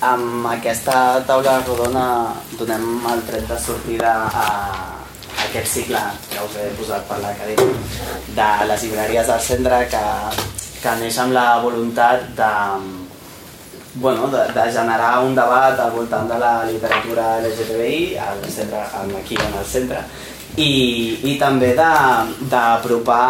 [0.00, 2.06] amb aquesta taula rodona
[2.58, 4.48] donem el tret de sortida a,
[5.44, 6.00] aquest cicle
[6.30, 7.78] que us he posat per l'acadèmia
[8.34, 10.04] de les llibreries del centre que,
[10.82, 12.50] que neix amb la voluntat de,
[13.94, 18.82] bueno, de, de generar un debat al voltant de la literatura LGTBI al centre,
[19.20, 20.02] aquí en el centre
[20.56, 20.70] i,
[21.32, 23.22] i també d'apropar,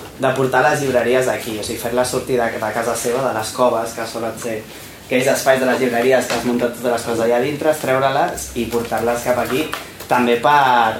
[0.00, 3.32] de, de portar les llibreries aquí, o sigui, fer-les sortir de, de casa seva, de
[3.36, 4.58] les coves, que solen ser
[5.06, 8.66] aquells espais de les llibreries que has muntat totes les coses allà dintre, treure-les i
[8.70, 9.62] portar-les cap aquí,
[10.10, 10.98] també per,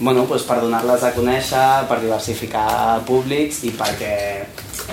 [0.00, 4.14] bueno, doncs per donar-les a conèixer, per diversificar públics i perquè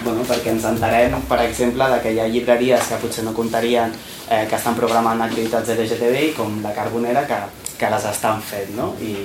[0.03, 3.91] bueno, perquè ens enterem, per exemple, de que hi ha llibreries que potser no comptarien
[4.29, 7.39] eh, que estan programant activitats LGTBI, com la Carbonera, que,
[7.79, 8.93] que les estan fent, no?
[9.01, 9.15] I,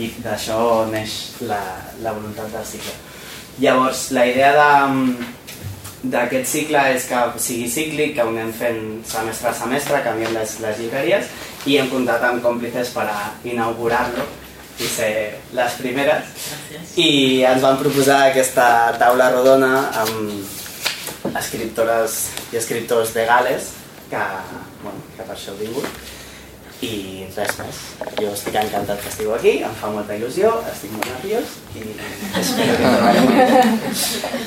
[0.00, 1.16] i d'això neix
[1.48, 1.60] la,
[2.04, 2.94] la voluntat del cicle.
[3.62, 4.52] Llavors, la idea
[6.12, 10.56] d'aquest cicle és que sigui cíclic, que ho anem fent semestre a semestre, canviem les,
[10.64, 11.30] les llibreries,
[11.66, 14.26] i hem comptat amb còmplices per a inaugurar-lo
[14.82, 15.12] i ser
[15.54, 16.48] les primeres.
[17.00, 18.66] I ens van proposar aquesta
[19.00, 22.18] taula rodona amb escriptores
[22.52, 23.70] i escriptors de Gales
[24.10, 24.26] que,
[24.82, 26.13] bueno, que per això heu vingut
[26.82, 27.80] i res més.
[28.18, 31.84] Jo estic encantat que estigueu aquí, em fa molta il·lusió, estic molt nerviós i
[32.40, 33.30] espero que treballem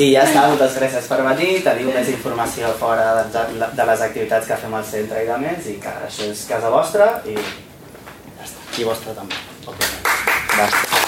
[0.04, 4.60] I ja està, moltes gràcies per venir, teniu més informació fora de les activitats que
[4.64, 8.70] fem al centre i de més i que això és casa vostra i ja està,
[8.78, 9.44] i vostra també.
[9.68, 11.07] Okay.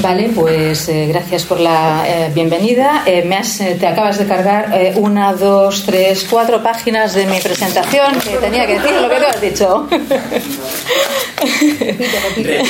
[0.00, 3.02] Vale, pues eh, gracias por la eh, bienvenida.
[3.04, 8.20] Eh, me has, te acabas de cargar una, dos, tres, cuatro páginas de mi presentación
[8.20, 9.88] que tenía que decir lo que tú has dicho.
[12.36, 12.62] repite,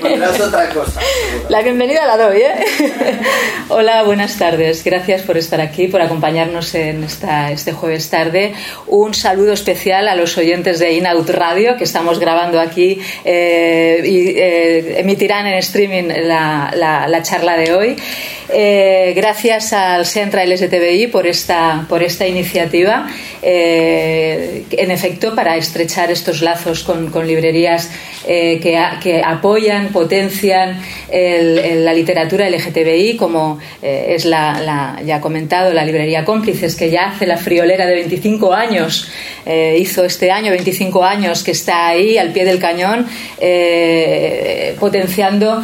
[0.00, 0.42] repite.
[0.42, 1.00] otra cosa.
[1.48, 2.54] La bienvenida la doy, ¿eh?
[3.68, 4.82] Hola, buenas tardes.
[4.82, 8.54] Gracias por estar aquí, por acompañarnos en esta, este jueves tarde.
[8.88, 15.46] Un saludo especial a los oyentes de Inaut Radio que estamos grabando aquí y emitirán
[15.46, 17.96] en streaming la, la, charla de hoy.
[18.54, 23.08] Eh, gracias al Centra LSTBI por esta, por esta iniciativa,
[23.40, 27.90] eh, en efecto, para estrechar estos lazos con, librerías
[28.26, 36.24] eh, que, que, apoyan, potencian la literatura LGTBI, como es la, ya comentado, la librería
[36.24, 39.10] Cómplices, que ya hace la friolera de 25 años,
[39.76, 43.06] hizo este año 25 años, que está ahí al pie del cañón,
[44.78, 45.62] potenciando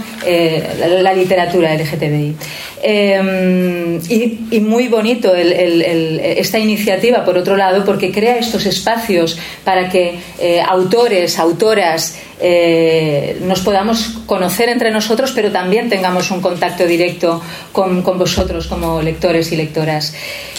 [1.02, 2.36] la, literatura LGTBI.
[2.82, 10.18] Em, y, muy bonito esta iniciativa, por otro lado, porque crea estos espacios para que
[10.38, 17.42] eh, autores, autoras, eh, nos podamos conocer entre nosotros, pero también tengamos un contacto directo
[17.72, 20.14] con, vosotros como lectores y lectoras.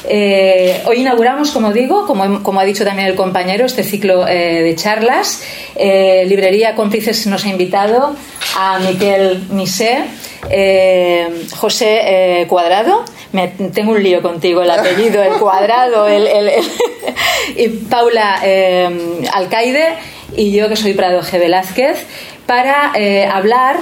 [0.08, 4.74] Eh, hoy inauguramos, como digo, como, como, ha dicho también el compañero, este ciclo de
[4.76, 5.42] charlas.
[5.76, 8.16] Librería Cómplices nos ha invitado
[8.58, 10.06] a Miquel Misé.
[10.50, 16.28] Eh, José eh, Cuadrado, me, tengo un lío contigo, el apellido, el cuadrado, el,
[17.56, 18.90] y Paula eh,
[19.34, 19.96] Alcaide
[20.36, 21.40] y yo que soy Prado G.
[21.40, 22.06] Velázquez,
[22.46, 22.94] para
[23.32, 23.78] hablar,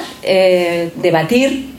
[0.95, 1.69] debatir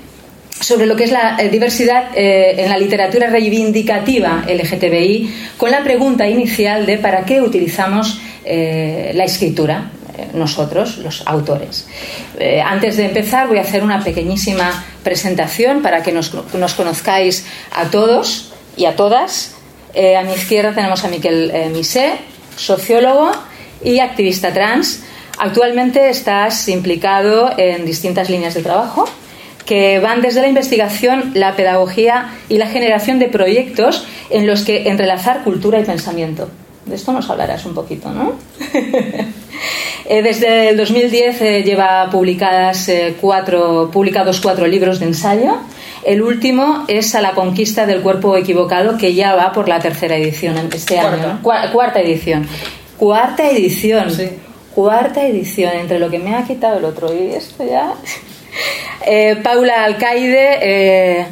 [0.59, 6.87] sobre lo que es la diversidad en la literatura reivindicativa LGTBI, con la pregunta inicial
[6.87, 9.91] de para qué utilizamos la escritura,
[10.33, 11.87] nosotros, los autores.
[12.39, 17.87] Eh, antes de empezar voy a hacer una pequeñísima presentación para que nos, conozcáis a
[17.87, 19.55] todos y a todas.
[19.95, 22.13] Eh, a mi izquierda tenemos a Miquel eh, Misé,
[22.57, 23.31] sociólogo
[23.83, 25.05] y activista trans.
[25.39, 29.09] Actualmente estás implicado en distintas líneas de trabajo
[29.65, 34.89] que van desde la investigación, la pedagogía y la generación de proyectos en los que
[34.89, 36.49] entrelazar cultura y pensamiento.
[36.89, 38.33] De esto nos hablarás un poquito, ¿no?
[40.11, 45.59] Eh, desde el 2010 eh, lleva publicadas, eh, cuatro, publicados cuatro libros de ensayo.
[46.03, 50.17] El último es A la conquista del cuerpo equivocado, que ya va por la tercera
[50.17, 51.41] edición este año.
[51.43, 52.49] cuarta edición.
[52.97, 54.09] Cuarta edición.
[54.75, 57.93] Cuarta edición, entre lo que me ha quitado el otro y esto ya.
[59.43, 61.27] Paula Alcaide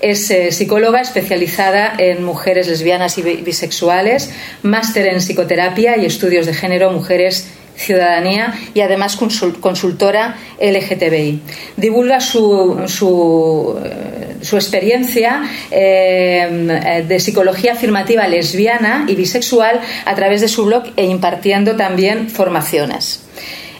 [0.00, 4.30] es psicóloga especializada en mujeres lesbianas y bisexuales,
[4.62, 11.40] máster en psicoterapia y estudios de género, mujeres ciudadanía y además consultora LGTBI.
[11.76, 20.48] Divulga su, su, eh, experiencia eh, de psicología afirmativa lesbiana y bisexual a través de
[20.48, 23.25] su blog e impartiendo también formaciones.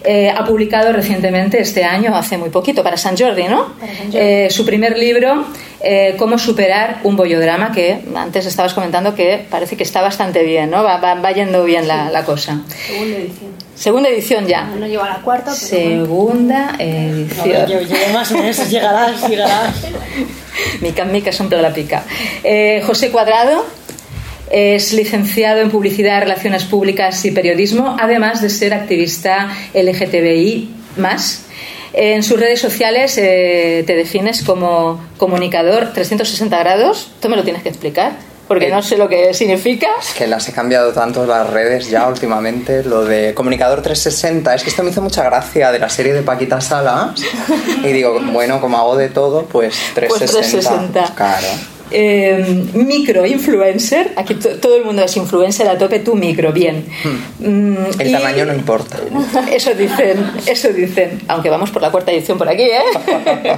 [0.08, 3.72] Eh, ha publicado recientemente, este año, hace muy poquito, para San Jordi, ¿no?
[4.12, 5.44] Eh, su primer libro,
[5.80, 10.70] eh, Cómo superar un bollodrama, que antes estabas comentando que parece que está bastante bien,
[10.70, 10.84] ¿no?
[10.84, 12.60] Va, va, yendo bien la, la, cosa.
[12.86, 13.50] Segunda edición.
[13.74, 14.62] Segunda edición ya.
[14.62, 17.48] No, no lleva la cuarta, pero Segunda edición.
[17.48, 19.74] No, yo, yo más meses, llegarás, llegarás.
[20.80, 22.04] mica en mica s'omple la pica.
[22.86, 23.64] José Cuadrado
[24.50, 30.70] es licenciado en Publicidad, Relaciones Públicas y Periodismo, además de ser activista LGTBI.
[31.92, 37.10] En sus redes sociales eh, te defines como comunicador 360 grados.
[37.20, 38.12] Tú me lo tienes que explicar,
[38.48, 39.88] porque Eh, no sé lo que significa.
[40.00, 42.84] Es que las he cambiado tanto las redes ya últimamente.
[42.84, 46.22] Lo de comunicador 360, es que esto me hizo mucha gracia de la serie de
[46.22, 47.20] Paquita Salas.
[47.82, 50.68] Y digo, bueno, como hago de todo, pues 360.
[50.68, 51.14] 360.
[51.14, 51.75] Claro.
[51.90, 56.84] Eh, micro-influencer, aquí to- todo el mundo es influencer a tope, tú micro, bien.
[57.38, 58.98] Mm, El y- tamaño no importa.
[59.52, 63.56] Eso dicen, eso dicen, aunque vamos por la cuarta edición por aquí, ¿eh?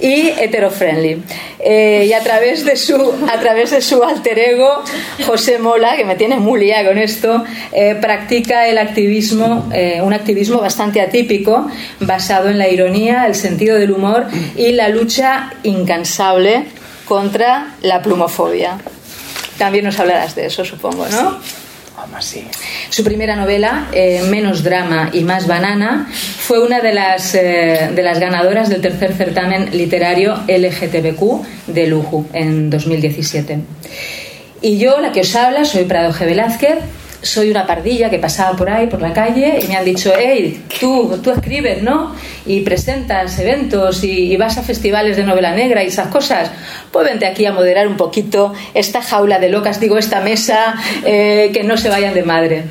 [0.00, 1.22] y hetero-friendly.
[1.58, 2.94] Eh, y a través, de su,
[3.30, 4.82] a través de su alter ego,
[5.26, 10.12] José Mola, que me tiene muy liada con esto, eh, practica el activismo, eh, un
[10.12, 11.66] activismo bastante atípico,
[12.00, 14.26] basado en la ironía, el sentido del humor
[14.56, 16.64] y la lucha incansable
[17.10, 18.78] contra la plumofobia.
[19.58, 21.40] También nos hablarás de eso, supongo, ¿no?
[22.16, 22.46] Así.
[22.88, 28.02] Su primera novela, eh, Menos drama y más banana, fue una de las, eh, de
[28.04, 33.58] las ganadoras del tercer certamen literario LGTBQ de Luju en 2017.
[34.62, 36.26] Y yo, la que os habla, soy Prado G.
[36.26, 36.78] Velázquez,
[37.22, 40.64] soy una pardilla que pasaba por ahí, por la calle, y me han dicho, hey,
[40.80, 42.14] tú, tú escribes, ¿no?
[42.46, 46.50] Y presentas eventos y, vas a festivales de novela negra y esas cosas.
[46.90, 51.50] Pues vente aquí a moderar un poquito esta jaula de locas, digo, esta mesa, eh,
[51.52, 52.64] que no se vayan de madre.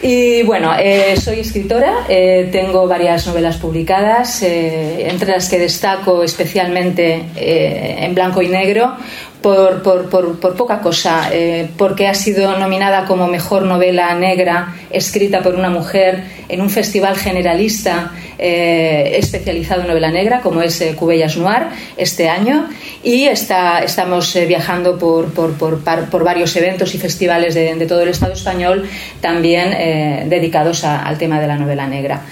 [0.00, 7.24] Y bueno, eh, soy escritora, eh, tengo varias novelas publicadas, entre las que destaco especialmente
[7.34, 8.96] en blanco y negro
[9.42, 15.42] por, por, por, poca cosa, eh, porque ha sido nominada como mejor novela negra escrita
[15.42, 20.94] por una mujer en un festival generalista eh, especializado en novela negra, como es eh,
[20.96, 21.64] Cubellas Noir,
[21.96, 22.68] este año,
[23.02, 28.32] y está, estamos viajando por, por, varios eventos y festivales de, de todo el Estado
[28.32, 28.88] español,
[29.20, 32.22] también dedicados al tema de la novela negra.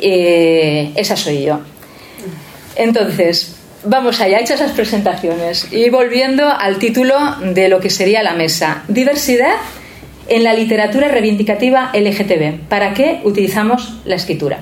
[0.00, 1.60] Esa soy yo.
[2.76, 3.53] Entonces,
[3.84, 8.82] vamos allá, hechas esas presentaciones y volviendo al título de lo que sería la mesa.
[8.88, 9.54] Diversidad
[10.28, 12.68] en la literatura reivindicativa LGTB.
[12.68, 14.60] ¿Para qué utilizamos la escritura?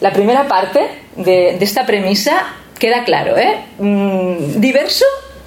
[0.00, 0.80] La primera parte
[1.16, 2.46] de, de esta premisa
[2.78, 3.56] queda claro, ¿eh?
[3.78, 5.04] Mm, diverso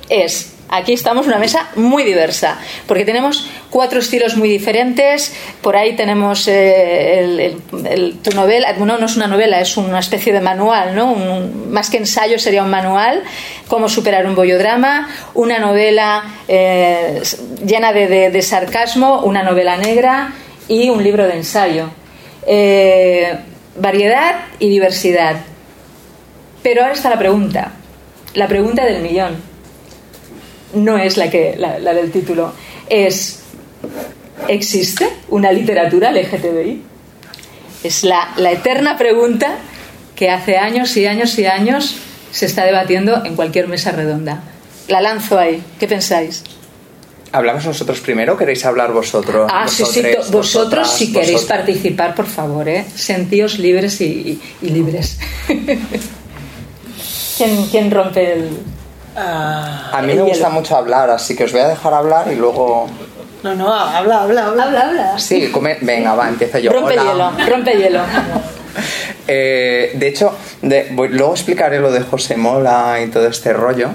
[0.10, 0.56] es.
[0.72, 2.58] Aquí estamos una mesa muy diversa,
[2.88, 5.34] porque tenemos cuatro estilos muy diferentes.
[5.62, 7.56] Por ahí tenemos eh,
[7.90, 11.16] el- tu novela, no es una novela, es una especie de manual, ¿no?
[11.70, 13.24] Más que ensayo sería un manual,
[13.68, 17.22] cómo superar un bollodrama, una novela eh,
[17.66, 20.34] llena de sarcasmo, una novela negra
[20.68, 21.90] y un libro de ensayo.
[22.46, 23.38] Eh,
[23.76, 25.38] variedad y diversidad.
[26.62, 27.72] Pero ahora está la pregunta,
[28.36, 29.49] la pregunta del millón.
[30.74, 32.54] No es la, que, la, la del título,
[32.90, 33.40] es,
[34.48, 36.84] ¿existe una literatura LGTBI?
[37.84, 39.56] Es la, la eterna pregunta
[40.16, 41.96] que hace años y años y años
[42.32, 44.44] se está debatiendo en cualquier mesa redonda.
[44.88, 46.44] La lanzo ahí, ¿qué pensáis?
[47.32, 49.50] ¿Hablamos nosotros primero queréis hablar vosotros?
[49.54, 51.58] Ah, sí, sí, vosotros vosotras, si queréis vosotros.
[51.58, 52.86] participar, por favor, ¿eh?
[52.96, 55.20] Sentíos libres y, y- y libres.
[57.38, 58.50] ¿Quién, quién rompe el...?
[59.22, 60.50] Ah, A mí me gusta hielo?
[60.52, 62.88] mucho hablar, así que os voy a dejar hablar y luego...
[63.44, 64.64] no, no, habla, habla, habla.
[64.64, 65.20] Habla, habla.
[65.20, 66.72] Sí, come- venga, va, empiezo yo.
[66.72, 67.04] Rompe Hola.
[67.38, 68.00] hielo, rompe hielo.
[69.32, 73.90] Eh, de hecho, de- voy- luego explicaré lo de José Mola y todo este rollo.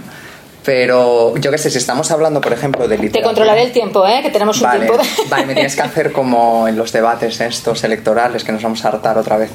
[0.64, 3.24] Pero yo qué sé, si estamos hablando, por ejemplo, de Te literatura...
[3.28, 4.20] controlaré el tiempo, ¿eh?
[4.22, 5.08] Que tenemos un Vale, tiempo de...
[5.28, 8.88] vale, me tienes que hacer como en los debates estos electorales que nos vamos a
[8.88, 9.50] hartar otra vez.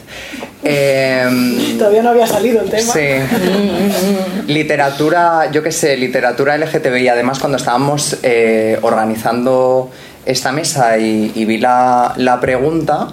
[0.63, 2.93] Eh, Todavía no había salido el tema.
[2.93, 2.99] Sí.
[4.47, 7.07] literatura, yo qué sé, literatura LGTBI.
[7.07, 9.89] Además, cuando estábamos eh, organizando
[10.25, 13.07] esta mesa y, y vi la, la pregunta,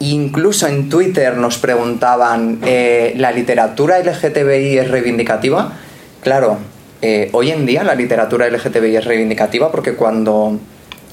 [0.00, 5.72] incluso en Twitter nos preguntaban, eh, ¿la literatura LGTBI es reivindicativa?
[6.22, 6.58] Claro,
[7.06, 10.58] eh, hoy en día la literatura LGTBI es reivindicativa porque cuando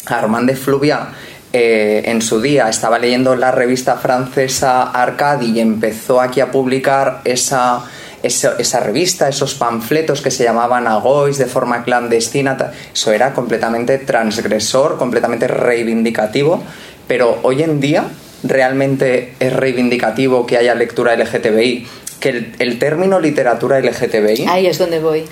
[0.06, 1.10] Armand de Fluvia
[1.52, 7.20] eh, en su día estaba leyendo la revista francesa Arcadi y empezó aquí a publicar
[7.26, 7.84] esa,
[8.24, 14.98] esa, revista, esos panfletos que se llamaban Agois de forma clandestina, eso era completamente transgresor,
[14.98, 16.64] completamente reivindicativo,
[17.06, 18.06] pero hoy en día
[18.44, 21.86] realmente es reivindicativo que haya lectura LGTBI,
[22.22, 25.26] que el, el término literatura LGTBI Ahí es donde voy.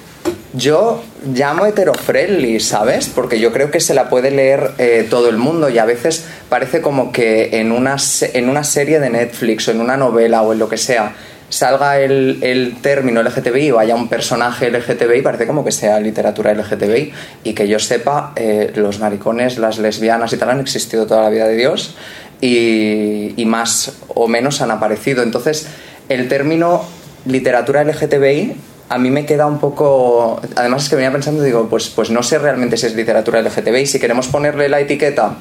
[0.54, 1.04] Yo
[1.34, 3.08] llamo heterofriendly, ¿sabes?
[3.08, 6.26] Porque yo creo que se la puede leer eh, todo el mundo y a veces
[6.50, 7.98] parece como que en una,
[8.34, 11.14] en una serie de Netflix o en una novela o en lo que sea
[11.50, 16.54] salga el, el término LGTBI o haya un personaje LGTBI, parece como que sea literatura
[16.54, 17.12] LGTBI
[17.44, 21.30] y que yo sepa, eh, los maricones, las lesbianas y tal han existido toda la
[21.30, 21.96] vida de Dios
[22.40, 25.24] y, y más o menos han aparecido.
[25.24, 25.68] Entonces,
[26.08, 26.84] el término
[27.26, 28.56] literatura LGTBI
[28.90, 30.42] a mí me queda un poco...
[30.56, 33.86] Además es que venía pensando, digo, pues, pues no sé realmente si es literatura LGTBI.
[33.86, 35.36] Si queremos ponerle la etiqueta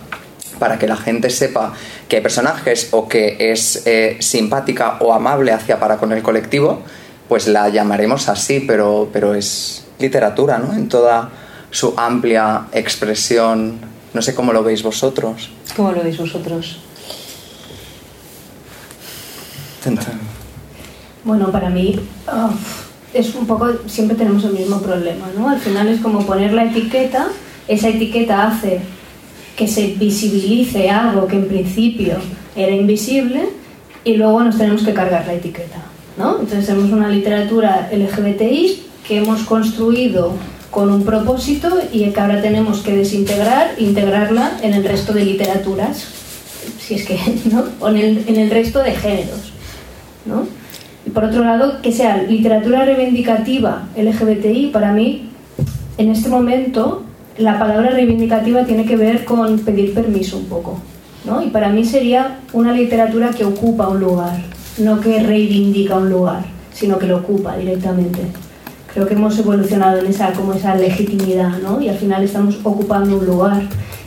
[0.59, 1.73] para que la gente sepa
[2.09, 6.83] que hay personajes o que es eh, simpática o amable hacia para con el colectivo,
[7.29, 10.75] pues la llamaremos así, pero, pero es literatura, ¿no?
[10.75, 11.31] En toda
[11.71, 13.79] su amplia expresión.
[14.13, 15.51] No sé cómo lo veis vosotros.
[15.75, 16.81] ¿Cómo lo veis vosotros?
[21.25, 22.51] Bueno, para mí ah,
[23.19, 25.49] es un poco, siempre tenemos el mismo problema, ¿no?
[25.49, 27.29] Al final es como poner la etiqueta,
[27.67, 28.81] esa etiqueta hace
[29.57, 32.15] que se visibilice algo que en principio
[32.55, 33.49] era invisible
[34.05, 35.83] y luego nos tenemos que cargar la etiqueta,
[36.17, 36.39] ¿no?
[36.39, 40.35] Entonces tenemos una literatura LGBTI que hemos construido
[40.71, 46.05] con un propósito y que ahora tenemos que desintegrar, integrarla en el resto de literaturas,
[46.79, 47.19] si es que,
[47.51, 47.65] ¿no?
[47.81, 49.53] O en el, en el resto de géneros,
[50.25, 50.47] ¿no?
[51.15, 55.31] Por otro lado, que sea literatura reivindicativa LGBTI, para mí,
[55.97, 57.05] en este momento,
[57.39, 60.81] la palabra reivindicativa tiene que ver con pedir permiso un poco.
[61.25, 61.43] ¿no?
[61.43, 64.37] Y para mí sería una literatura que ocupa un lugar,
[64.79, 68.21] no que reivindica un lugar, sino que lo ocupa directamente.
[68.93, 71.81] Creo que hemos evolucionado en esa, como esa legitimidad, ¿no?
[71.81, 73.63] Y al final estamos ocupando un lugar.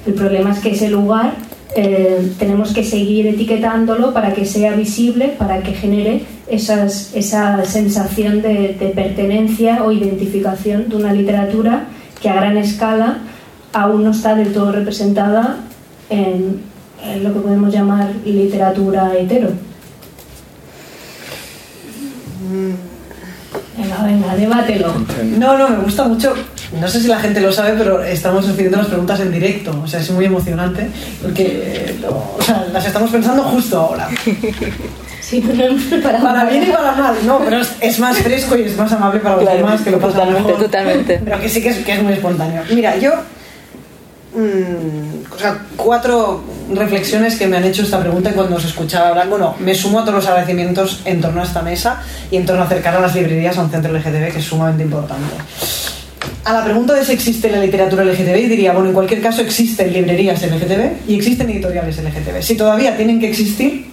[0.05, 1.35] El problema es que ese lugar
[1.75, 8.41] eh, tenemos que seguir etiquetándolo para que sea visible, para que genere esas, esa sensación
[8.41, 11.85] de, de pertenencia o identificación de una literatura
[12.21, 13.19] que a gran escala
[13.73, 15.57] aún no está del todo representada
[16.09, 16.61] en,
[17.03, 19.49] en lo que podemos llamar literatura hetero.
[23.77, 24.93] Venga, venga, debátelo.
[25.37, 26.33] No, no, me gusta mucho.
[26.79, 29.81] No sé si la gente lo sabe, pero estamos haciendo las preguntas en directo.
[29.83, 30.87] O sea, es muy emocionante
[31.21, 34.07] porque eh, lo- o sea, las estamos pensando justo ahora.
[35.21, 36.49] Sí, no hemos preparado Para nada.
[36.51, 39.35] bien y para mal, no, pero es, es más fresco y es más amable para
[39.35, 40.63] los Claro, demás que lo pasan totalmente, mejor.
[40.65, 41.21] totalmente.
[41.23, 42.63] Pero que sí que es, que es muy espontáneo.
[42.73, 43.11] Mira, yo.
[44.35, 49.29] mm, o sea, cuatro reflexiones que me han hecho esta pregunta cuando os escuchaba hablar.
[49.29, 52.63] Bueno, me sumo a todos los agradecimientos en torno a esta mesa y en torno
[52.63, 55.35] a acercar a las librerías a un centro LGTB que es sumamente importante.
[56.43, 59.93] A la pregunta de si existe la literatura LGTB, diría, bueno, en cualquier caso existen
[59.93, 62.41] librerías LGTB y existen editoriales LGTB.
[62.41, 63.85] Si todavía tienen que existir,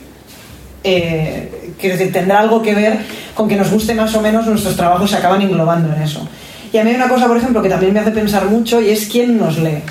[0.83, 2.99] eh, decir, tendrá algo que ver
[3.35, 6.27] con que nos guste más o menos, nuestros trabajos se acaban englobando en eso.
[6.73, 8.91] Y a mí hay una cosa, por ejemplo, que también me hace pensar mucho y
[8.91, 9.83] es quién nos lee.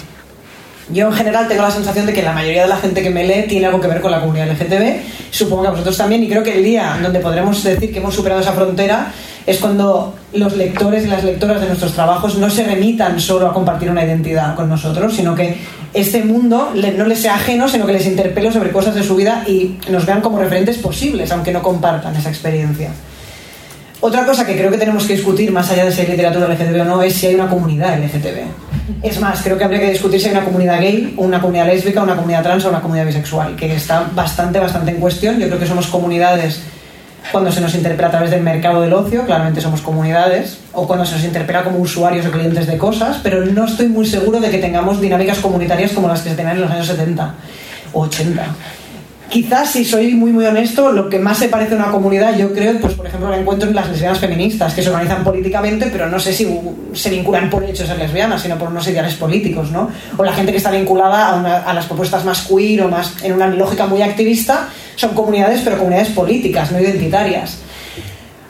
[0.89, 3.25] Yo en general tengo la sensación de que la mayoría de la gente que me
[3.25, 5.01] lee tiene algo que ver con la comunidad LGTB,
[5.31, 8.15] supongo que a vosotros también, y creo que el día donde podremos decir que hemos
[8.15, 9.11] superado esa frontera
[9.45, 13.53] es cuando los lectores y las lectoras de nuestros trabajos no se remitan solo a
[13.53, 15.57] compartir una identidad con nosotros, sino que
[15.93, 19.43] este mundo no les sea ajeno, sino que les interpele sobre cosas de su vida
[19.45, 22.91] y nos vean como referentes posibles, aunque no compartan esa experiencia.
[23.99, 26.81] Otra cosa que creo que tenemos que discutir, más allá de si hay literatura LGTB
[26.81, 28.66] o no, es si hay una comunidad LGTB.
[29.03, 32.01] Es más, creo que habría que discutir si hay una comunidad gay, una comunidad lésbica,
[32.01, 35.39] una comunidad trans o una comunidad bisexual, que está bastante, bastante en cuestión.
[35.39, 36.61] Yo creo que somos comunidades
[37.31, 41.05] cuando se nos interpela a través del mercado del ocio, claramente somos comunidades, o cuando
[41.05, 44.49] se nos interpela como usuarios o clientes de cosas, pero no estoy muy seguro de
[44.49, 47.33] que tengamos dinámicas comunitarias como las que se tenían en los años 70
[47.93, 48.45] o 80.
[49.29, 52.53] Quizás, si soy muy muy honesto, lo que más se parece a una comunidad, yo
[52.53, 56.07] creo, pues por ejemplo, la encuentro en las lesbianas feministas, que se organizan políticamente, pero
[56.07, 56.47] no sé si
[56.93, 59.89] se vinculan por hecho ser lesbianas, sino por unos ideales políticos, ¿no?
[60.15, 63.33] O la gente que está vinculada a, a las propuestas más queer o más en
[63.33, 67.57] una lógica muy activista, son comunidades, pero comunidades políticas, no identitarias.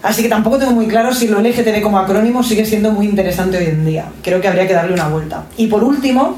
[0.04, 3.58] Así que tampoco tengo muy claro si lo LGTB como acrónimo sigue siendo muy interesante
[3.58, 4.06] hoy en día.
[4.22, 5.46] Creo que habría que darle una vuelta.
[5.58, 6.38] Y por último,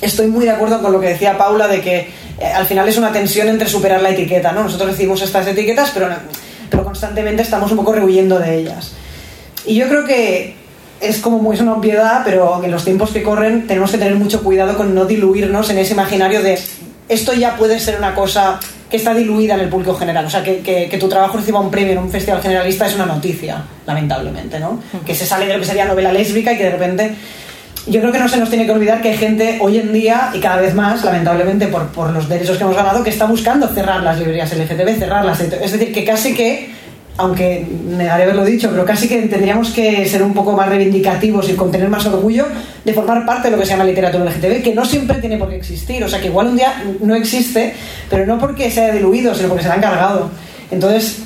[0.00, 2.08] estoy muy de acuerdo con lo que decía Paula de que
[2.44, 4.62] al final es una tensión entre superar la etiqueta, ¿no?
[4.64, 6.08] Nosotros recibimos estas etiquetas, pero,
[6.70, 8.92] pero constantemente estamos un poco rehuyendo de ellas.
[9.66, 10.54] Y yo creo que
[11.00, 14.14] es como muy es una obviedad, pero en los tiempos que corren tenemos que tener
[14.16, 16.58] mucho cuidado con no diluirnos en ese imaginario de
[17.08, 20.26] esto ya puede ser una cosa que está diluida en el público general.
[20.26, 22.94] O sea, que, que- que tu trabajo reciba un premio en un festival generalista es
[22.94, 24.80] una noticia, lamentablemente, ¿no?
[25.06, 27.14] Que se sale de lo que sería novela lésbica y que de repente
[27.90, 30.30] yo creo que no se nos tiene que olvidar que hay gente hoy en día,
[30.34, 33.68] y cada vez más, lamentablemente, por, por los derechos que hemos ganado, que está buscando
[33.68, 35.40] cerrar las librerías LGTB, cerrarlas.
[35.40, 36.70] Es decir, que casi que,
[37.16, 37.66] aunque
[37.96, 41.88] negaré haberlo dicho, pero casi que tendríamos que ser un poco más reivindicativos y contener
[41.88, 42.46] más orgullo
[42.84, 45.48] de formar parte de lo que se llama literatura LGTB, que no siempre tiene por
[45.48, 46.02] qué existir.
[46.04, 47.74] O sea, que igual un día no existe,
[48.10, 50.30] pero no porque se haya diluido, sino porque se la han cargado.
[50.70, 51.22] Entonces,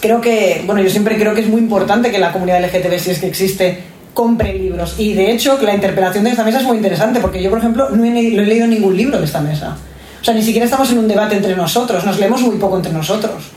[0.00, 3.10] creo que, bueno, yo siempre creo que es muy importante que la comunidad LGTB, si
[3.10, 4.94] es que existe, compre libros.
[4.98, 7.90] Y de hecho, la interpelación de esta mesa es muy interesante, porque yo, por ejemplo,
[7.90, 9.76] no he, leído ningún libro de esta mesa.
[10.20, 12.92] O sea, ni siquiera estamos en un debate entre nosotros, nos leemos muy poco entre
[12.92, 13.50] nosotros.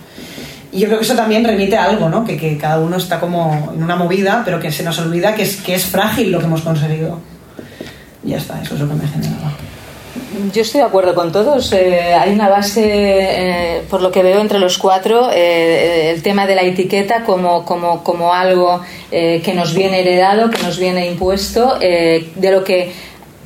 [0.73, 2.25] Y yo creo que eso también remite a algo, ¿no?
[2.25, 5.43] Que, que cada uno está como en una movida, pero que se nos olvida que
[5.43, 7.19] es, que es frágil lo que hemos conseguido.
[8.23, 9.53] Y ya está, eso es lo que me generaba.
[10.53, 11.73] Yo estoy de acuerdo con todos.
[11.73, 16.45] Eh, hay una base, eh, por lo que veo entre los cuatro, eh, el tema
[16.45, 21.79] de la etiqueta como, como, como algo que nos viene heredado, que nos viene impuesto,
[21.79, 22.91] de lo que,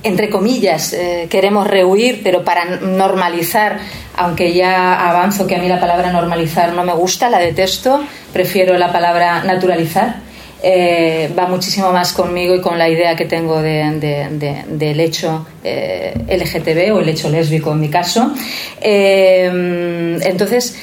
[0.02, 0.96] entre comillas,
[1.30, 3.80] queremos rehuir, pero para normalizar,
[4.18, 8.02] aunque ya avanzo que a mí la palabra normalizar no me gusta, la detesto,
[8.34, 10.31] prefiero la palabra naturalizar
[10.64, 15.00] eh, va muchísimo más conmigo y con la idea que tengo de, de, de, del
[15.00, 18.32] hecho eh, LGTB o el hecho lésbico en mi caso.
[18.80, 20.78] Eh, entonces,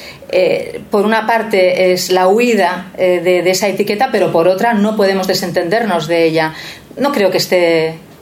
[0.91, 6.07] por una parte es la huida de, esa etiqueta, pero por otra no podemos desentendernos
[6.07, 6.53] de ella.
[6.97, 7.39] No creo que,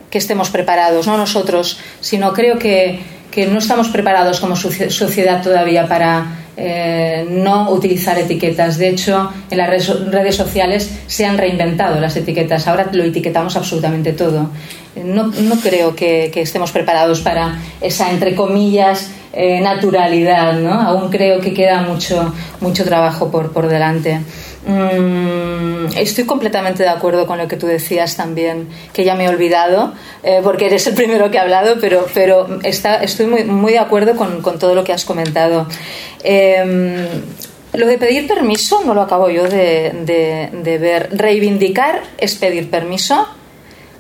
[0.10, 3.00] que estemos preparados, no nosotros, sino creo que,
[3.38, 8.80] que no estamos preparados como sociedad todavía para eh, no utilizar etiquetas.
[8.80, 12.68] De hecho, en las redes sociales se han reinventado las etiquetas.
[12.68, 14.50] Ahora lo etiquetamos absolutamente todo.
[14.96, 20.54] No, no creo que, estemos preparados para esa, entre comillas, eh, naturalidad.
[20.54, 20.74] ¿no?
[20.74, 24.20] Aún creo que queda mucho, mucho trabajo por, por delante.
[24.66, 29.30] Mm, estoy completamente de acuerdo con lo que tú decías también, que ya me he
[29.30, 33.74] olvidado, eh, porque eres el primero que ha hablado, pero, pero está, estoy muy, muy
[33.74, 35.68] de acuerdo con, con, todo lo que has comentado.
[36.24, 37.08] Eh,
[37.74, 41.10] lo de pedir permiso no lo acabo yo de, de, de, ver.
[41.12, 43.28] Reivindicar es pedir permiso.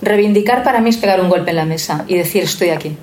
[0.02, 2.98] Reivindicar para mí es pegar un golpe en la mesa y decir estoy aquí.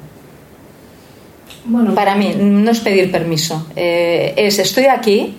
[1.67, 5.35] Bueno, para mí no es pedir permiso, eh, es estoy aquí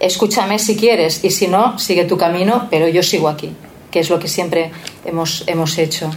[0.00, 3.54] escúchame si quieres y si no, sigue tu camino, pero yo sigo aquí,
[3.90, 4.70] que es lo que siempre
[5.04, 6.10] hemos, hemos hecho.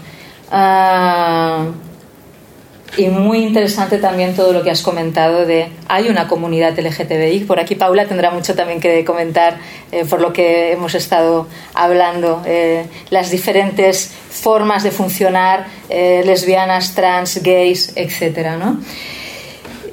[0.52, 1.72] Uh,
[2.98, 7.46] y muy interesante también todo lo que has comentado de hay una comunidad LGTBI.
[7.46, 9.60] Por aquí Paula tendrá mucho también que comentar
[9.92, 16.94] eh, por lo que hemos estado hablando, eh, las diferentes formas de funcionar, eh, lesbianas,
[16.94, 18.82] trans, gays, etcétera, ¿no?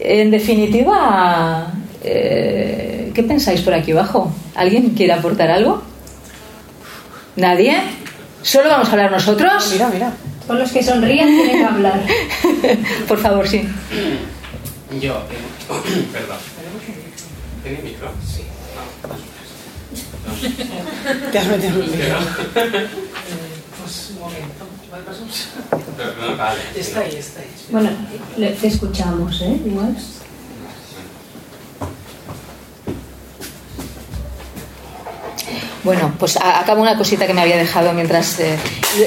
[0.01, 4.33] En definitiva, eh, ¿qué pensáis por aquí abajo?
[4.55, 5.83] ¿Alguien quiere aportar algo?
[7.37, 7.77] ¿Nadie?
[8.43, 9.71] ¿Solo vamos a hablar nosotros?
[9.73, 10.13] Mira, mira.
[10.47, 12.01] Con los que sonrían tienen que hablar.
[13.09, 13.69] por favor, sí.
[15.01, 15.69] Yo, eh,
[16.13, 16.37] perdón.
[17.63, 18.09] ¿Tiene micro?
[18.27, 18.43] Sí.
[19.07, 19.15] No.
[21.33, 22.17] Te has metido en un lío.
[23.83, 24.65] Pues un momento.
[26.39, 26.61] Vale.
[26.77, 27.47] Está ahí, está ahí.
[27.71, 27.91] Bueno,
[28.37, 29.61] le- te escuchamos, ¿eh?
[29.67, 29.97] Igual.
[35.89, 38.41] Bueno, pues acabo una cosita que me había dejado mientras.
[38.41, 38.59] eh,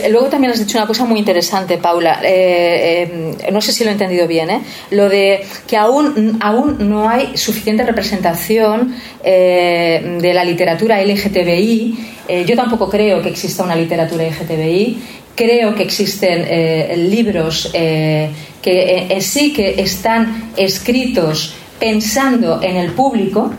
[0.09, 2.21] luego también has dicho una cosa muy interesante, Paula.
[2.23, 4.61] Eh, eh, no sé si lo he entendido bien, ¿eh?
[4.89, 12.15] Lo de que aún, aún no hay suficiente representación eh, de la literatura LGTBI.
[12.47, 15.03] Yo tampoco creo que exista una literatura LGTBI.
[15.35, 23.51] Creo que existen libros que sí que están escritos pensando en el público,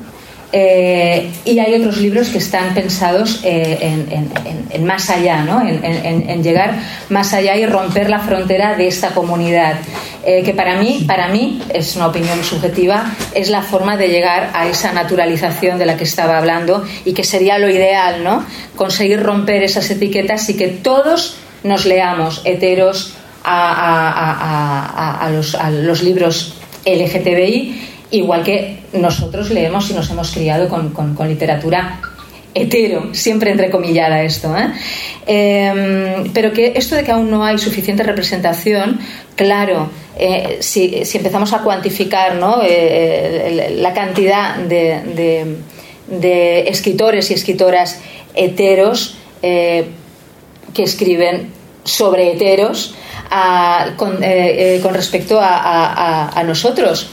[0.55, 5.43] eh, y hay otros libros que están pensados eh, en, en, en, en, más allá,
[5.43, 5.63] ¿no?
[5.63, 9.77] en, llegar más allá y romper la frontera de esta comunidad.
[10.25, 14.51] Eh, que para mí, para mí, es una opinión subjetiva, es la forma de llegar
[14.53, 18.45] a esa naturalización de la que estaba hablando y que sería lo ideal, ¿no?
[18.77, 25.57] Conseguir romper esas etiquetas y que todos nos leamos heteros a, a, a, a los,
[25.83, 32.01] los libros LGTBI igual que nosotros leemos y nos hemos criado con, con, literatura
[32.55, 34.55] hetero, siempre entrecomillada esto.
[34.57, 34.73] ¿eh?
[35.27, 39.01] Eh, pero que esto de que aún no hay suficiente representación,
[39.37, 42.61] claro, eh, si, empezamos a cuantificar ¿no?
[42.63, 45.57] la cantidad de,
[46.67, 48.01] escritores y escritoras
[48.35, 51.51] heteros que escriben
[51.85, 52.95] sobre heteros
[53.97, 54.21] con,
[54.95, 57.09] respecto a nosotros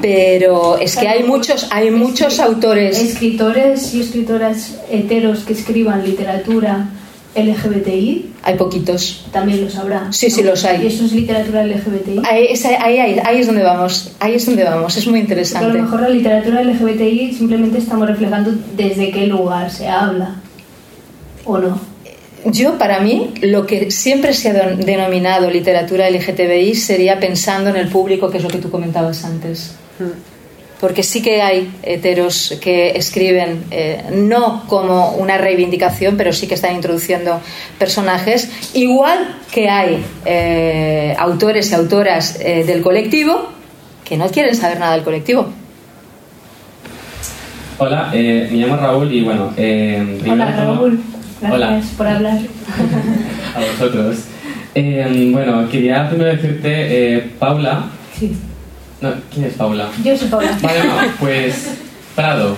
[0.00, 6.88] pero es que hay muchos hay muchos autores escritores y escritoras heteros que escriban literatura
[7.36, 9.26] LGBTI, Hay poquitos.
[9.32, 10.12] también los habrá.
[10.12, 10.84] Sí, sí, los hay.
[10.84, 12.22] ¿Y eso es literatura LGBTI?
[12.24, 14.12] Ahí, es, ahí, ahí, ahí es donde vamos.
[14.20, 14.96] Ahí es donde vamos.
[14.96, 15.66] Es muy Porque a interesante.
[15.76, 20.36] lo mejor la literatura LGBTI simplemente estamos reflejando desde qué lugar se habla.
[21.44, 21.76] ¿O no?
[22.46, 27.88] Yo, para mí, lo que siempre se ha denominado literatura LGTBI sería pensando en el
[27.88, 29.74] público, que es lo que tú comentabas antes.
[30.80, 36.54] Porque sí que hay heteros que escriben, eh, no como una reivindicación, pero sí que
[36.54, 37.40] están introduciendo
[37.78, 43.48] personajes, igual que hay eh, autores y autoras eh, del colectivo
[44.04, 45.46] que no quieren saber nada del colectivo.
[47.78, 51.00] Hola, eh, me llamo Raúl y bueno, eh, Hola Raúl,
[51.40, 51.82] gracias Hola.
[51.96, 52.38] por hablar.
[53.56, 54.16] a vosotros.
[54.74, 57.86] Eh, bueno, quería primero decirte, eh, Paula.
[58.18, 58.32] Sí.
[59.04, 59.88] No, ¿quién es Paula?
[60.02, 60.56] Yo soy Paula.
[60.62, 61.74] Vale, no, pues
[62.16, 62.56] Prado.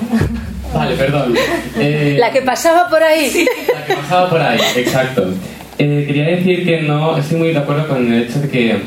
[0.72, 1.34] Vale, perdón.
[1.78, 3.46] Eh, La que pasaba por ahí.
[3.74, 5.32] la que pasaba por ahí, exacto.
[5.78, 8.78] Eh, quería decir que no estoy muy de acuerdo con el hecho de que.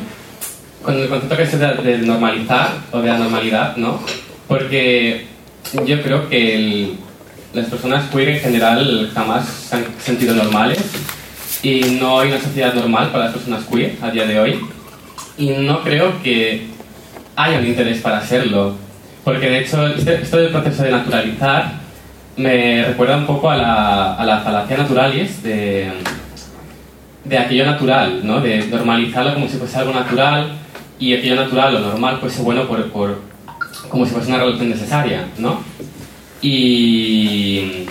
[0.83, 3.99] con el concepto que es de, de normalizar o de la normalidad, ¿no?
[4.47, 5.25] Porque
[5.85, 6.97] yo creo que el-
[7.53, 10.77] las personas queer en general jamás se han sentido normales
[11.63, 14.59] y no hay una sociedad normal para las personas queer a día de hoy
[15.37, 16.67] y no creo que
[17.41, 18.75] haya un interés para serlo
[19.23, 21.71] porque de hecho este- esto del proceso de naturalizar
[22.35, 25.89] me recuerda un poco a la, a la falacia naturalis de,
[27.25, 28.39] de aquello natural, ¿no?
[28.41, 30.51] de normalizarlo como si fuese algo natural
[30.99, 33.21] y aquello natural o normal fuese bueno por, por,
[33.89, 35.61] como si fuese una relación necesaria, ¿no?
[36.41, 37.85] Y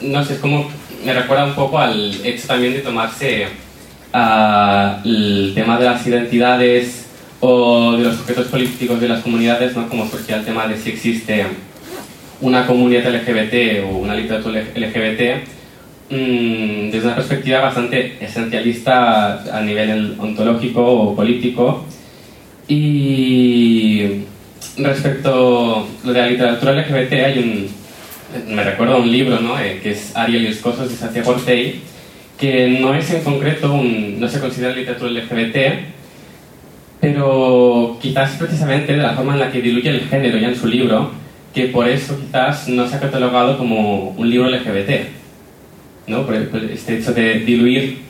[0.00, 0.68] no sé, es como
[1.04, 3.48] me recuerda un poco al hecho también de tomarse
[4.12, 7.01] ah, el tema de las identidades
[7.44, 9.88] o de los sujetos políticos de las comunidades, ¿no?
[9.88, 11.44] Como surgía el tema de si existe
[12.40, 15.20] una comunidad LGBT o una literatura LGBT
[16.08, 21.84] mm, desde una perspectiva bastante esencialista a nivel ontológico o político.
[22.68, 24.22] Y
[24.76, 29.58] respecto a lo de la literatura LGBT, hay un, me recuerdo un libro, ¿no?
[29.58, 31.80] Eh, que es Ariel y los Cosos de Satia Portey,
[32.38, 36.01] que no es en concreto, un, no se considera literatura LGBT,
[37.02, 40.68] pero quizás precisamente de la forma en la que diluye el género ya en su
[40.68, 41.10] libro,
[41.52, 45.08] que por eso quizás no se ha catalogado como un libro LGBT,
[46.06, 46.24] ¿no?
[46.24, 48.02] Por, este hecho de diluir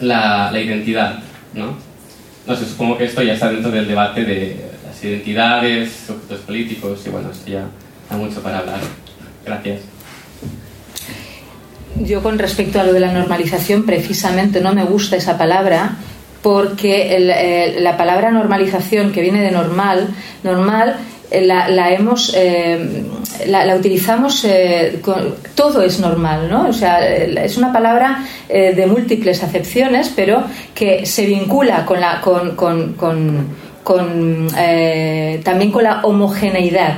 [0.00, 1.20] la, la identidad,
[1.54, 1.76] ¿no?
[2.44, 7.02] No sé, supongo que esto ya está dentro del debate de las identidades, sujetos políticos,
[7.06, 7.66] y bueno, esto ya
[8.10, 8.80] da mucho para hablar.
[9.46, 9.82] Gracias.
[12.00, 15.98] Yo con respecto a lo de la normalización, precisamente no me gusta esa palabra
[16.42, 20.08] porque el- la palabra normalización que viene de normal,
[20.42, 20.96] normal
[21.30, 23.04] eh, la, la hemos eh,
[23.46, 25.00] la, utilizamos eh,
[25.54, 30.42] todo es normal no o sea eh, es una palabra eh, de múltiples acepciones pero
[30.74, 36.94] que se vincula con la con, con- con- eh, también con la homogeneidad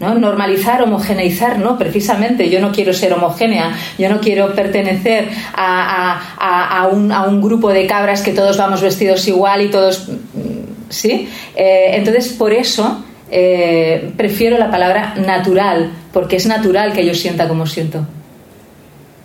[0.00, 0.14] ¿no?
[0.14, 2.50] Normalizar, homogeneizar, no, precisamente.
[2.50, 7.40] Yo no quiero ser homogénea, yo no quiero pertenecer a, a- a- un, a un
[7.40, 10.08] grupo de cabras que todos vamos vestidos igual y todos.
[10.08, 11.28] mm, ¿Sí?
[11.56, 17.48] Eh, entonces, por eso eh, prefiero la palabra natural, porque es natural que yo sienta
[17.48, 18.06] como siento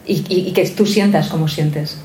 [0.07, 1.97] y, y- que tú sientas como sientes.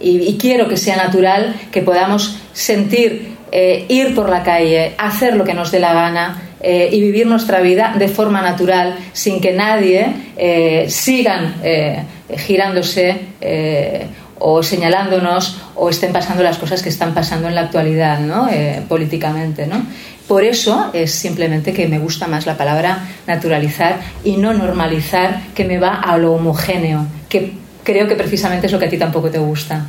[0.00, 5.36] Y, y quiero que sea natural, que podamos sentir, eh, ir por la calle, hacer
[5.36, 9.40] lo que nos dé la gana eh, y vivir nuestra vida de forma natural, sin
[9.40, 12.02] que nadie eh, sigan eh,
[12.36, 14.06] girándose eh,
[14.40, 18.48] o señalándonos o estén pasando las cosas que están pasando en la actualidad, ¿no?
[18.88, 19.66] Políticamente.
[19.66, 19.82] ¿no?
[20.28, 25.64] Por eso es simplemente que me gusta más la palabra naturalizar y no normalizar, que
[25.64, 29.30] me va a lo homogéneo, que creo que precisamente es lo que a ti tampoco
[29.30, 29.86] te gusta.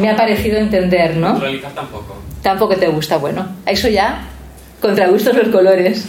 [0.00, 1.34] Me ha parecido entender, ¿no?
[1.34, 2.16] Naturalizar tampoco.
[2.42, 3.46] Tampoco te gusta, bueno.
[3.64, 4.22] Eso ya,
[4.80, 6.04] contra gustos los colores.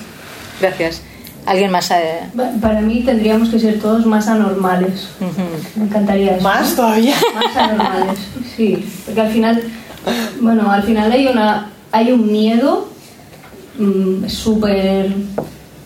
[0.62, 1.02] Gracias.
[1.46, 1.90] ¿Alguien más?
[1.92, 2.20] eh?
[2.36, 5.08] Pa- Para mí tendríamos que ser todos más anormales.
[5.76, 6.44] Me encantaría eso.
[6.44, 7.16] Más todavía.
[7.34, 8.20] Más anormales,
[8.56, 8.86] sí.
[9.06, 9.64] Porque al final,
[10.42, 12.90] bueno, al final hay, una, hay un miedo
[13.80, 15.08] mm, súper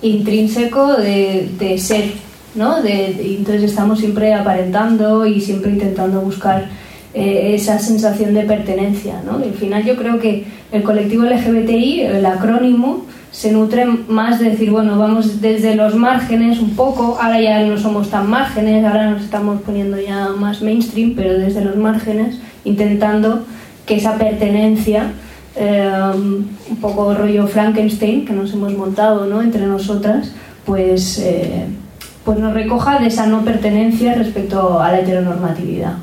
[0.01, 2.11] intrínseco de, de ser,
[2.55, 2.81] ¿no?
[2.81, 6.67] De, de- entonces estamos siempre aparentando y siempre intentando buscar
[7.13, 9.38] eh, esa sensación de pertenencia, ¿no?
[9.38, 14.69] Al final yo creo que el colectivo LGBTI, el acrónimo, se nutre más de decir,
[14.69, 19.23] bueno, vamos desde los márgenes un poco, ahora ya no somos tan márgenes, ahora nos
[19.23, 23.43] estamos poniendo ya más mainstream, pero desde los márgenes, intentando
[23.88, 25.13] que esa pertenencia,
[25.56, 29.41] eh, un poco rollo Frankenstein, que nos hemos montado ¿no?
[29.41, 30.32] entre nosotras,
[30.65, 31.65] pues eh,
[32.23, 35.95] pues nos recoja de esa no pertenencia respecto a la heteronormatividad.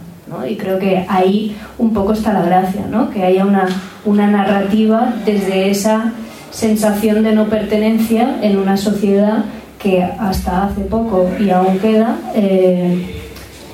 [0.49, 3.11] Y creo que ahí un poco está la gracia, ¿no?
[3.11, 3.69] que haya una,
[4.05, 6.13] una narrativa desde esa
[6.51, 9.45] sensación de no pertenencia en una sociedad
[9.79, 13.23] que hasta hace poco y aún queda eh,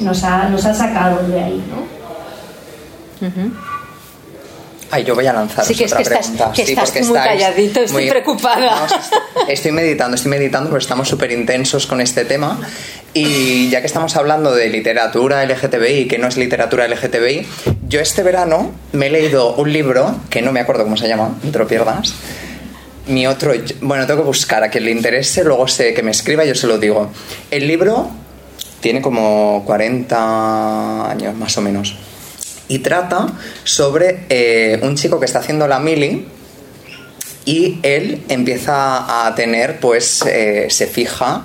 [0.01, 1.63] nos, ha, nos ha sacado de ahí.
[3.21, 3.27] ¿no?
[4.91, 6.53] Ay, yo voy a lanzar Sí, que es otra que estás- pregunta.
[6.55, 8.87] que Sí, estás porque muy estáis calladito, estoy preocupada.
[8.87, 12.61] estoy- estoy meditando, estoy meditando porque estamos súper intensos con este tema.
[13.13, 17.47] Y ya que estamos hablando de literatura LGTBI y que no es literatura LGTBI,
[17.89, 21.37] yo este verano me he leído un libro que no me acuerdo cómo se llama,
[21.43, 22.15] no te lo pierdas.
[23.09, 26.45] Mi otro, bueno, tengo que buscar a quien le interese, luego sé que me escriba
[26.45, 27.11] y yo se lo digo.
[27.51, 28.09] El libro
[28.81, 31.95] tiene como 40 años más o menos
[32.69, 33.29] y trata
[33.65, 36.27] sobre eh, un chico que está haciendo la mili
[37.45, 41.43] y él empieza a tener, pues eh, se fija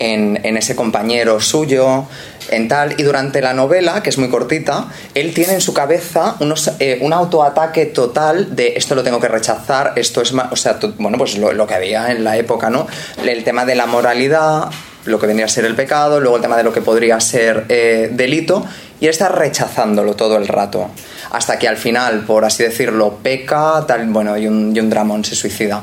[0.00, 2.06] en, en ese compañero suyo,
[2.50, 6.36] en tal, y durante la novela, que es muy cortita, él tiene en su cabeza
[6.40, 10.78] unos, eh, un autoataque total de esto lo tengo que rechazar, esto es o sea,
[10.98, 12.86] bueno, pues lo que había en la época, ¿no?
[13.24, 14.70] El tema de la moralidad,
[15.06, 17.64] lo que vendría a ser el pecado, luego el tema de lo que podría ser
[17.68, 18.64] eh, delito,
[19.00, 20.90] y él está rechazándolo todo el rato.
[21.30, 25.24] Hasta que al final, por así decirlo, peca, tal, bueno, y un, y un dramón
[25.24, 25.82] se suicida.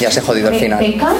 [0.00, 0.78] Ya se ha jodido al final.
[0.84, 1.14] ¿Peca?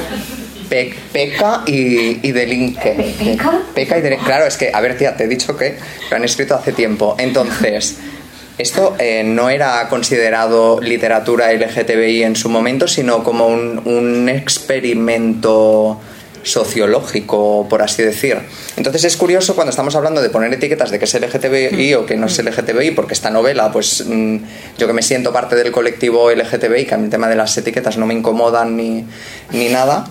[0.69, 2.91] Pe- peca y, y delinque.
[2.91, 3.61] Pe- ¿peca?
[3.75, 4.25] Peca y delinque.
[4.25, 5.77] Claro, es que, a ver, tía, te he dicho que
[6.11, 7.15] lo han escrito hace tiempo.
[7.19, 7.99] Entonces,
[8.59, 16.01] esto eh, no era considerado literatura LGTBI en su momento, sino como un, un experimento
[16.47, 18.39] sociológico, por así decir.
[18.77, 22.17] Entonces es curioso cuando estamos hablando de poner etiquetas de que es LGTBI o que
[22.17, 24.37] no es LGTBI, porque esta novela, pues mm,
[24.79, 27.57] yo que me siento parte del colectivo LGTBI, que a mí el tema de las
[27.59, 29.05] etiquetas no me incomodan ni,
[29.53, 30.07] ni nada,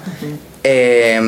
[0.67, 1.21] eh,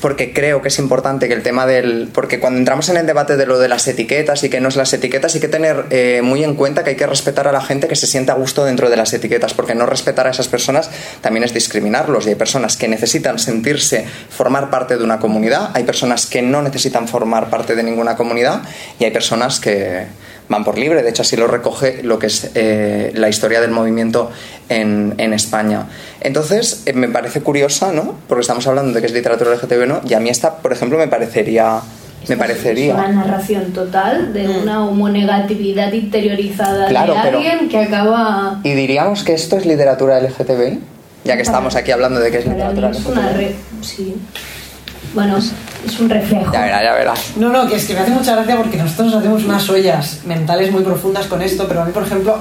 [0.00, 2.08] porque creo que es importante que el tema del...
[2.10, 4.76] Porque cuando entramos en el debate de lo de las etiquetas y que no es
[4.76, 7.60] las etiquetas, hay que tener eh, muy en cuenta que hay que respetar a la
[7.60, 10.48] gente que se siente a gusto dentro de las etiquetas, porque no respetar a esas
[10.48, 12.26] personas también es discriminarlos.
[12.26, 16.62] Y hay personas que necesitan sentirse, formar parte de una comunidad, hay personas que no
[16.62, 18.62] necesitan formar parte de ninguna comunidad
[18.98, 20.06] y hay personas que
[20.48, 21.02] van por libre.
[21.02, 24.30] De hecho, así lo recoge lo que es eh, la historia del movimiento
[24.68, 25.86] en, en España.
[26.20, 28.14] Entonces, eh, me parece curiosa, ¿no?
[28.28, 30.00] Porque estamos hablando de que es literatura LGTB, ¿no?
[30.08, 31.80] Y a mí esta, por ejemplo, me parecería...
[32.26, 32.94] Me Es parecería...
[32.94, 38.60] una narración total de una homonegatividad interiorizada Claro, de pero- alguien que acaba...
[38.64, 40.80] ¿Y diríamos que esto es literatura LGTBI?
[41.24, 43.36] Ya que estamos aquí hablando de que es literatura es una LGTBI.
[43.44, 44.14] re- sí.
[45.14, 46.52] Bueno, es un reflejo.
[46.52, 47.20] Ya verás, ya verás.
[47.36, 50.20] No, no, que es que me hace mucha gracia porque nosotros nos hacemos unas ollas
[50.24, 52.38] mentales muy profundas con esto, pero a mí, por ejemplo,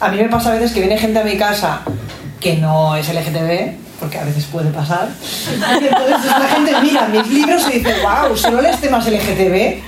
[0.00, 1.82] a mí me pasa a veces que viene gente a mi casa
[2.40, 5.08] que no es LGTB, porque a veces puede pasar,
[5.80, 9.80] y entonces la gente mira mis libros y dice, wow, solo lees temas LGTB.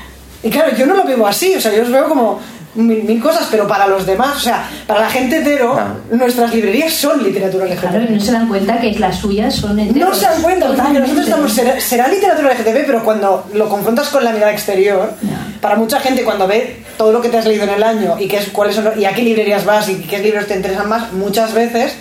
[0.44, 2.38] Y claro, yo no lo veo así, o sea, yo los veo como
[2.74, 5.94] mil, mil cosas, pero para los demás, o sea, para la gente hetero, Ah.
[6.10, 7.80] nuestras librerías son literatura LGTB.
[7.80, 10.08] Claro, y no se dan cuenta que las suyas son heteros.
[10.08, 14.08] No se dan cuenta, porque nosotros estamos, será, será literatura LGTB, pero cuando lo confrontas
[14.08, 15.12] con la mirada exterior,
[15.60, 18.28] para mucha gente cuando ve todo lo que te has leído en el año y,
[18.28, 21.12] qué es, cuáles son, y a qué librerías vas y qué libros te interesan más,
[21.12, 21.94] muchas veces,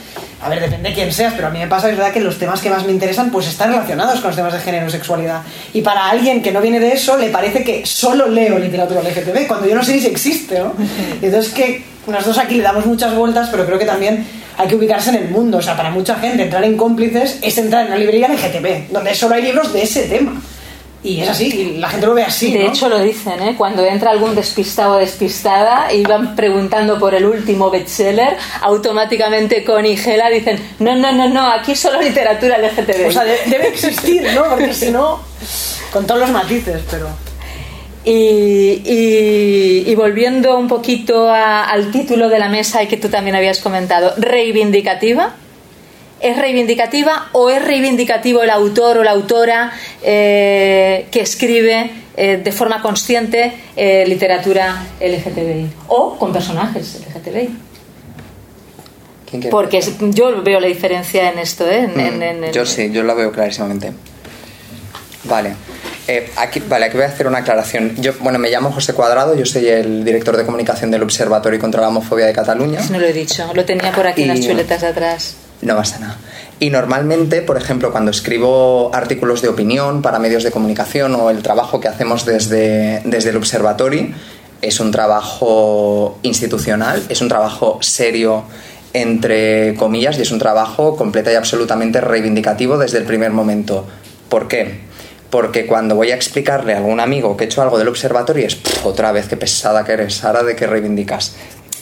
[0.44, 2.38] a ver, depende de quién seas, pero a mí me pasa, es verdad que los
[2.38, 5.42] temas que más me interesan pues están relacionados con los temas de género y sexualidad.
[5.74, 9.48] Y para alguien que no viene de eso, le parece que solo leo literatura LGTB,
[9.48, 10.74] cuando yo no sé ni si existe, ¿no?
[11.22, 14.26] Y entonces que nosotros aquí le damos muchas vueltas, pero creo que también
[14.58, 15.58] hay que ubicarse en el mundo.
[15.58, 19.16] O sea, para mucha gente entrar en cómplices es entrar en una librería LGTB, donde
[19.16, 20.42] solo hay libros de ese tema.
[21.06, 22.54] Y es así, y la gente lo ve así.
[22.54, 22.70] de ¿no?
[22.70, 23.56] hecho lo dicen, ¿eh?
[23.58, 29.86] cuando entra algún despistado o despistada y van preguntando por el último bestseller, automáticamente con
[29.86, 33.08] y Gela dicen, no, no, no, no, aquí solo literatura LGTB.
[33.08, 34.46] O sea, de- debe existir, ¿no?
[34.50, 35.20] Porque si no,
[35.92, 37.10] con todos los matices, pero...
[38.06, 43.10] Y, y- y volviendo un poquito a- al título de la mesa y que tú
[43.10, 45.36] también habías comentado, reivindicativa.
[46.24, 52.52] ¿Es reivindicativa o es reivindicativo el autor o la autora eh, que escribe eh, de
[52.52, 55.68] forma consciente eh, literatura LGTBI?
[55.90, 57.50] O con personajes LGTBI.
[59.50, 61.90] Porque es- yo veo la diferencia en esto, ¿eh?
[61.94, 63.92] En- en- en- Yo sí, yo la veo clarísimamente.
[65.26, 65.54] Vale.
[66.08, 67.96] Eh, aquí, vale, aquí voy a hacer una aclaración.
[68.02, 71.82] Yo, bueno, me llamo José Cuadrado, yo soy el director de comunicación del Observatorio contra
[71.82, 72.82] la Homofobia de Cataluña.
[72.92, 75.36] No lo he dicho, lo tenía por aquí en las chuletas de atrás.
[75.64, 76.18] No pasa nada.
[76.60, 81.42] Y normalmente, por ejemplo, cuando escribo artículos de opinión para medios de comunicación o el
[81.42, 84.10] trabajo que hacemos desde, desde el observatorio,
[84.62, 88.44] es un trabajo institucional, es un trabajo serio,
[88.94, 93.86] entre comillas, y es un trabajo completa y absolutamente reivindicativo desde el primer momento.
[94.30, 94.94] ¿Por qué?
[95.34, 98.54] porque cuando voy a explicarle a algún amigo que he hecho algo del observatorio es
[98.54, 101.34] "Pff, otra vez qué pesada que eres, ahora de qué reivindicas.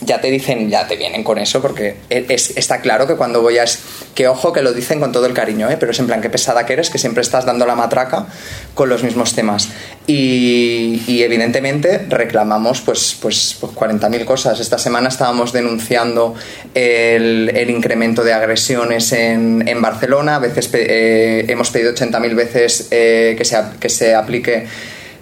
[0.03, 3.41] Ya te dicen, ya te vienen con eso, porque e- es- está claro que cuando
[3.41, 3.63] voy a...
[3.63, 3.79] es-
[4.15, 5.77] Que ojo que lo dicen con todo el cariño, ¿eh?
[5.79, 8.25] pero es en plan, qué pesada que eres, que siempre estás dando la matraca
[8.73, 9.69] con los mismos temas.
[10.07, 14.59] Y, evidentemente reclamamos pues, pues, pues 40.000 cosas.
[14.59, 16.33] Esta semana estábamos denunciando
[16.73, 20.35] el, incremento de agresiones en, en Barcelona.
[20.35, 24.65] A veces eh, hemos pedido 80.000 veces eh, que, se, que se aplique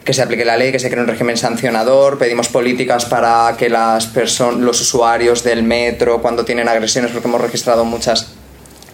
[0.10, 3.69] que se aplique la ley, que se cree un régimen sancionador, pedimos políticas para que
[3.69, 4.10] las
[4.58, 8.32] los usuarios del metro, cuando tienen agresiones, porque hemos registrado muchas,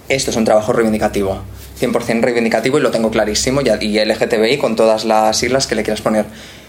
[0.10, 1.42] esto es un trabajo reivindicativo,
[1.80, 6.02] 100% reivindicativo y lo tengo clarísimo, y, LGTBI con todas las siglas que le quieras
[6.02, 6.26] poner.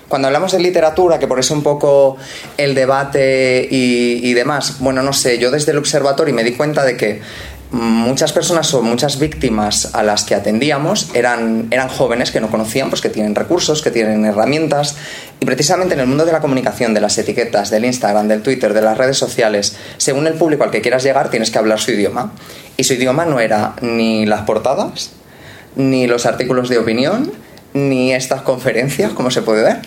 [0.08, 2.16] Cuando hablamos de literatura, que por eso un poco
[2.56, 6.96] el debate y demás, bueno, no sé, yo desde el observatorio me di cuenta de
[6.96, 7.20] que
[7.70, 12.88] muchas personas o muchas víctimas a las que atendíamos eran, eran jóvenes que no conocían,
[12.90, 14.96] pues que tienen recursos, que tienen herramientas.
[15.40, 18.72] Y precisamente en el mundo de la comunicación, de las etiquetas, del Instagram, del Twitter,
[18.72, 21.90] de las redes sociales, según el público al que quieras llegar, tienes que hablar su
[21.90, 22.32] idioma.
[22.76, 25.10] Y su idioma no era ni las portadas,
[25.74, 27.32] ni los artículos de opinión,
[27.74, 29.82] ni estas conferencias, como se puede ver,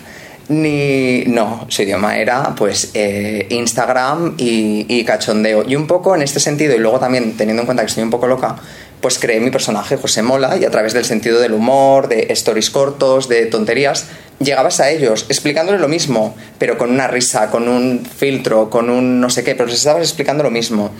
[0.50, 1.24] ni...
[1.26, 5.64] No, su idioma era pues eh, Instagram y, y cachondeo.
[5.66, 8.10] Y un poco en este sentido, y luego también teniendo en cuenta que estoy un
[8.10, 8.56] poco loca,
[9.00, 12.70] pues creé mi personaje José Mola y a través del sentido del humor, de stories
[12.70, 14.06] cortos, de tonterías,
[14.40, 19.20] llegabas a ellos explicándole lo mismo, pero con una risa, con un filtro, con un
[19.20, 20.90] no sé qué, pero les estabas explicando lo mismo.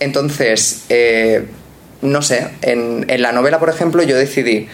[0.00, 1.46] Entonces, eh,
[2.00, 4.68] no sé, en la novela, por ejemplo, yo decidí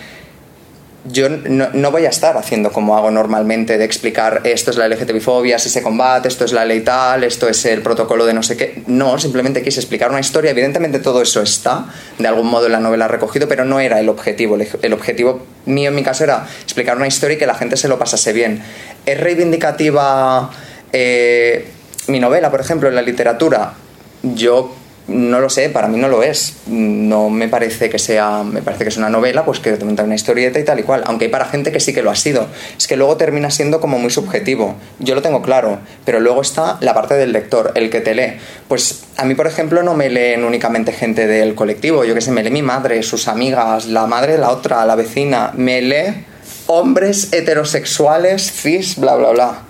[1.11, 4.89] yo no, no voy a estar haciendo como hago normalmente de explicar esto es la
[4.89, 8.43] LGTBI-fobia, si se combate, esto es la ley tal, esto es el protocolo de no
[8.43, 8.83] sé qué.
[8.87, 10.51] No, simplemente quise explicar una historia.
[10.51, 11.87] Evidentemente todo eso está
[12.19, 14.57] de algún modo en la novela recogido, pero no era el objetivo.
[14.57, 17.77] El, el objetivo mío en mi caso era explicar una historia y que la gente
[17.77, 18.63] se lo pasase bien.
[19.07, 20.51] ¿Es reivindicativa
[20.93, 21.69] eh,
[22.09, 23.75] mi novela, por ejemplo, en la literatura?
[24.23, 24.75] Yo
[25.09, 26.55] no lo sé, para mí no lo es.
[26.67, 30.05] No me parece que sea, me parece que es una novela, pues que te cuenta
[30.05, 31.03] una historieta y tal y cual.
[31.07, 32.47] Aunque hay para gente que sí que lo ha sido.
[32.77, 34.77] Es que luego termina siendo como muy subjetivo.
[34.99, 38.35] Yo lo tengo claro, pero luego está la parte del lector, el que te lee.
[38.69, 42.05] Pues a mí, por ejemplo, no me leen únicamente gente del colectivo.
[42.05, 44.95] Yo que sé, me lee mi madre, sus amigas, la madre de la otra, la
[44.95, 45.53] vecina.
[45.55, 46.27] Me lee
[46.67, 49.63] hombres heterosexuales, cis, bla, bla, bla.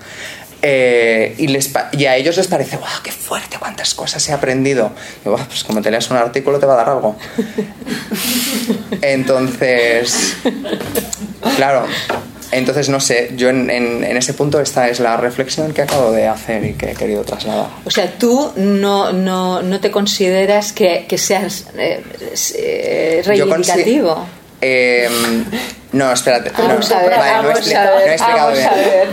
[0.61, 3.57] Eh, y, les y a ellos les parece, ¡guau, qué fuerte!
[3.57, 4.91] ¿Cuántas cosas he aprendido?
[5.25, 7.15] Y, "Buah, pues como te leas un artículo te va a dar algo.
[9.01, 10.35] Entonces,
[11.55, 11.85] claro,
[12.51, 16.11] entonces no sé, yo en, en- en ese punto esta es la reflexión que acabo
[16.11, 17.67] de hacer y que he querido trasladar.
[17.85, 22.03] O sea, tú no, no, no te consideras que, que seas eh,
[22.55, 24.25] eh, Yo reivindicativo.
[24.61, 25.09] Eh,
[25.93, 26.51] no, espérate.
[26.57, 28.57] Vamos no, a ver, vale, no he vamos explica- a no he ver, explicado vamos
[28.57, 28.69] bien.
[28.69, 29.07] a ver.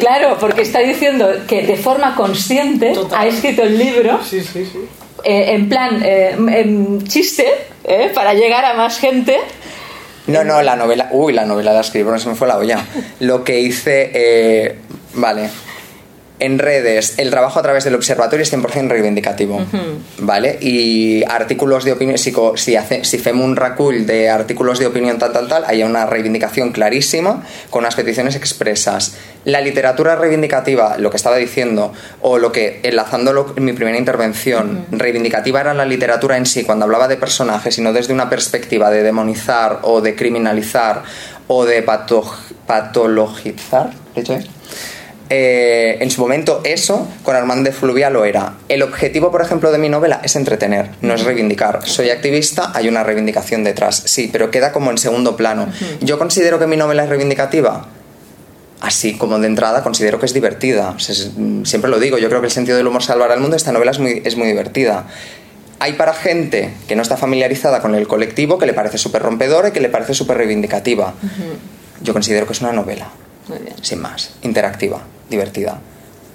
[0.00, 3.20] Claro, porque está diciendo que de forma consciente Total.
[3.20, 4.78] ha escrito el libro Sí, sí, sí.
[5.24, 7.46] eh, en plan eh, en chiste
[7.84, 9.38] eh, para llegar a más gente.
[10.26, 11.08] No, no, la novela.
[11.12, 12.84] Uy, la novela la escribí, no se me fue la olla.
[13.20, 14.10] Lo que hice.
[14.12, 14.78] eh,
[15.14, 15.48] vale.
[16.40, 19.60] En redes, el trabajo a través del observatorio es 100% reivindicativo.
[20.18, 20.58] ¿Vale?
[20.60, 22.16] Y artículos de opinión.
[22.18, 25.82] Si, si, hace, si fem un recull de artículos de opinión tal, tal, tal, hay
[25.82, 29.16] una reivindicación clarísima con unas peticiones expresas.
[29.44, 34.86] La literatura reivindicativa, lo que estaba diciendo, o lo que, enlazándolo en mi primera intervención,
[34.92, 38.90] reivindicativa era la literatura en sí, cuando hablaba de personajes, y no desde una perspectiva
[38.90, 41.02] de demonizar o de criminalizar
[41.48, 42.30] o de pato-
[42.66, 43.86] patologizar.
[43.86, 44.46] ¿Lo he dicho bien?
[45.30, 48.54] Eh, en su momento eso con Armand de Fluvia lo era.
[48.68, 51.80] El objetivo, por ejemplo, de mi novela es entretener, no es reivindicar.
[51.86, 55.68] Soy activista, hay una reivindicación detrás, sí, pero queda como en segundo plano.
[56.00, 57.86] Yo considero que mi novela es reivindicativa.
[58.80, 60.90] Así como de entrada considero que es divertida.
[60.90, 61.30] O sea, es-
[61.64, 63.56] siempre lo digo, yo creo que el sentido del humor salvará al mundo.
[63.56, 65.06] Esta novela es muy, es muy divertida.
[65.80, 69.68] Hay para gente que no está familiarizada con el colectivo, que le parece súper rompedora
[69.68, 71.12] y que le parece súper reivindicativa.
[72.00, 73.10] Yo considero que es una novela
[73.48, 73.74] Muy bien.
[73.82, 75.80] sin más, interactiva, divertida.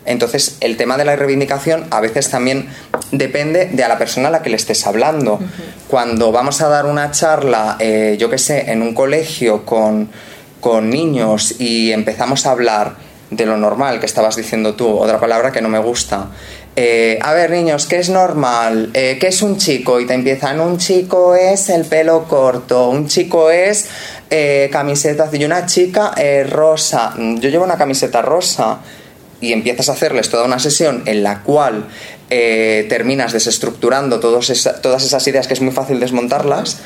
[0.05, 2.67] Entonces, el tema de la reivindicación a veces también
[3.11, 5.39] depende de a la persona a la que le estés hablando.
[5.87, 10.09] Cuando vamos a dar una charla, eh, yo qué sé, en un colegio con,
[10.59, 12.95] con niños y empezamos a hablar
[13.29, 16.27] de lo normal que estabas diciendo tú, otra palabra que no me gusta.
[16.75, 18.89] Eh, a ver, niños, ¿qué es normal?
[18.93, 19.99] Eh, ¿Qué es un chico?
[19.99, 23.87] Y te empiezan, un chico es el pelo corto, un chico es
[24.31, 27.13] eh, camiseta y una chica eh, rosa.
[27.15, 28.79] Mm, Yo llevo una camiseta rosa
[29.39, 31.85] y empiezas a hacerles toda una sesión en la cual
[32.31, 36.79] eh, terminas desestructurando todas esas ideas que es muy fácil desmontarlas,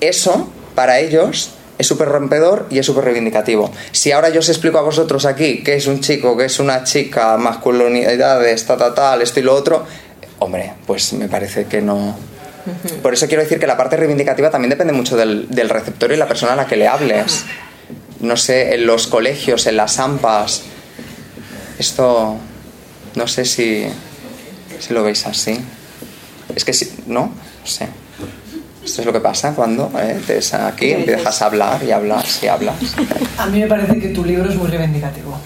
[0.00, 1.50] eso para ellos
[1.82, 3.70] es súper rompedor y es súper reivindicativo.
[3.92, 6.82] Si ahora yo os explico a vosotros aquí qué es un chico, qué es una
[6.84, 9.84] chica, masculinidades, ta, ta, tal, esto y lo otro,
[10.38, 12.16] hombre, pues me parece que no...
[13.02, 16.16] Por eso quiero decir que la parte reivindicativa también depende mucho del, del receptor y
[16.16, 17.44] la persona a la que le hables.
[18.20, 20.62] No sé, en los colegios, en las AMPAs,
[21.78, 22.36] esto
[23.14, 23.86] no sé si,
[24.78, 25.58] si lo veis así.
[26.54, 27.26] Es que si, ¿no?
[27.26, 27.88] No sé.
[28.84, 32.42] Esto es lo que pasa cuando eh, te ves aquí empiezas a hablar y hablas
[32.42, 32.74] y hablas.
[33.38, 35.38] A mí me parece que tu libro es muy reivindicativo.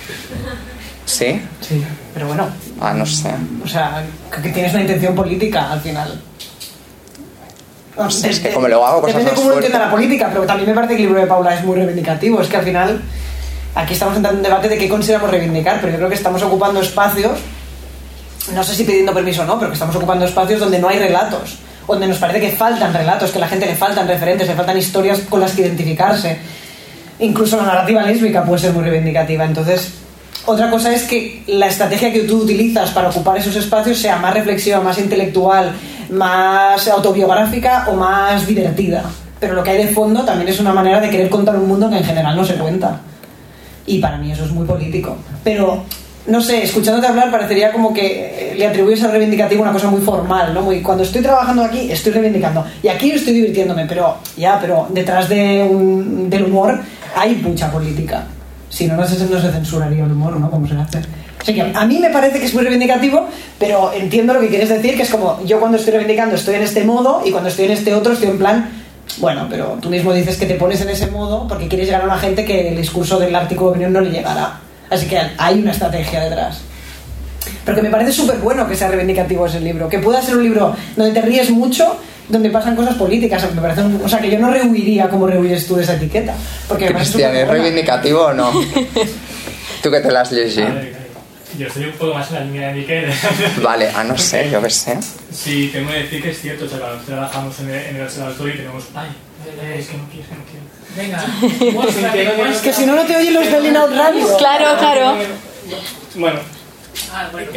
[1.05, 1.41] ¿Sí?
[1.61, 1.84] Sí,
[2.14, 2.49] pero bueno.
[2.80, 3.30] Ah, no sé.
[3.64, 4.03] O sea,
[4.43, 6.20] que tienes una intención política al final.
[7.97, 10.28] No sé, es que como lo hago cosas Depende más cómo lo entienda la política,
[10.30, 12.41] pero también me parece que el libro de Paula es muy reivindicativo.
[12.41, 13.01] Es que al final
[13.74, 16.43] aquí estamos entrando en un debate de qué consideramos reivindicar, pero yo creo que estamos
[16.43, 17.39] ocupando espacios,
[18.53, 20.99] no sé si pidiendo permiso o no, pero que estamos ocupando espacios donde no hay
[20.99, 24.55] relatos, donde nos parece que faltan relatos, que a la gente le faltan referentes, le
[24.55, 26.39] faltan historias con las que identificarse.
[27.18, 29.45] Incluso la narrativa lésbica puede ser muy reivindicativa.
[29.45, 29.93] Entonces,
[30.47, 34.34] otra cosa es que la estrategia que tú utilizas para ocupar esos espacios sea más
[34.34, 35.72] reflexiva, más intelectual,
[36.11, 39.05] más autobiográfica o más divertida.
[39.41, 41.91] Pero lo que hay de fondo también es una manera de querer contar un mundo
[41.91, 43.01] que en general no se cuenta.
[43.87, 45.16] Y para mí eso es muy político.
[45.43, 45.84] Pero,
[46.27, 50.01] no sé, escuchándote hablar parecería como que eh, le atribuyes al reivindicativo una cosa muy
[50.01, 50.62] formal, ¿no?
[50.62, 52.64] Muy, cuando estoy trabajando aquí, estoy reivindicando.
[52.83, 56.81] Y aquí estoy divirtiéndome, pero ya, pero detrás del humor
[57.14, 58.24] hay mucha política.
[58.68, 60.51] Si no, no se, no se censuraría el humor, ¿no?
[60.51, 61.01] Como se hace.
[61.41, 64.68] Así que a mí me parece que es muy reivindicativo, pero entiendo lo que quieres
[64.68, 67.66] decir, que es como yo cuando estoy reivindicando estoy en este modo y cuando estoy
[67.66, 68.68] en este otro estoy en plan,
[69.18, 72.07] bueno, pero tú mismo dices que te pones en ese modo porque quieres llegar a
[72.07, 74.61] una gente que el discurso del artículo de opinión no le llegará.
[74.91, 76.59] Así que hay una estrategia detrás.
[77.64, 80.43] Pero que me parece súper bueno que sea reivindicativo ese libro, que pueda ser un
[80.45, 81.97] libro donde te ríes mucho,
[82.28, 85.66] donde pasan cosas políticas, me parece un- o sea, que yo no rehuiría como rehuyes
[85.66, 86.34] tú de esa etiqueta.
[86.68, 88.51] Porque Cristian, ¿es reivindicativo o no?
[89.82, 90.59] ¿Tú que te las lees?
[90.59, 90.72] A
[91.59, 93.12] Yo estoy un poco más en la línea de Miquel.
[93.62, 94.99] Vale, ah, no sé, yo qué sé.
[95.32, 98.03] sí, tengo que decir que es cierto, o sea, cuando trabajamos en el, en el
[98.03, 98.84] observatorio y tenemos.
[98.95, 99.09] Ay,
[99.78, 100.66] es que no quiero, que no quiero.
[100.97, 101.24] Venga,
[102.51, 104.36] Es que si no, no te oyen los del Linout Radio.
[104.38, 105.16] Claro, claro.
[106.14, 106.38] Bueno,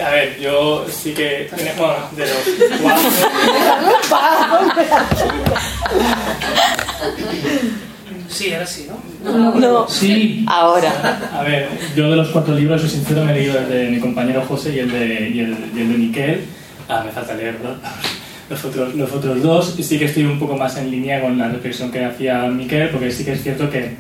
[0.04, 1.48] a ver, yo sí que.
[1.78, 2.40] Bueno, de los
[4.10, 4.74] cuatro.
[8.30, 8.88] Sí, ahora sí,
[9.24, 9.56] ¿no?
[9.56, 9.88] No.
[9.90, 10.46] Sí.
[10.48, 11.20] Ahora.
[11.34, 14.00] A ver, yo de los cuatro libros, soy sincero, me he leído el de mi
[14.00, 16.46] compañero José y el de, y el, y el de Miquel.
[16.88, 17.72] Ah, me falta leer ¿no?
[18.50, 19.76] Los, otros, los otros dos.
[19.78, 22.90] Y sí que estoy un poco más en línea con la reflexión que hacía Miquel,
[22.90, 23.92] porque sí que es cierto que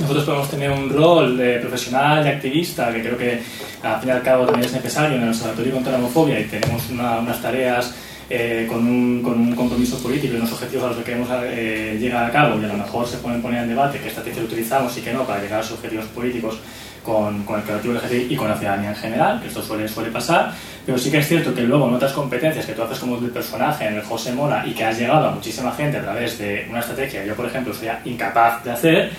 [0.00, 3.38] nosotros podemos tener un rol de profesional, de activista, que creo que
[3.82, 6.44] al fin y al cabo también es necesario en el Observatorio contra la Homofobia y
[6.44, 7.94] tenemos una- unas tareas
[8.28, 11.96] eh, con, un, con un compromiso político y unos objetivos a los que queremos eh,
[12.00, 14.98] llegar a cabo y a lo mejor se pueden poner en debate qué estrategia utilizamos
[14.98, 16.58] y qué no para llegar a esos objetivos políticos
[17.06, 20.10] con, con el colectivo LGTBI y con la ciudadanía en general, que esto suele, suele
[20.10, 20.52] pasar,
[20.84, 23.30] pero sí que es cierto que luego en otras competencias que tú haces como el
[23.30, 26.66] personaje en el José Mora y que has llegado a muchísima gente a través de
[26.68, 29.10] una estrategia que yo, por ejemplo, sería incapaz de hacer,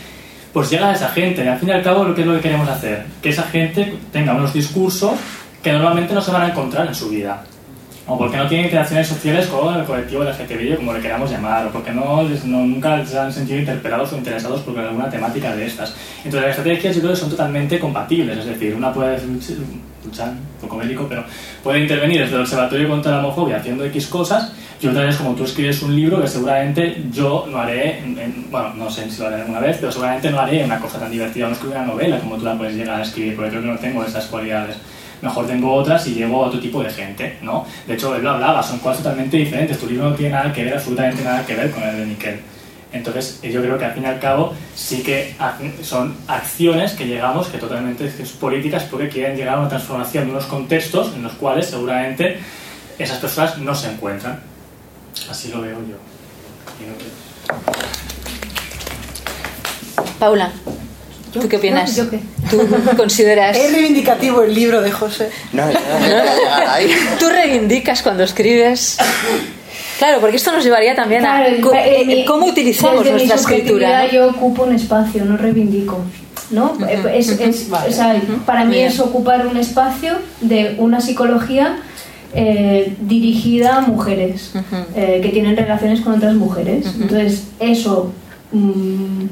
[0.52, 1.48] pues llega a esa gente.
[1.48, 3.96] Al fin y al cabo, lo que es lo que queremos hacer, que esa gente
[4.12, 5.14] tenga unos discursos
[5.64, 7.44] que normalmente no se van a encontrar en su vida.
[8.08, 11.70] O porque no tienen interacciones sociales con el colectivo LGTBI, como le queramos llamar, o
[11.72, 15.94] porque no, no- nunca les han sentido interpelados o interesados por alguna temática de estas.
[16.24, 19.18] Entonces, las estrategias yo creo que son totalmente compatibles, es decir, una puede
[20.06, 21.24] luchar, un poco médico, pero
[21.62, 25.34] puede intervenir desde el Observatorio contra la Homofobia haciendo X cosas, y otra vez como
[25.34, 29.28] tú escribes un libro que seguramente yo no haré, en- bueno, no sé si lo
[29.28, 32.20] haré alguna vez, pero seguramente no haré una cosa tan divertida, no escribir una novela
[32.20, 34.78] como tú la puedes llegar a escribir, porque creo que no tengo esas cualidades.
[35.22, 37.66] Mejor tengo otras y llevo a otro tipo de gente, ¿no?
[37.88, 39.80] De hecho, él lo hablaba, son cosas totalmente diferentes.
[39.80, 42.40] Tu libro no tiene nada que ver, absolutamente nada que ver con el de Miquel.
[42.94, 45.36] Entonces, yo creo que al fin y al cabo sí que
[45.82, 50.32] son acciones que llegamos, que totalmente son políticas, porque quieren llegar a una transformación de
[50.32, 52.40] unos contextos en los cuales seguramente
[52.98, 54.40] esas personas no se encuentran.
[55.30, 55.98] Así lo veo yo.
[60.20, 60.52] Paula,
[61.32, 61.96] ¿tú qué opinas?
[61.96, 62.20] ¿Yo qué?
[62.50, 62.60] ¿Tú
[62.96, 63.56] consideras...
[63.58, 65.30] Es reivindicativo el libro de José.
[65.54, 66.92] No, no quiero llegar ahí.
[67.20, 68.98] ¿Tú reivindicas cuando escribes?
[69.98, 73.36] Claclaro, porque esto nos llevaría también a Claro, eh, mi- cómo utilizamos desde mi nuestra
[73.56, 73.88] escritura.
[74.02, 76.00] subjetividad Yo ocupo un espacio, no reivindico.
[76.52, 76.78] ¿no?
[76.88, 77.90] Eh, es, es- Vale.
[77.90, 78.88] o sea, para mí Bien.
[78.88, 81.80] es ocupar un espacio de una psicología
[82.34, 84.52] eh, dirigida a mujeres
[84.96, 86.86] eh, que tienen relaciones con otras mujeres.
[87.02, 88.14] Entonces, eso,
[88.52, 89.24] mm,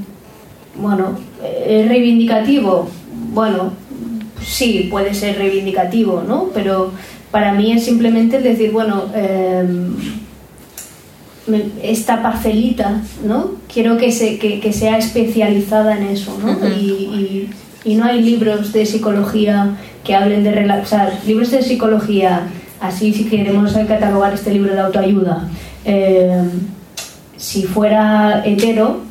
[0.77, 2.89] bueno, eh, ¿es reivindicativo?
[3.33, 3.71] Bueno,
[4.41, 6.49] sí, puede ser reivindicativo, ¿no?
[6.53, 6.91] Pero
[7.31, 9.93] para mí es simplemente el decir, bueno, em,
[11.83, 13.51] esta parcelita, ¿no?
[13.71, 16.67] Quiero que, se, que, que sea especializada en eso, ¿no?
[16.69, 17.49] Y, y-
[17.87, 22.47] y no hay libros de psicología que hablen de rela- o sea, libros de psicología,
[22.81, 25.47] así si queremos catalogar este libro de autoayuda.
[25.85, 26.41] eh,
[27.37, 29.01] si fuera hetero,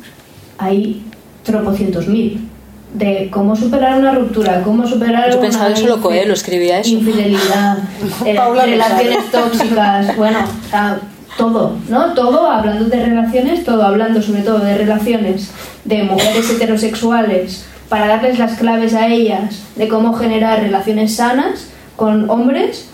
[0.57, 1.04] hay
[1.45, 2.49] tropocientos mil
[2.93, 6.79] de cómo superar una ruptura, cómo superar Yo una pensaba que solo infi- Coelho escribía
[6.79, 6.89] eso.
[6.91, 7.77] infidelidad,
[8.25, 10.99] eh, relaciones tóxicas, bueno, o sea,
[11.37, 12.13] todo, ¿no?
[12.13, 15.49] Todo hablando de relaciones, todo hablando sobre todo de relaciones
[15.83, 21.67] de mujeres heterosexuales para darles las claves a ellas de cómo generar relaciones sanas
[21.97, 22.87] con hombres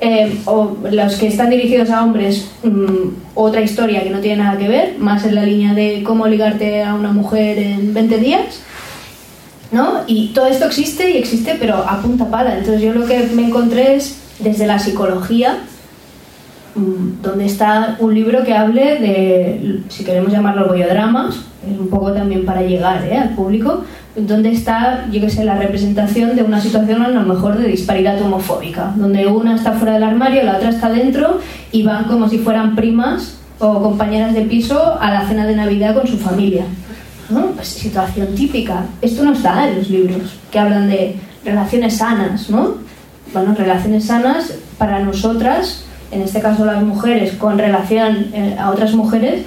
[0.00, 4.58] eh, o los que están dirigidos a hombres, mm, otra historia que no tiene nada
[4.58, 8.62] que ver, más en la línea de cómo ligarte a una mujer en 20 días.
[9.70, 10.00] ¿no?
[10.06, 12.56] Y todo esto existe y existe, pero a punta pala.
[12.56, 15.58] Entonces yo lo que me encontré es desde la psicología,
[16.74, 21.36] mm, donde está un libro que hable de, si queremos llamarlo bollodramas,
[21.70, 23.16] es un poco también para llegar ¿eh?
[23.16, 23.84] al público,
[24.26, 28.20] donde está, yo que sé, la representación de una situación a lo mejor de disparidad
[28.20, 31.40] homofóbica, donde una está fuera del armario, la otra está dentro
[31.72, 35.94] y van como si fueran primas o compañeras de piso a la cena de Navidad
[35.94, 36.64] con su familia.
[37.30, 37.48] ¿no?
[37.48, 38.86] Pues situación típica.
[39.02, 42.74] Esto no está en los libros que hablan de relaciones sanas, ¿no?
[43.32, 48.94] Bueno, relaciones sanas para nosotras, en este caso las mujeres, con relación eh, a otras
[48.94, 49.42] mujeres,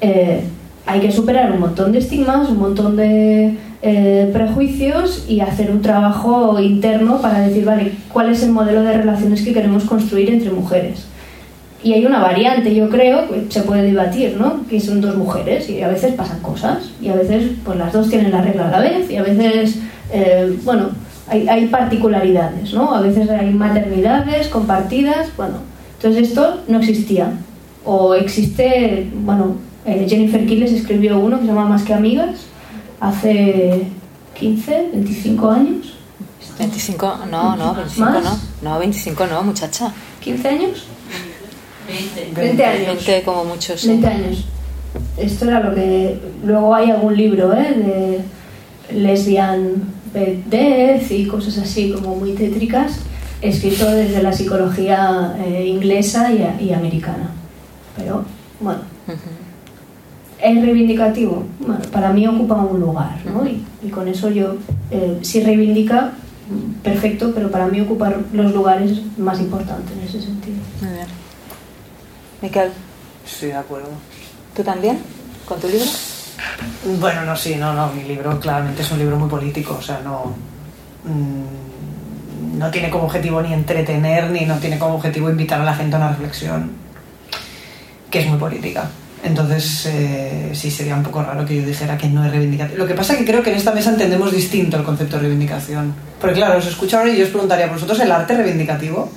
[0.00, 0.44] eh,
[0.86, 5.82] hay que superar un montón de estigmas, un montón de eh, prejuicios y hacer un
[5.82, 10.50] trabajo interno para decir, vale, ¿cuál es el modelo de relaciones que queremos construir entre
[10.50, 11.04] mujeres?
[11.82, 14.66] Y hay una variante, yo creo, que se puede debatir, ¿no?
[14.70, 18.08] Que son dos mujeres y a veces pasan cosas y a veces pues las dos
[18.08, 19.80] tienen la regla a la vez y a veces,
[20.10, 20.88] eh, bueno,
[21.28, 22.94] hay, hay particularidades, ¿no?
[22.94, 25.56] A veces hay maternidades compartidas, bueno.
[25.98, 27.32] Entonces esto no existía.
[27.84, 32.46] O existe, bueno, eh, Jennifer Kiles escribió uno que se llama Más que Amigas
[33.08, 33.86] hace
[34.38, 35.94] 15, 25 años.
[36.58, 38.24] 25, no, no, 25 ¿Más?
[38.24, 38.38] no.
[38.62, 39.92] No, 25 no, muchacha.
[40.24, 40.84] ¿15 años?
[42.34, 42.86] 20 años.
[43.06, 43.80] 20 como muchos.
[43.80, 43.88] sí.
[43.88, 44.44] 20 años.
[45.16, 46.18] Esto era lo que.
[46.44, 48.22] Luego hay algún libro, ¿eh?
[48.90, 52.98] De lesbian death y cosas así, como muy tétricas,
[53.42, 57.30] escrito desde la psicología eh, inglesa y, y americana.
[57.96, 58.24] Pero,
[58.60, 58.80] bueno.
[60.44, 61.42] ¿Es reivindicativo?
[61.58, 63.46] Bueno, para mí ocupa un lugar, ¿no?
[63.46, 64.56] Y, y con eso yo,
[64.90, 66.12] eh, si reivindica,
[66.82, 70.56] perfecto, pero para mí ocupa los lugares más importantes en ese sentido.
[70.82, 71.06] Muy bien.
[72.42, 72.70] Miquel,
[73.24, 73.88] Estoy de acuerdo.
[74.54, 74.98] ¿tú también?
[75.46, 75.86] ¿Con tu libro?
[77.00, 80.00] Bueno, no, sí, no, no, mi libro claramente es un libro muy político, o sea,
[80.04, 80.34] no,
[81.04, 85.74] mm, no tiene como objetivo ni entretener, ni no tiene como objetivo invitar a la
[85.74, 86.72] gente a una reflexión,
[88.10, 88.90] que es muy política.
[89.24, 92.78] Entonces, eh, sí, sería un poco raro que yo dijera que no es reivindicación.
[92.78, 95.22] Lo que pasa es que creo que en esta mesa entendemos distinto el concepto de
[95.22, 95.94] reivindicación.
[96.20, 99.10] Porque claro, os escucho ahora y yo os preguntaría, ¿vosotros el arte reivindicativo?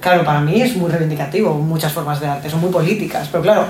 [0.00, 3.62] Claro, para mí es muy reivindicativo, muchas formas de arte, son muy políticas, pero claro,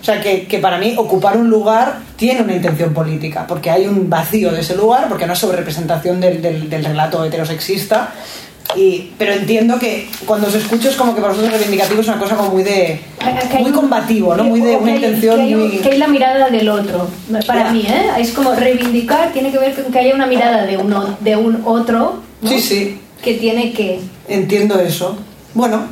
[0.00, 3.86] o sea, que, que para mí ocupar un lugar tiene una intención política, porque hay
[3.86, 8.12] un vacío de ese lugar, porque no es sobrerepresentación del, del, del relato heterosexista,
[8.76, 12.18] y, pero entiendo que cuando os escucho es como que para vosotros reivindicativo es una
[12.18, 14.44] cosa como muy de Que hay muy un- combativo, ¿no?
[14.44, 15.70] Muy de una hay- intención que hay, muy...
[15.78, 17.08] que hay la mirada del otro,
[17.46, 18.08] para mí, ¿eh?
[18.18, 21.62] Es como reivindicar, tiene que ver con que haya una mirada de, uno, de un
[21.64, 22.48] otro, ¿no?
[22.50, 24.00] Sí, sí, Que tiene que...
[24.28, 25.16] entiendo eso.
[25.54, 25.82] Bueno,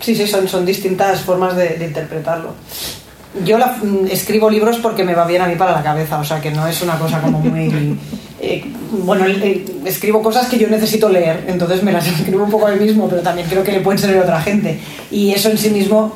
[0.00, 2.50] sí, sí, son, son distintas formas de, de interpretarlo.
[3.44, 6.24] Yo la- mm, escribo libros porque me va bien a mí para la cabeza, o
[6.24, 7.96] sea que no es una cosa como muy...
[8.40, 12.66] eh, bueno, eh, escribo cosas que yo necesito leer, entonces me las escribo un poco
[12.66, 14.78] a mí mismo, pero también creo que le pueden servir a otra gente.
[15.10, 16.14] Y eso en sí mismo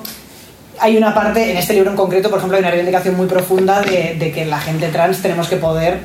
[0.79, 3.83] hay una parte, en este libro en concreto, por ejemplo, hay una reivindicación muy profunda
[3.83, 6.01] de, de que la gente trans tenemos que poder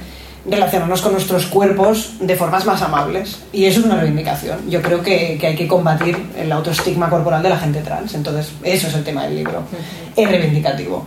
[0.50, 3.40] relacionarnos con nuestros cuerpos de formas más amables.
[3.52, 4.70] Y eso es una reivindicación.
[4.70, 8.14] Yo creo que, que hay que combatir el autoestigma corporal de la gente trans.
[8.14, 9.64] Entonces, eso es el tema del libro.
[10.16, 11.06] Es reivindicativo.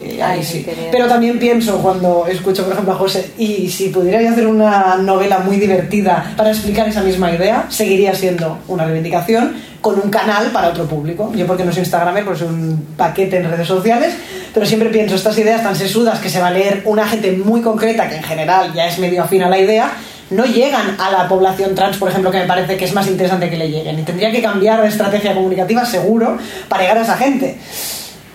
[0.00, 0.66] Eh, ahí Ay, sí.
[0.92, 4.96] Pero también pienso cuando escucho, por ejemplo, a José, y si pudiera yo hacer una
[4.96, 10.48] novela muy divertida para explicar esa misma idea, seguiría siendo una reivindicación con un canal
[10.48, 11.32] para otro público.
[11.34, 14.14] Yo porque no soy Instagramer, porque soy un paquete en redes sociales,
[14.52, 17.62] pero siempre pienso estas ideas tan sesudas que se va a leer una gente muy
[17.62, 19.92] concreta que en general ya es medio afín a la idea,
[20.28, 23.48] no llegan a la población trans, por ejemplo, que me parece que es más interesante
[23.48, 23.98] que le lleguen.
[23.98, 26.36] Y tendría que cambiar de estrategia comunicativa seguro
[26.68, 27.56] para llegar a esa gente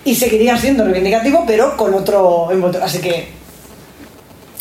[0.06, 2.49] y seguiría siendo reivindicativo, pero con otro.
[2.82, 3.30] Así que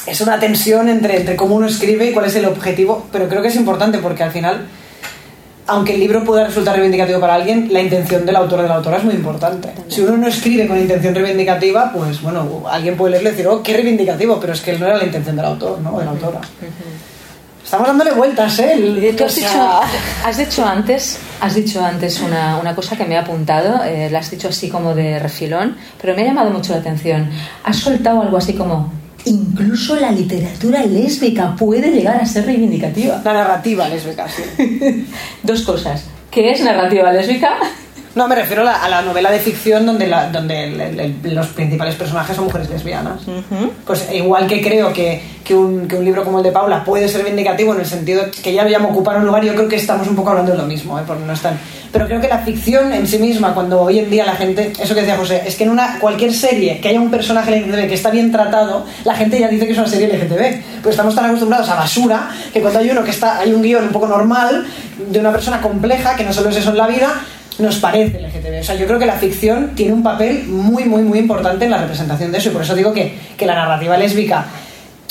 [0.07, 3.43] es una tensión entre, entre cómo uno escribe y cuál es el objetivo, pero creo
[3.43, 4.67] que es importante porque al final
[5.71, 8.75] aunque el libro pueda resultar reivindicativo para alguien, la intención del autor o de la
[8.77, 9.69] autora es muy importante.
[9.89, 13.63] Si uno no escribe con intención reivindicativa, pues bueno, alguien puede leerlo y decir, oh,
[13.63, 15.97] qué reivindicativo, pero es que no era la intención del autor, ¿no?
[15.99, 16.41] De la autora.
[17.71, 19.15] Estamos dándole vueltas, ¿eh?
[19.17, 19.81] Tú has, dicho,
[20.25, 24.19] has dicho antes, has dicho antes una, una cosa que me ha apuntado, eh, la
[24.19, 27.31] has dicho así como de refilón, pero me ha llamado mucho la atención.
[27.63, 28.93] Has soltado algo así como,
[29.25, 33.23] incluso la literatura lésbica puede llegar a ser reivindicativa.
[33.25, 35.07] La narrativa lésbica, sí.
[35.45, 36.07] Dos cosas.
[36.29, 37.57] ¿Qué es narrativa lésbica?
[38.15, 41.01] No, me refiero a la, a la novela de ficción donde, la- donde el- el-
[41.01, 43.21] el- los principales personajes son mujeres lesbianas.
[43.87, 47.09] Pues igual que creo que, que un, que un libro como el de Paula puede
[47.09, 50.09] ser vindicativo en el sentido que ya llama ocupar un lugar, yo creo que estamos
[50.09, 51.03] un poco hablando de lo mismo, ¿eh?
[51.07, 51.57] porque no están.
[51.93, 54.95] Pero creo que la ficción en sí misma, cuando hoy en día la gente, eso
[54.95, 57.95] que decía José, es que en una cualquier serie que haya un personaje LGTB que
[57.95, 60.83] está bien tratado, la gente ya dice que es una serie LGTB.
[60.83, 63.85] Pues estamos tan acostumbrados a basura que cuando hay uno que está, hay un guion
[63.85, 64.67] un poco normal
[65.11, 67.13] de una persona compleja, que no solo es eso en la vida,
[67.61, 68.61] nos parece LGTB.
[68.61, 71.71] O sea, yo creo que la ficción tiene un papel muy, muy, muy importante en
[71.71, 72.51] la representación de eso.
[72.51, 74.45] Y por eso digo que, que la narrativa lésbica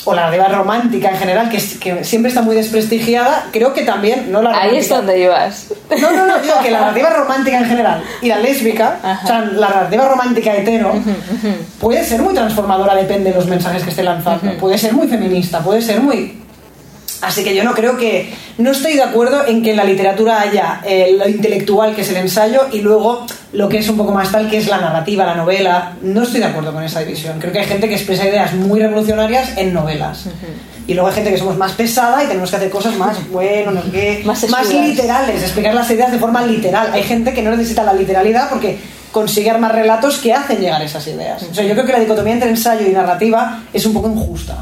[0.06, 1.60] o la narrativa romántica en general, que,
[2.04, 5.66] siempre está muy desprestigiada, creo que también, no la Ahí es romántica- donde ibas.
[6.00, 9.40] no, no, no, digo que la narrativa romántica en general y la lésbica, o sea,
[9.42, 10.94] la narrativa romántica hetero,
[11.78, 14.52] puede ser muy transformadora, depende de los mensajes que esté lanzando.
[14.58, 16.39] Puede ser muy feminista, puede ser muy.
[17.22, 18.32] Así que yo no creo que.
[18.58, 22.10] No estoy de acuerdo en que en la literatura haya eh, lo intelectual, que es
[22.10, 25.26] el ensayo, y luego lo que es un poco más tal, que es la narrativa,
[25.26, 25.96] la novela.
[26.02, 27.38] No estoy de acuerdo con esa división.
[27.38, 30.26] Creo que hay gente que expresa ideas muy revolucionarias en novelas.
[30.86, 33.70] Y luego hay gente que somos más pesada y tenemos que hacer cosas más, bueno,
[33.70, 36.90] no sé qué, Más más literales, explicar las ideas de forma literal.
[36.92, 38.78] Hay gente que no necesita la literalidad porque
[39.12, 41.42] consigue armar relatos que hacen llegar esas ideas.
[41.44, 44.58] O sea, yo creo que la dicotomía entre ensayo y narrativa es un poco injusta.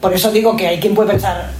[0.00, 1.50] Por eso digo que hay quien puede pensar.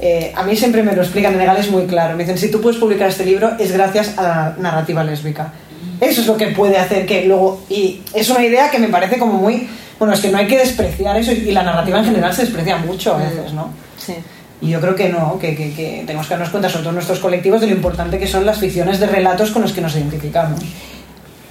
[0.00, 2.16] eh, a mí siempre me lo explican en legales muy claro.
[2.16, 5.52] Me dicen, si tú puedes publicar este libro es gracias a la narrativa lésbica.
[6.00, 7.62] Eso es lo que puede hacer que luego...
[7.70, 9.68] Y es una idea que me parece como muy...
[10.00, 12.76] Bueno, es que no hay que despreciar eso y la narrativa en general se desprecia
[12.78, 13.70] mucho a veces, ¿no?
[13.96, 14.14] Sí.
[14.60, 17.20] Y yo creo que no, que, que- que tenemos que darnos cuenta, sobre todo nuestros
[17.20, 20.60] colectivos, de lo importante que son las ficciones de relatos con los que nos identificamos.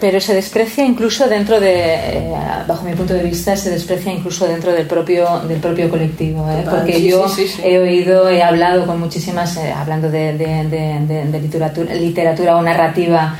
[0.02, 2.34] Pero se desprecia incluso dentro de, eh,
[2.68, 6.50] bajo mi punto de vista, se desprecia incluso dentro del propio, del propio colectivo.
[6.50, 6.66] ¿eh?
[6.68, 7.62] Porque sí, yo sí, sí, sí.
[7.64, 12.58] he oído, he hablado con muchísimas, eh, hablando de, de- de- de- de literatura, literatura
[12.58, 13.38] o narrativa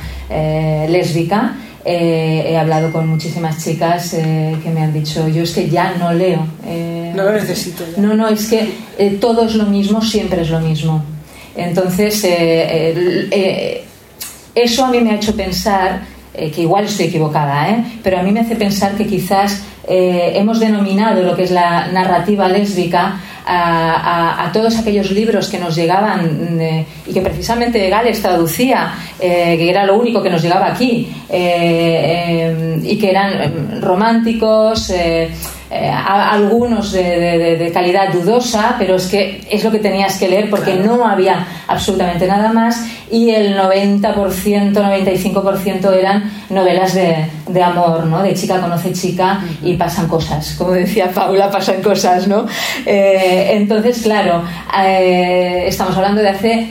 [0.88, 6.12] lésbica, he hablado con muchísimas chicas que me han dicho, yo es que ya no
[6.12, 6.46] leo.
[7.14, 8.00] No lo necesito ya.
[8.00, 8.70] no, no, es que
[9.20, 11.02] todo es lo mismo, siempre es lo mismo.
[11.56, 12.24] Entonces,
[14.54, 16.02] eso a mí me ha hecho pensar,
[16.34, 17.84] eh, que igual estoy equivocada, ¿eh?
[18.02, 21.88] pero a mí me hace pensar que quizás eh, hemos denominado lo que es la
[21.88, 28.22] narrativa lésbica a, a- todos aquellos libros que nos llegaban eh, y que precisamente Gales
[28.22, 34.92] traducía, que era lo único que nos llegaba aquí, y que eran románticos,
[35.72, 39.78] eh, a- algunos de, de- de- de calidad dudosa, pero es que es lo que
[39.78, 46.94] tenías que leer porque no había absolutamente nada más y el 90%, 95% eran novelas
[46.94, 48.22] de, de amor, ¿no?
[48.22, 52.46] De chica conoce chica y pasan cosas, como decía Paula, pasan cosas, ¿no?
[52.86, 54.42] Eh, entonces, claro,
[54.84, 56.68] eh, estamos hablando de hace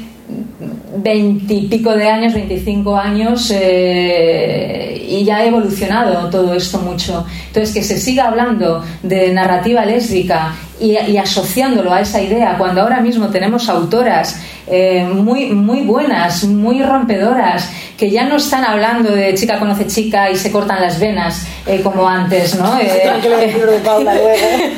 [0.97, 7.25] veintipico de años, 25 años, eh, y ya ha evolucionado todo esto mucho.
[7.47, 12.81] Entonces, que se siga hablando de narrativa lésbica y, y asociándolo a esa idea, cuando
[12.81, 19.11] ahora mismo tenemos autoras eh, muy, muy buenas, muy rompedoras, que ya no están hablando
[19.11, 22.79] de chica conoce chica y se cortan las venas eh, como antes, ¿no?
[22.79, 23.01] Eh,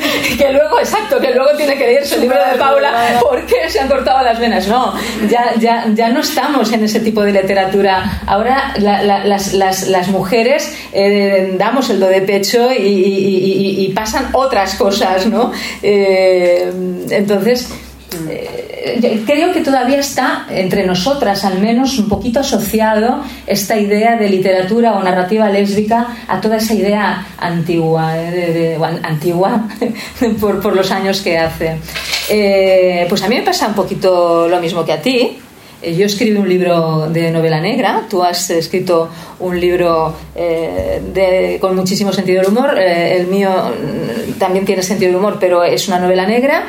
[0.38, 0.80] que luego.
[0.80, 2.91] exacto, que luego tiene que leerse el libro de Paula,
[3.22, 4.68] ¿por qué se han cortado las venas?
[4.68, 4.93] No,
[5.30, 8.22] ya, ya, ya no estamos en ese tipo de literatura.
[8.28, 13.89] Ahora la- la- las, las- las mujeres eh, damos el do de pecho y- y
[13.93, 15.51] pasan otras cosas, ¿no?
[15.93, 16.71] Eh,
[17.09, 17.69] entonces...
[18.29, 24.29] eh, creo que todavía está entre nosotras al menos un poquito asociado esta idea de
[24.29, 29.67] literatura o narrativa lésbica a toda esa idea antigua eh, antigua
[30.39, 31.77] por, los años que hace.
[33.09, 35.37] Pues a mí me pasa un poquito lo mismo que a ti
[35.97, 39.09] yo escribí un libro de novela negra, tú has escrito
[39.39, 44.81] un libro eh, de- con muchísimo sentido del humor, eh, el mío mm, también tiene
[44.84, 46.65] sentido del humor, pero es una novela negra.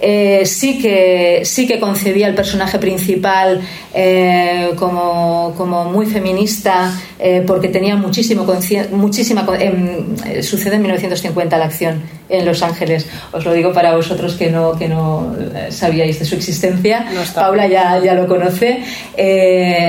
[0.00, 3.60] Eh, sí, que, sí que concebía el personaje principal
[3.92, 8.46] eh, como, como muy feminista, eh, porque tenía muchísimo
[8.92, 13.06] muchísima em, sucede en 1950 la acción en Los Ángeles.
[13.32, 15.34] Os lo digo para vosotros que no que no
[15.70, 17.06] sabíais de su existencia.
[17.12, 17.20] No.
[17.34, 18.80] Paula ya, ya lo conoce.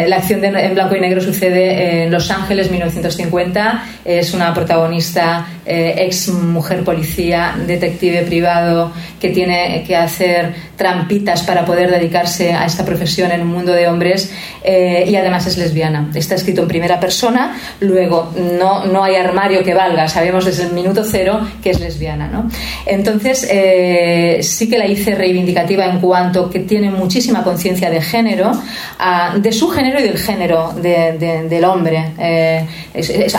[0.08, 5.46] La acción de- en blanco y negro sucede en Los Ángeles 1950 es una protagonista
[5.66, 12.86] ex mujer policía detective privado que tiene que hacer trampitas para poder dedicarse a esta
[12.86, 14.32] profesión en un mundo de hombres
[14.64, 16.10] eh, y además es lesbiana.
[16.16, 20.74] Está escrito en primera persona, luego no, no hay armario que valga, sabemos desde el
[20.74, 22.28] minuto cero que es lesbiana.
[22.28, 22.50] ¿no?
[22.86, 28.52] Entonces eh, sí que la hice reivindicativa en cuanto que tiene muchísima conciencia de género,
[29.00, 32.12] ah, de su género y del género de- de- del hombre.
[32.20, 32.66] Eh,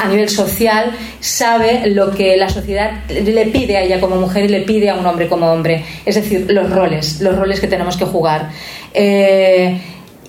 [0.02, 4.48] a nivel social sabe lo que la sociedad le pide a ella como mujer y
[4.48, 7.96] le pide a un hombre como hombre, es decir, los roles, los roles que tenemos
[7.96, 8.50] que jugar.
[8.92, 9.80] Eh,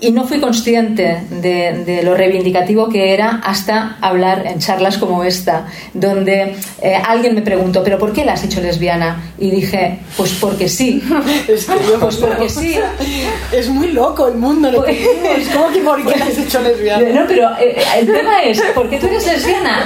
[0.01, 5.23] y no fui consciente de, de lo reivindicativo que era hasta hablar en charlas como
[5.23, 9.31] esta, donde eh, alguien me preguntó, ¿pero por qué la has hecho lesbiana?
[9.37, 11.01] Y dije, pues porque sí.
[11.47, 12.75] Es que yo- Pues porque sí.
[13.51, 14.83] Es muy loco el mundo, ¿no?
[14.85, 17.21] Es como que por qué la has hecho lesbiana.
[17.21, 19.85] No, pero eh, el tema es, ¿por qué tú eres lesbiana?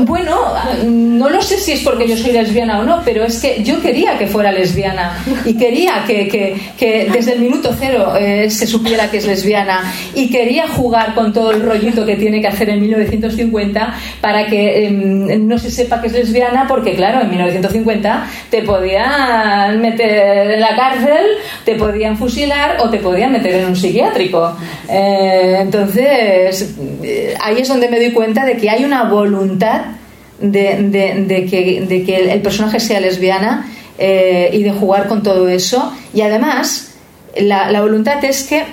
[0.00, 0.36] Bueno,
[0.84, 3.80] no lo sé si es porque yo soy lesbiana o no, pero es que yo
[3.82, 8.66] quería que fuera lesbiana y quería que, que- que desde el minuto cero eh, se
[8.66, 12.70] supiera que es lesbiana y quería jugar con todo el rollito que tiene que hacer
[12.70, 18.26] en 1950 para que em, no se sepa que es lesbiana porque claro, en 1950
[18.50, 21.26] te podían meter en la cárcel,
[21.64, 24.56] te podían fusilar o te podían meter en un psiquiátrico.
[24.88, 29.82] Eh, entonces, eh, ahí es donde me doy cuenta de que hay una voluntad
[30.40, 33.66] de, que, el, personaje sea lesbiana
[33.98, 35.92] eh, y de jugar con todo eso.
[36.14, 36.94] Y además,
[37.38, 38.64] la voluntad es que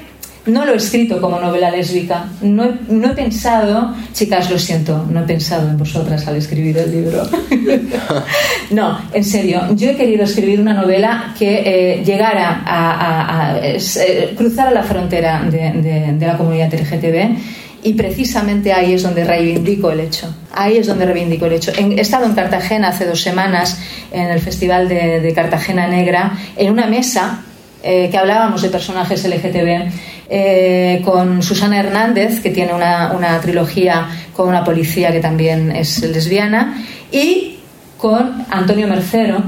[0.46, 2.26] no lo he escrito como novela lésbica.
[2.42, 6.78] No he, no he pensado, chicas, lo siento, no he pensado en vosotras al escribir
[6.78, 7.24] el libro.
[8.72, 11.64] no, en serio, yo he querido escribir una novela que
[12.00, 17.38] eh, llegara a, a- eh, cruzara la frontera de, la comunidad LGTB.
[17.86, 20.34] Y precisamente ahí es donde reivindico el hecho.
[20.54, 21.72] Ahí es donde reivindico el hecho.
[21.78, 23.78] He estado en Cartagena hace dos semanas,
[24.14, 27.42] en el Festival de, de Cartagena Negra, en una mesa
[27.84, 29.92] eh, que hablábamos de personajes LGTB,
[30.30, 36.02] eh, con Susana Hernández, que tiene una, una trilogía con una policía que también es
[36.02, 37.60] lesbiana, y
[37.98, 39.44] con Antonio Mercero,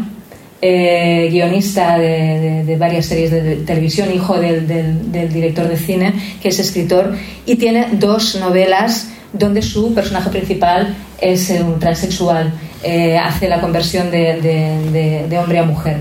[0.62, 6.60] eh, guionista de, varias series de, televisión, hijo del, del- director de cine, que es
[6.60, 7.16] escritor,
[7.46, 12.54] y tiene dos novelas donde su personaje principal es un transexual,
[12.84, 15.98] eh, hace la conversión de, hombre a mujer.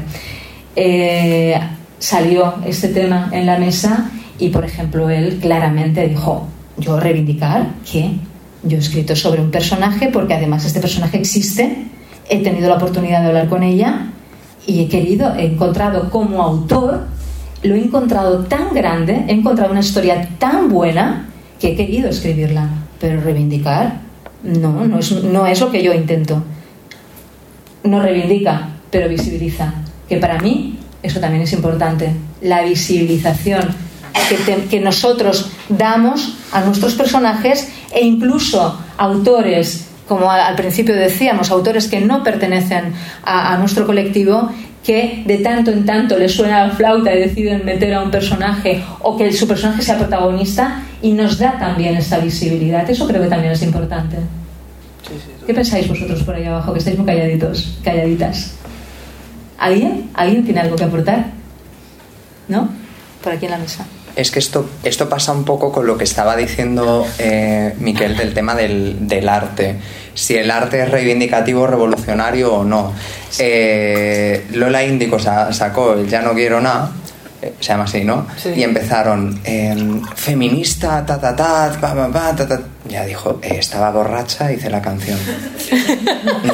[1.99, 8.11] Salió este tema en la mesa y, por ejemplo, él claramente dijo, yo reivindicar que
[8.63, 11.87] yo he escrito sobre un personaje porque además este personaje existe,
[12.29, 14.07] he tenido la oportunidad de hablar con ella
[14.67, 17.07] y he querido, he encontrado como autor,
[17.63, 21.29] lo he encontrado tan grande, he encontrado una historia tan buena
[21.61, 22.69] que he querido escribirla,
[22.99, 24.01] pero reivindicar
[24.43, 26.43] no, no es, no es lo que yo intento.
[27.85, 29.75] No reivindica, pero visibiliza,
[30.09, 32.11] que para mí eso también es importante,
[32.41, 33.84] la visibilización
[34.29, 41.51] que, te- que nosotros damos a nuestros personajes e incluso autores, como al, principio decíamos,
[41.51, 42.93] autores que no pertenecen
[43.25, 44.51] a, a nuestro colectivo,
[44.85, 48.83] que de tanto en tanto les suena la flauta y deciden meter a un personaje
[49.01, 52.89] o que su personaje sea protagonista y nos da también esta visibilidad.
[52.91, 54.19] Eso creo que también es importante.
[55.47, 56.73] ¿Qué pensáis vosotros por ahí abajo?
[56.73, 58.53] Que estáis muy calladitos, calladitas.
[59.59, 60.11] ¿Alguien?
[60.15, 61.27] ¿Alguien tiene algo que aportar?
[62.49, 62.69] ¿No?
[63.23, 63.87] Por aquí en la mesa.
[64.17, 68.33] Es que esto, esto pasa un poco con lo que estaba diciendo eh, Miquel del
[68.33, 69.77] tema del, del arte.
[70.15, 72.93] Si el arte es reivindicativo, revolucionario o no.
[73.39, 76.93] Eh, Lola Índico sa- sacó el Ya no quiero nada,
[77.43, 78.27] eh, se llama así, ¿no?
[78.37, 78.51] Sí.
[78.51, 79.75] Y empezaron, eh,
[80.15, 82.61] feminista, ta, ta, ta, pa, pa, pa, ta, ta.
[82.89, 85.19] Ya dijo, eh, estaba borracha, hice la canción.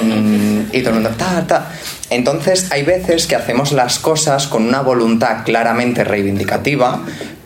[0.03, 1.67] Mm, y todo el mundo, ta, ta.
[2.09, 7.01] Entonces, hay veces que hacemos las cosas con una voluntad claramente reivindicativa.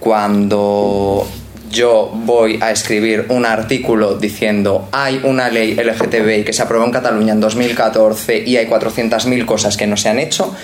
[0.04, 1.26] Cuando
[1.70, 6.90] yo voy a escribir un artículo diciendo hay una ley LGTBI que se aprobó en
[6.90, 10.54] Cataluña en 2014 y hay 400.000 cosas que no se han hecho,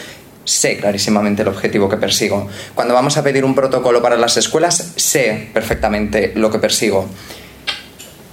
[0.44, 2.48] sé clarísimamente el objetivo que persigo.
[2.74, 7.08] Cuando vamos a pedir un protocolo para las escuelas, sé perfectamente lo que persigo.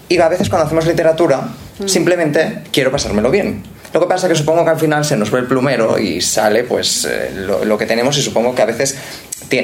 [0.09, 1.47] Y a veces cuando hacemos literatura,
[1.85, 3.63] simplemente quiero pasármelo bien.
[3.93, 6.19] Lo que pasa es que supongo que al final se nos ve el plumero y
[6.21, 8.97] sale pues eh, lo, lo que tenemos y supongo que a veces,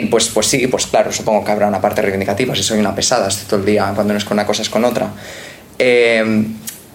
[0.09, 3.27] pues, pues sí, pues claro, supongo que habrá una parte reivindicativa, si soy una pesada,
[3.27, 5.09] estoy todo el día cuando no es con una cosa es con otra.
[5.79, 6.45] Eh,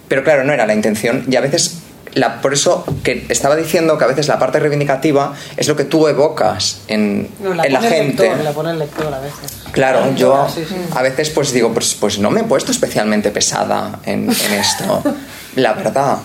[0.07, 1.79] pero claro, no era la intención y a veces
[2.15, 5.83] la, por eso que estaba diciendo que a veces la parte reivindicativa es lo que
[5.83, 8.23] tú evocas en, No, la en la gente.
[8.23, 9.57] lector, la pone el lector a veces.
[9.71, 10.75] Claro, yo Sí, sí.
[10.95, 15.03] a veces pues digo, pues, pues no me he puesto especialmente pesada en, en esto.
[15.55, 16.17] La verdad,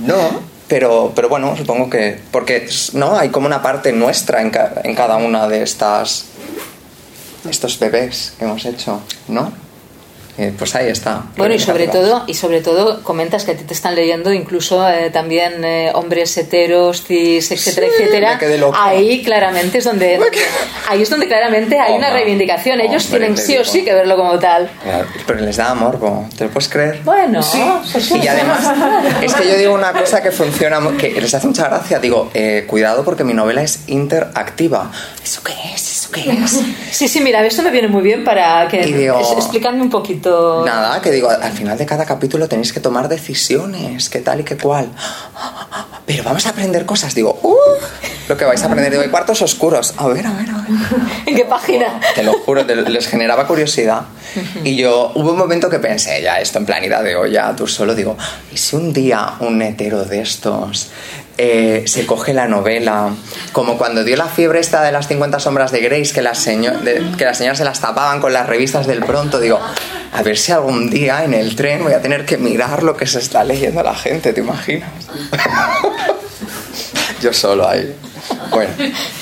[0.00, 0.51] no.
[0.72, 2.18] Pero, pero bueno, supongo que...
[2.30, 6.24] Porque no hay como una parte nuestra en, ca- en cada una de estas...
[7.46, 9.52] Estos bebés que hemos hecho, ¿no?
[10.38, 11.24] Eh, pues ahí está.
[11.36, 14.88] Bueno, y sobre todo, y sobre todo comentas que a ti te están leyendo incluso
[14.88, 18.38] eh, también eh, hombres heteros, cis, etcétera, Sí, etcétera.
[18.74, 20.18] Ahí claramente es donde
[20.88, 22.80] ahí es donde claramente hay una Hombre, reivindicación.
[22.80, 24.70] Ellos tienen sí o sí que verlo como tal.
[25.26, 27.00] Pero les da morbo, ¿te lo puedes creer?
[27.04, 27.40] Bueno,
[27.92, 28.18] pues sí.
[28.22, 28.72] Y además,
[29.22, 31.98] es que yo digo una cosa que funciona, que les hace mucha gracia.
[31.98, 34.90] Digo, eh, cuidado porque mi novela es interactiva.
[35.22, 36.01] ¿Eso qué es?
[36.14, 36.60] ¿Eso qué es?
[36.96, 39.18] Sí, sí, mira, esto me viene muy bien para que digo-
[39.80, 40.64] un poquito.
[40.64, 44.44] Nada, que digo, al final de cada capítulo tenéis que tomar decisiones, qué tal y
[44.44, 44.88] qué cual.
[46.06, 47.14] Pero vamos a aprender cosas.
[47.14, 47.54] Digo, uh,
[48.28, 48.90] lo que vais a aprender.
[48.90, 49.94] Digo, hay cuartos oscuros.
[49.96, 50.66] A ver, a ver, a ver.
[51.26, 52.00] ¿En qué página?
[52.14, 54.02] Te lo juro, te- les generaba curiosidad.
[54.64, 57.94] Y yo, hubo un momento que pensé, ya, esto en planidad de olla, tú solo
[57.94, 58.16] digo,
[58.52, 60.88] ¿y si un día un hetero de estos
[61.38, 63.10] eh, se coge la novela,
[63.52, 67.02] como cuando dio la fiebre esta de las 50 sombras de Grace, que las, de-
[67.16, 69.58] que las señoras se las tapaban con las revistas del pronto, digo,
[70.12, 73.06] a ver si algún día en el tren voy a tener que mirar lo que
[73.06, 74.90] se está leyendo la gente, ¿te imaginas?
[77.20, 77.94] yo solo ahí.
[78.50, 78.70] Bueno.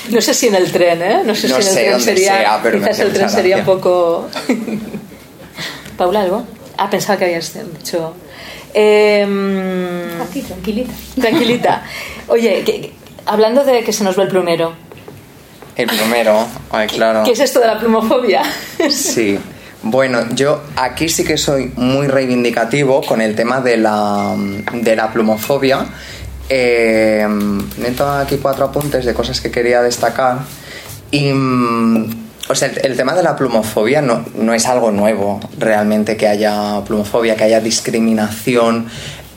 [0.09, 1.21] No sé si en el tren, ¿eh?
[1.25, 2.37] No sé No si en el sé tren sería.
[2.37, 4.29] sea, pero quizás el tren sería un poco.
[5.97, 6.45] Paula, ¿algo?
[6.77, 8.13] Ah, pensaba que habías dicho.
[8.73, 10.93] Em, Aquí, tranquilita.
[11.19, 11.83] tranquilita.
[12.27, 12.91] Oye, que- que-
[13.25, 14.73] hablando de que se nos ve el plumero,
[15.75, 17.23] El primero, ay, claro.
[17.23, 18.41] ¿qué es esto de la plumofobia?
[18.89, 19.39] Sí.
[19.83, 24.35] Bueno, yo aquí sí que soy muy reivindicativo con el tema de la,
[24.73, 25.85] de la plumofobia.
[26.49, 27.25] Eh,
[27.77, 30.39] meto aquí cuatro apuntes de cosas que quería destacar.
[31.09, 36.17] Y, mm, o sea, el, tema de la plumofobia no, no es algo nuevo realmente
[36.17, 38.87] que haya plumofobia, que haya discriminación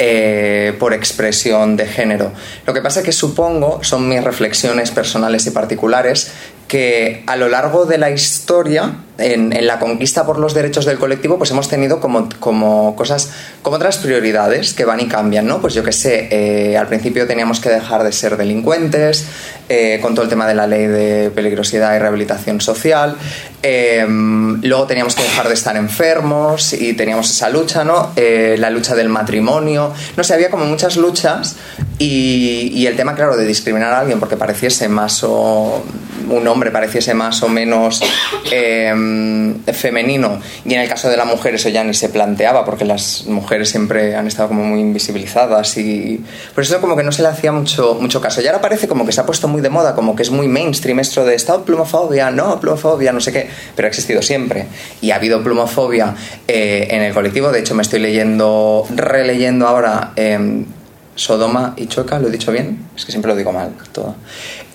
[0.01, 2.33] eh, por expresión de género.
[2.67, 6.33] Lo que pasa es que supongo, son mis reflexiones personales y particulares,
[6.67, 10.99] que a lo largo de la historia, en, en la conquista por los derechos del
[10.99, 13.31] colectivo, pues hemos tenido como, como cosas,
[13.63, 15.61] como otras prioridades que van y cambian, ¿no?
[15.61, 19.27] Pues yo que sé, eh, al principio teníamos que dejar de ser delincuentes,
[19.69, 23.17] eh, con todo el tema de la ley de peligrosidad y rehabilitación social,
[23.63, 28.11] eh, luego teníamos que dejar de estar enfermos y teníamos esa lucha, ¿no?
[28.17, 31.57] Eh, la lucha del matrimonio, no sé, había como muchas luchas
[31.99, 35.85] y, y el tema, claro, de discriminar a alguien porque pareciese más o
[36.29, 38.01] un hombre pareciese más o menos
[38.51, 38.93] eh,
[39.73, 43.27] femenino y en el caso de la mujer eso ya ni se planteaba porque las
[43.27, 46.25] mujeres siempre han estado como muy invisibilizadas y
[46.55, 49.07] por eso como que no se le hacía mucho, mucho caso y ahora parece como
[49.07, 51.65] que se ha puesto muy de moda como que es muy mainstream esto de estado
[51.65, 54.67] plumofobia, no, plumofobia, no sé qué pero ha existido siempre
[55.01, 56.15] y ha habido plumofobia
[56.47, 60.65] eh, en el colectivo de hecho me estoy leyendo, releyendo ahora em,
[61.17, 62.87] Sodoma y Chueca, ¿lo he dicho bien?
[62.97, 64.17] Es que siempre lo digo mal todo.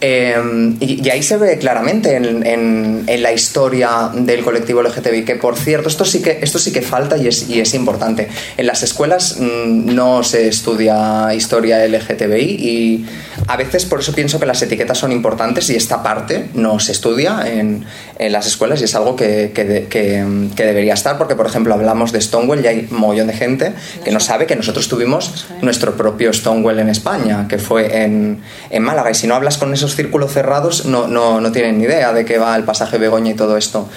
[0.02, 5.26] Eh, y, y ahí se ve claramente en, en- en la historia del colectivo LGTBI,
[5.26, 8.28] que por cierto, esto sí que, esto sí que falta y es, y es importante.
[8.58, 13.06] En las escuelas mm, no se estudia historia LGTBI y
[13.48, 16.92] a veces por eso pienso que las etiquetas son importantes y esta parte no se
[16.92, 17.84] estudia en,
[18.20, 20.24] en las escuelas y es algo que, que de- que,
[20.56, 23.74] que debería estar, porque por ejemplo hablamos de Stonewall y hay un montón de gente
[24.06, 28.40] que no sabe que nosotros tuvimos nuestro propio Stonewall en España, que fue en,
[28.70, 29.12] en Málaga.
[29.12, 32.26] Y si no hablas con esos círculos cerrados, no, no, no tienen ni idea de
[32.26, 33.88] qué va el pasaje Begoña y todo esto.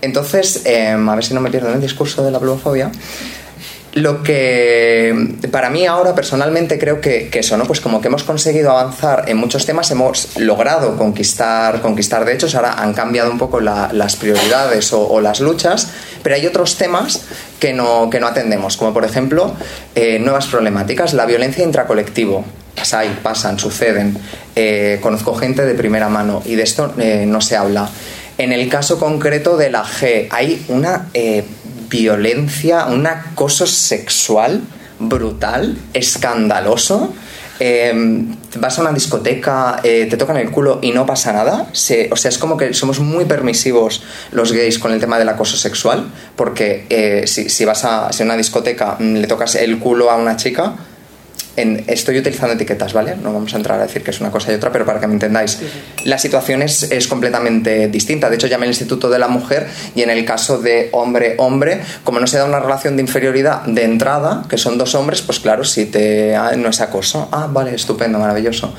[0.00, 2.90] Entonces, em, a ver si no me pierdo en el discurso de la plumofobia.
[3.94, 7.64] Lo que para mí ahora personalmente creo que, eso, ¿no?
[7.66, 12.72] Pues como que hemos conseguido avanzar en muchos temas, hemos logrado conquistar, conquistar derechos, ahora
[12.80, 15.88] han cambiado un poco la- las prioridades o, o las luchas,
[16.22, 17.20] pero hay otros temas
[17.60, 19.52] que no, que no atendemos, como por ejemplo
[19.94, 22.46] eh, nuevas problemáticas, la violencia intracolectivo.
[23.22, 24.16] Pasan, suceden.
[24.56, 27.88] Eh, conozco gente de primera mano y de esto eh, no se habla.
[28.38, 31.44] En el caso concreto de la G, hay una eh,
[31.88, 34.62] violencia, un acoso sexual
[34.98, 37.14] brutal, escandaloso.
[37.60, 37.92] Eh,
[38.56, 41.68] vas a una discoteca, te tocan el culo y no pasa nada.
[41.70, 44.02] O sea, es como que somos muy permisivos
[44.32, 48.36] los gays con el tema del acoso sexual, porque si, si vas a, si una
[48.36, 50.74] discoteca mm, le tocas el culo a una chica,
[51.56, 53.16] en- estoy utilizando etiquetas, ¿vale?
[53.16, 55.06] No vamos a entrar a decir que es una cosa y otra, pero para que
[55.06, 55.58] me entendáis.
[56.04, 58.28] La situación es, es completamente distinta.
[58.30, 62.20] De hecho, llamé al Instituto de la Mujer y en el caso de hombre-hombre, como
[62.20, 65.64] no se da una relación de inferioridad de entrada, que son dos hombres, pues claro,
[65.64, 67.28] si te ah, no es acoso.
[67.32, 68.74] Ah, vale, estupendo, maravilloso.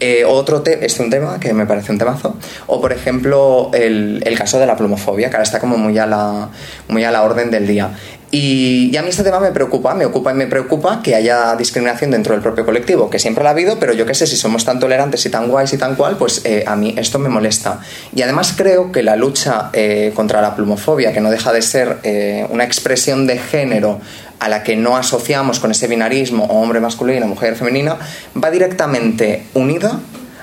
[0.00, 2.36] Eh, otro te este es un tema que me parece un temazo.
[2.66, 6.06] O, por ejemplo, el, el caso de la plumofobia, que ahora está como muy a
[6.06, 6.48] la,
[6.88, 7.90] muy a la orden del día.
[8.30, 12.10] Y, a mí este tema me preocupa, me ocupa y me preocupa que haya discriminación
[12.10, 14.66] dentro del propio colectivo, que siempre la ha habido, pero yo qué sé, si somos
[14.66, 17.80] tan tolerantes y tan guays y tan cual, pues eh, a mí esto me molesta.
[18.14, 21.98] Y además creo que la lucha eh, contra la plumofobia, que no deja de ser
[22.02, 23.98] eh, una expresión de género
[24.40, 27.96] a la que no asociamos con ese binarismo hombre masculino, mujer femenina,
[28.42, 30.00] va directamente unida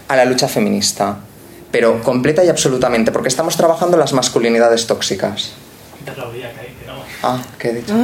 [0.07, 1.17] a la lucha feminista,
[1.71, 5.53] pero completa y absolutamente, porque estamos trabajando las masculinidades tóxicas.
[6.03, 6.11] Te
[7.27, 7.95] Ah, ¿qué he dicho?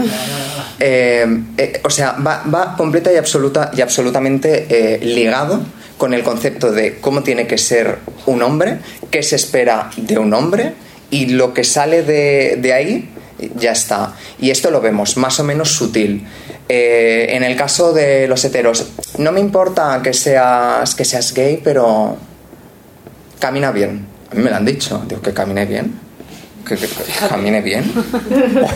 [0.79, 5.61] Eh, eh, o sea, va, completa y, absoluta, y absolutamente eh, ligado
[5.99, 8.79] con el concepto de cómo tiene que ser un hombre,
[9.11, 10.73] qué se espera de un hombre
[11.11, 13.09] y lo que sale de, de ahí
[13.57, 14.15] ya está.
[14.39, 16.25] Y esto lo vemos más o menos sutil.
[16.67, 18.87] En el caso de los heteros,
[19.19, 22.17] no me importa que seas, que seas gay, pero
[23.37, 24.07] camina bien.
[24.31, 26.10] A mí me lo han dicho, digo que camine bien.
[26.67, 27.91] Que, que- que camine bien.
[28.29, 28.67] Uy,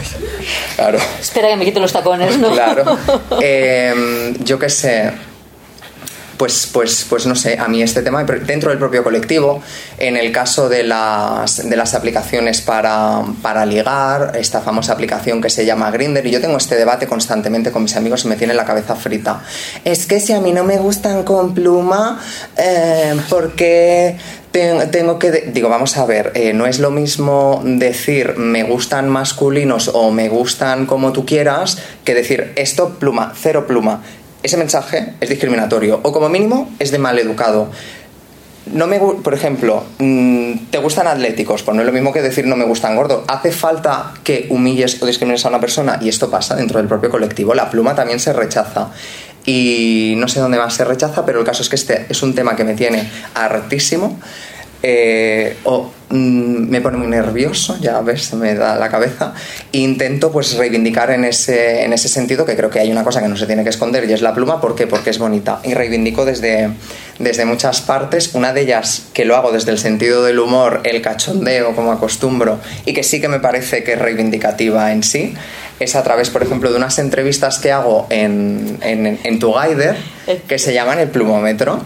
[0.75, 0.97] claro.
[1.19, 2.51] Espera que me quite los tacones, ¿no?
[2.51, 2.97] Claro.
[3.41, 5.11] Eh, yo qué sé.
[6.37, 9.61] Pues, pues, pues no sé, a mí este tema dentro del propio colectivo,
[9.97, 15.49] en el caso de las, de las aplicaciones para, para ligar, esta famosa aplicación que
[15.49, 18.53] se llama Grinder, y yo tengo este debate constantemente con mis amigos y me tiene
[18.53, 19.43] la cabeza frita.
[19.85, 22.19] Es que si a mí no me gustan con pluma,
[22.57, 24.17] eh, ¿por qué
[24.91, 25.31] tengo que...
[25.31, 30.29] Digo, vamos a ver, eh, no es lo mismo decir me gustan masculinos o me
[30.29, 34.01] gustan como tú quieras que decir esto pluma, cero pluma.
[34.43, 37.69] Ese mensaje es discriminatorio o como mínimo es de mal educado.
[38.71, 41.61] No me, por ejemplo, mm, ¿te gustan atléticos?
[41.61, 43.23] Pues no es lo mismo que decir no me gustan gordos.
[43.27, 47.09] Hace falta que humilles o discrimines a una persona y esto pasa dentro del propio
[47.09, 47.53] colectivo.
[47.53, 48.89] La pluma también se rechaza.
[49.45, 52.33] Y no sé dónde más se rechaza, pero el caso es que este es un
[52.33, 54.19] tema que me tiene hartísimo.
[54.87, 59.33] Eh, o mm, me pone muy nervioso, ya ves, me da la cabeza.
[59.73, 63.19] E intento pues reivindicar en ese, en ese sentido que creo que hay una cosa
[63.19, 64.61] que no se tiene que esconder y es la pluma.
[64.61, 64.85] ¿Por qué?
[64.85, 65.59] Porque es bonita.
[65.63, 66.69] Y reivindico desde,
[67.17, 68.35] desde muchas partes.
[68.35, 72.59] Una de ellas que lo hago desde el sentido del humor, el cachondeo, como acostumbro,
[72.85, 75.33] y que sí que me parece que es reivindicativa en sí,
[75.79, 79.95] es a través, por ejemplo, de unas entrevistas que hago en, en, en tu Guider,
[80.47, 81.81] que se llaman el plumómetro.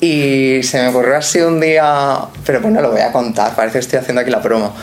[0.00, 3.78] Y se me ocurrió así un día, pero bueno, lo voy a contar, parece que
[3.80, 4.74] estoy haciendo aquí la promo.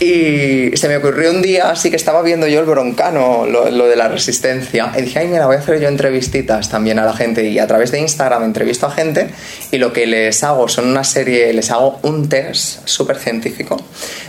[0.00, 3.96] Y se me ocurrió un día así que estaba viendo yo el broncano, lo, de
[3.96, 7.46] la resistencia, y dije, ay, mira, voy a hacer yo entrevistitas también a la gente.
[7.46, 9.28] Y a través de Instagram entrevisto a gente
[9.70, 13.76] y lo que les hago son una serie, les hago un test súper científico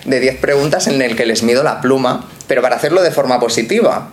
[0.03, 3.39] de 10 preguntas en el que les mido la pluma, pero para hacerlo de forma
[3.39, 4.09] positiva.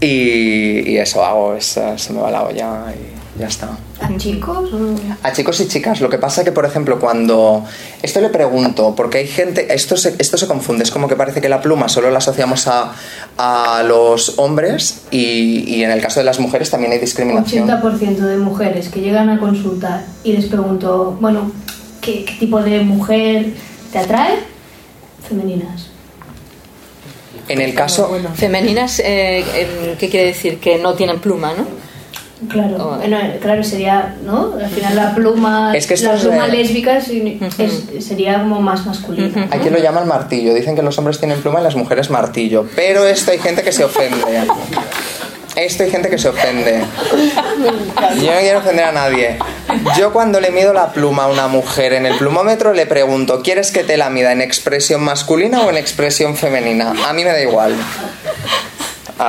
[0.00, 3.76] Y, eso hago, es, se me va la olla y ya está.
[4.00, 4.72] ¿A chicos?
[4.72, 7.64] o- A chicos y chicas, lo que pasa que, por ejemplo, cuando...
[8.02, 9.74] Esto le pregunto, porque hay gente...
[9.74, 12.68] Esto se, esto se confunde, es como que parece que la pluma solo la asociamos
[12.68, 12.92] a,
[13.36, 17.68] a los hombres y, y en el caso de las mujeres también hay discriminación.
[17.68, 21.50] 80% de mujeres que llegan a consultar y les pregunto, bueno,
[22.00, 23.52] ¿qué, qué tipo de mujer
[23.92, 24.34] te atrae?
[25.28, 25.88] Femeninas.
[27.48, 28.10] En el caso...
[28.34, 30.58] Femeninas, eh, eh, ¿qué quiere decir?
[30.60, 31.66] Que no tienen pluma, ¿no?
[32.50, 32.96] Claro, Oh.
[32.98, 34.52] bueno, claro, sería, ¿no?
[34.62, 38.84] Al final la pluma, Es que la es pluma de- lésbica es- sería como más
[38.86, 39.48] masculina.
[39.50, 40.52] Hay quien lo llama el martillo.
[40.52, 42.66] Dicen que los hombres tienen pluma y las mujeres martillo.
[42.76, 44.42] Pero esto hay gente que se ofende.
[45.56, 46.80] Esto hay gente que se ofende.
[48.20, 49.38] Yo no quiero ofender a nadie.
[49.96, 53.70] Yo cuando le mido la pluma a una mujer en el plumómetro le pregunto, ¿quieres
[53.70, 56.92] que te la mida en expresión masculina o en expresión femenina?
[57.08, 57.74] A mí me da igual.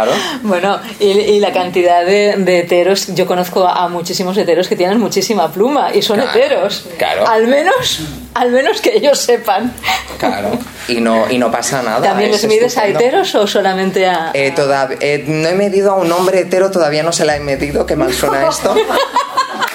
[0.03, 0.11] Claro.
[0.43, 4.99] Bueno, y, y la cantidad de, de heteros, yo conozco a muchísimos heteros que tienen
[4.99, 6.85] muchísima pluma y son Claro, heteros.
[6.97, 7.27] claro.
[7.27, 7.99] Al menos,
[8.33, 9.73] al menos que ellos sepan.
[10.19, 10.57] Claro.
[10.87, 12.01] Y no, y no pasa nada.
[12.01, 14.31] ¿También es les mides a heteros o solamente a.?
[14.33, 14.53] Eh,
[14.99, 17.95] eh, no he medido a un hombre hetero, todavía no se la he medido, qué
[17.95, 18.75] mal suena esto.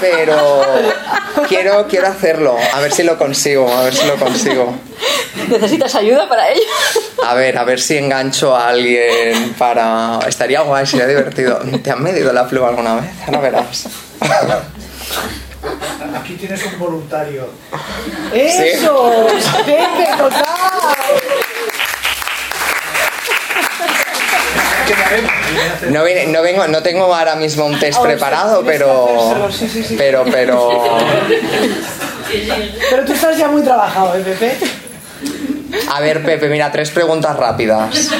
[0.00, 0.62] Pero
[1.48, 4.74] quiero, quiero hacerlo, a ver si lo consigo, a ver si lo consigo.
[5.48, 6.62] ¿Necesitas ayuda para ello?
[7.26, 10.18] A ver, a ver si engancho a alguien para...
[10.26, 11.58] Estaría guay, sería divertido.
[11.82, 13.10] ¿Te han medido la pluma alguna vez?
[13.26, 13.86] Ahora verás.
[16.20, 17.48] Aquí tienes un voluntario.
[18.32, 19.26] ¡Eso!
[19.64, 20.44] ¡Pepe, total!
[24.30, 24.79] que me haré-
[25.90, 29.68] No, vine- no vengo, no tengo ahora mismo un test Ahora preparado, pero, hacérselo, sí,
[29.68, 29.94] sí, sí.
[29.98, 30.70] pero, pero,
[32.90, 34.56] Pero tú estás ya muy trabajado, ¿eh, Pepe?
[35.92, 38.10] a ver, Pepe, mira, tres preguntas rápidas.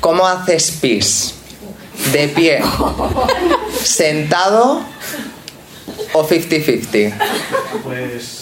[0.00, 1.34] ¿Cómo haces pis?
[2.12, 2.60] ¿De pie?
[3.82, 4.82] ¿Sentado?
[6.12, 7.14] ¿O 50-50?
[7.84, 8.41] Pues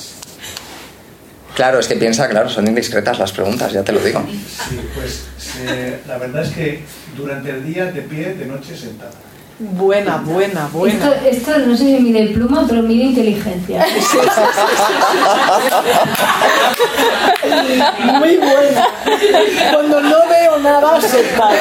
[1.60, 4.24] Claro, es que piensa, claro, son indiscretas las preguntas, ya te lo digo.
[4.26, 6.82] sí, pues se- la verdad es que
[7.14, 9.10] durante el día de pie, de noche sentada.
[9.58, 11.12] Buena, buena, buena.
[11.30, 13.84] esto no sé si mide pluma, pero mide inteligencia.
[18.18, 18.86] Muy buena.
[19.70, 21.60] Cuando no veo nada, se para.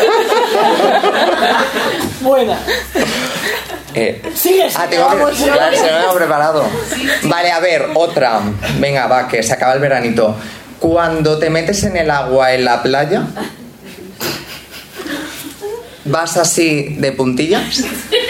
[2.22, 2.58] Buena.
[4.02, 4.22] Eh,
[4.76, 5.32] Ah, tengo vamos.
[5.38, 6.64] Claro, se me ha preparado.
[7.24, 8.40] Vale, a ver, otra.
[8.80, 10.36] Venga, va, que se acaba el veranito.
[10.80, 13.24] Cuando te metes en el agua en la playa,
[16.06, 17.84] ¿vas así de puntillas?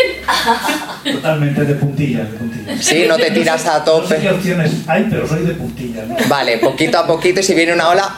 [1.03, 2.85] Totalmente de puntillas, de puntillas.
[2.85, 4.17] Sí, no te tiras a No sé tope.
[4.21, 6.07] qué opciones hay, pero soy de puntillas.
[6.07, 6.15] ¿no?
[6.27, 8.15] Vale, poquito a poquito y si viene una ola...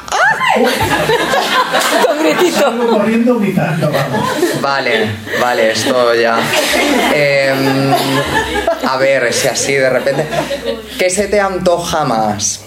[2.53, 4.29] Salgo corriendo gritando, vamos.
[4.61, 5.07] Vale,
[5.39, 6.39] vale, esto ya.
[7.13, 7.93] Em,
[8.87, 10.25] a ver, si así de repente...
[10.97, 12.61] ¿Qué se te antoja más?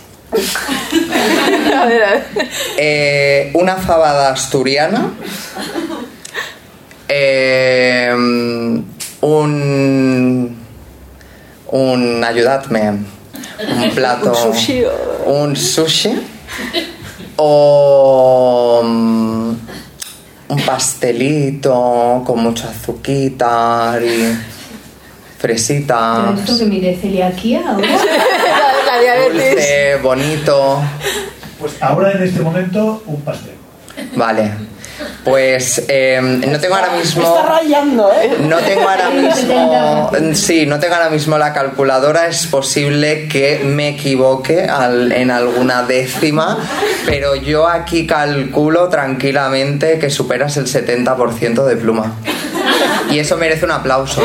[1.77, 2.25] A ver, a ver.
[2.79, 5.13] Eh, una fabada asturiana.
[7.09, 8.13] Eh,
[9.25, 10.57] un.
[11.69, 12.25] Un.
[12.25, 12.91] Ayudadme.
[12.91, 14.31] Un plato.
[14.31, 14.83] Un sushi
[15.27, 16.13] Un sushi.
[17.37, 18.81] O.
[18.85, 19.51] mm,
[20.49, 24.37] Un pastelito con mucho azuquita y.
[25.39, 26.39] Fresitas.
[26.41, 27.87] esto que mide celiaquía ahora.
[27.87, 27.97] La,
[28.95, 29.51] la diabetes.
[29.55, 30.81] Dulce, bonito.
[31.61, 33.53] Pues ahora en este momento un pastel.
[34.17, 34.53] Vale.
[35.25, 37.23] Pues eh, no tengo ahora mismo.
[37.37, 38.37] Está rayando, ¿eh?
[38.41, 40.11] No tengo ahora mismo.
[40.35, 42.27] Sí, no tengo ahora mismo la calculadora.
[42.29, 46.59] Es posible que me equivoque al- en alguna décima,
[47.07, 52.13] pero yo aquí calculo tranquilamente que superas el 70% de pluma.
[53.11, 54.23] Y eso merece un aplauso.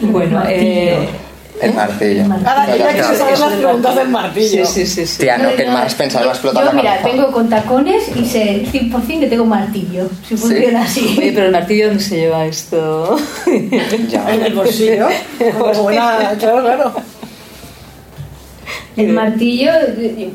[0.00, 1.08] Bueno, eh,
[1.62, 2.24] El martillo.
[2.44, 4.66] Ahora que ya que se saben las preguntas del martillo.
[4.66, 5.18] sí, sí, sí, sí.
[5.22, 7.08] Tía, no, que más pensar, va a explotar Yo, la mira, cabeza.
[7.16, 10.08] vengo con tacones y sé 100% que tengo martillo.
[10.28, 11.16] Si funciona así.
[11.18, 13.16] Oye, pero el martillo, ¿dónde se lleva esto?
[14.08, 14.28] Ya.
[14.34, 15.08] En el bolsillo.
[15.58, 16.94] Como buena, claro, claro.
[18.96, 19.70] El martillo,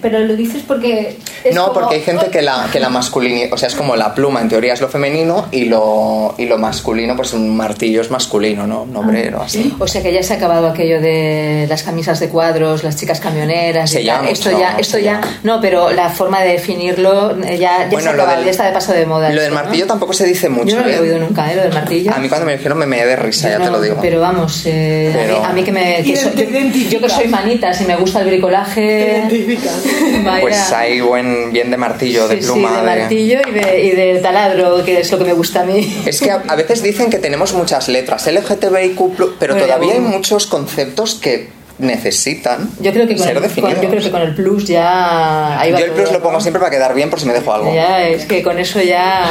[0.02, 1.18] pero lo dices porque.
[1.44, 3.96] es No, como- porque hay gente que la, que la masculinidad, o sea, es como
[3.96, 8.02] la pluma en teoría es lo femenino y lo, y lo masculino, pues un martillo
[8.02, 8.82] es masculino, ¿no?
[8.84, 9.76] Un obrero, así.
[9.80, 13.20] O sea que ya se ha acabado aquello de las camisas de cuadros, las chicas
[13.20, 13.92] camioneras.
[13.92, 17.32] Se y llama esto mucho, ya, esto se ya, no, pero la forma de definirlo
[17.44, 19.30] eh, ya, ya se Bueno, ha lo acabado, del- ya está de paso de moda.
[19.30, 19.64] Lo del esto, ¿no?
[19.64, 21.00] martillo tampoco se dice mucho, Yo no lo he ¿eh?
[21.00, 21.56] oído nunca, ¿eh?
[21.56, 22.12] Lo del martillo.
[22.14, 23.98] A mí cuando me dijeron me meé de risa, ya No, te lo digo.
[24.02, 26.04] Pero vamos, eh, Pero- A, mí, a mí que me.
[26.04, 26.44] que so- yo,
[26.90, 29.28] yo que soy manitas y me gusta el bricolaje.
[29.30, 29.84] Identificas.
[30.42, 32.70] Pues hay buen, bien de martillo, de Sí, pluma.
[32.70, 35.62] sí, de de- martillo y de, y de taladro, que es lo que me gusta
[35.62, 36.02] a mí.
[36.06, 40.00] Es que a, a veces dicen que tenemos muchas letras, LGTBIQ+, pero Bueno, todavía hay
[40.00, 41.50] muchos conceptos que
[41.80, 43.82] necesitan Yo creo que con, ser el, con- definidos.
[43.84, 45.60] yo creo que con el plus ya.
[45.60, 47.54] Ahí va Yo el plus lo pongo siempre para quedar bien por si me dejo
[47.54, 47.74] algo.
[47.74, 49.26] Ya, es que con eso ya.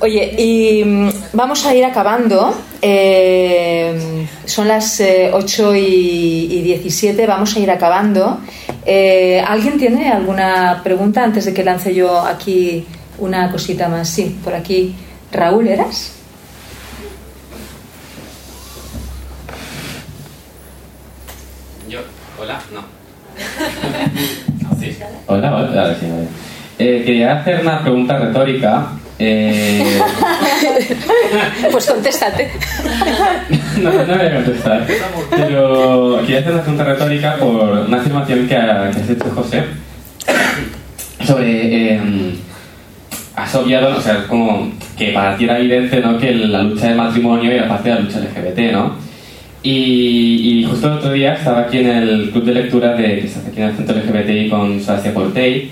[0.00, 2.52] Oye, y mm, vamos a ir acabando.
[2.80, 8.40] Eh, son las eh, 8 y, y 17, vamos a ir acabando.
[8.84, 12.84] Eh, ¿Alguien tiene alguna pregunta antes de que lance yo aquí
[13.18, 14.08] una cosita más?
[14.08, 14.96] Sí, por aquí.
[15.30, 16.10] Raúl, ¿eras?
[21.88, 22.00] Yo,
[22.40, 22.82] hola, no.
[24.82, 24.96] ¿Sí?
[25.26, 26.26] Hola, hola, ahora sí, vale.
[26.78, 28.86] Eh, quería hacer una pregunta retórica.
[29.18, 30.00] Eh,
[31.70, 32.50] Pues contéstate.
[33.82, 34.86] no, no voy a contestar,
[35.30, 39.62] pero quería hacer una pregunta retórica por una afirmación que, ha- que has hecho, José,
[41.24, 41.94] sobre...
[41.94, 42.34] eh,
[43.36, 46.18] has obviado, o sea, como que para ti era evidente ¿no?
[46.18, 48.94] que la lucha del matrimonio era parte de la lucha LGBT, ¿no?
[49.62, 53.60] Y, y justo el otro día estaba aquí en el club de lectura de, aquí
[53.60, 55.70] en el centro LGBTI con Sebastián Portey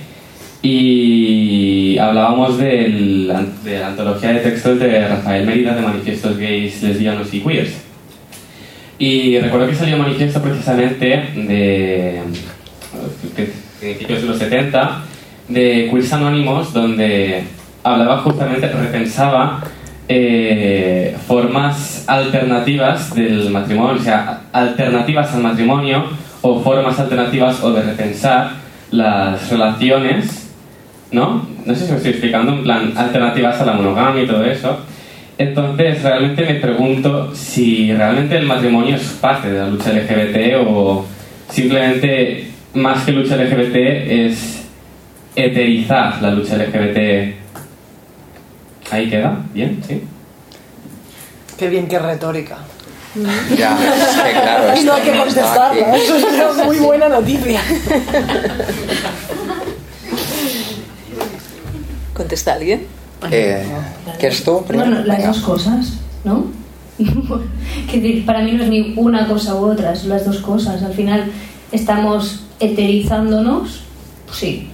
[0.63, 3.33] y hablábamos del-
[3.65, 7.73] de la antología de textos de Rafael Mérida de manifiestos gays, lesbianos y queers.
[8.99, 12.21] Y recuerdo que salió manifiesto precisamente de
[13.81, 15.03] principios de los 70
[15.49, 17.43] de Queers Anónimos donde
[17.83, 19.65] hablaba justamente, repensaba
[20.13, 26.05] eh, formas alternativas del matrimonio, o sea, alternativas al matrimonio
[26.43, 28.51] o formas alternativas o de repensar
[28.91, 30.53] las relaciones,
[31.13, 31.47] ¿no?
[31.65, 34.81] No sé si me estoy explicando, en plan, alternativas a la monogamia y todo eso.
[35.39, 41.07] Entonces, realmente me pregunto si realmente el matrimonio es parte de la lucha LGBT o
[41.49, 44.69] simplemente, más que lucha LGBT, es
[45.37, 47.40] eterizar la lucha LGBT.
[48.91, 50.03] Ahí queda, bien, sí.
[51.57, 52.59] Qué bien, qué retórica.
[53.57, 57.61] Ya, es que claro, Y no hay que contestarla, eso es una muy buena noticia.
[62.15, 62.87] ¿Contesta alguien?
[63.31, 63.67] Eh,
[64.19, 64.65] ¿Quieres tú?
[64.65, 64.91] primero?
[64.91, 66.47] Bueno, las dos cosas, ¿no?
[67.91, 70.83] que para mí no es ni una cosa u otra, son las dos cosas.
[70.83, 71.33] Al final
[71.73, 73.83] estamos eterizándonos,
[74.27, 74.69] pues sí.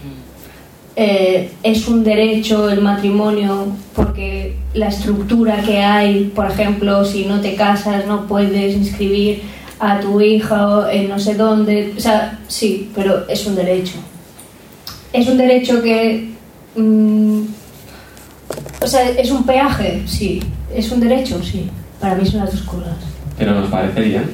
[0.98, 7.38] Eh, es un derecho el matrimonio porque la estructura que hay, por ejemplo, si no
[7.42, 9.42] te casas no puedes inscribir
[9.78, 11.92] a tu hija en no sé dónde.
[11.96, 13.96] O sea, sí, pero es un derecho.
[15.12, 16.30] Es un derecho que...
[16.76, 17.42] mm,
[18.80, 20.02] o sea, ¿es un peaje?
[20.06, 20.40] Sí.
[20.74, 21.42] ¿Es un derecho?
[21.42, 21.68] Sí.
[22.00, 22.96] Para mí son las dos cosas.
[23.36, 24.30] Pero nos parece bien.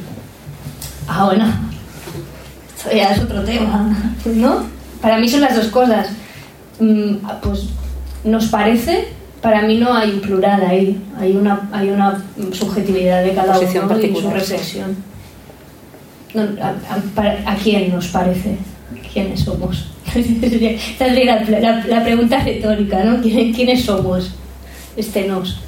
[1.08, 1.46] Ah, bueno.
[2.94, 4.64] Ya es otro tema, ¿no?
[5.00, 6.08] Para mí son las dos cosas.
[6.80, 7.68] Mm, Pues
[8.24, 9.08] nos parece,
[9.40, 11.00] para mí no hay un plural ahí.
[11.18, 12.22] Hay una, hay una
[12.52, 14.96] subjetividad de cada Posición uno y su reflexión.
[16.34, 16.74] No, a,
[17.20, 18.56] a- ¿a quién nos parece?
[19.12, 19.90] ¿Quiénes somos?
[20.14, 23.20] Esta sería la, la- la pregunta retórica, ¿no?
[23.20, 24.30] ¿Quién- ¿Quiénes somos?
[24.96, 25.58] Este nos.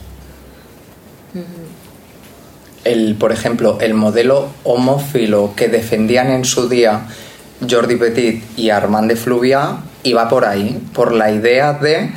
[2.85, 7.07] el, por ejemplo, el modelo homófilo que defendían en su día
[7.69, 9.17] Jordi Petit y Armand de
[10.05, 12.11] Fluvia iba por ahí, por la idea de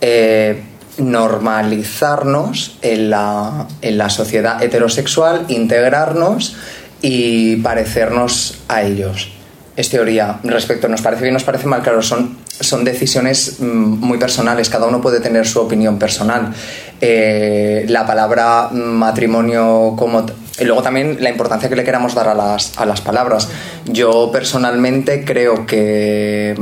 [0.00, 0.62] eh,
[0.98, 6.56] normalizarnos en la, en la sociedad heterosexual, integrarnos
[7.02, 9.30] y parecernos a ellos.
[9.76, 10.38] Es teoría.
[10.44, 14.86] Respecto, nos parece bien, nos parece mal, claro, son, son decisiones mm, muy personales, cada
[14.86, 16.54] uno puede tener su opinión personal.
[17.00, 20.24] Eh, la palabra matrimonio como...
[20.60, 23.48] Y luego también la importancia que le queramos dar a las, a las palabras.
[23.86, 26.54] Yo personalmente creo que,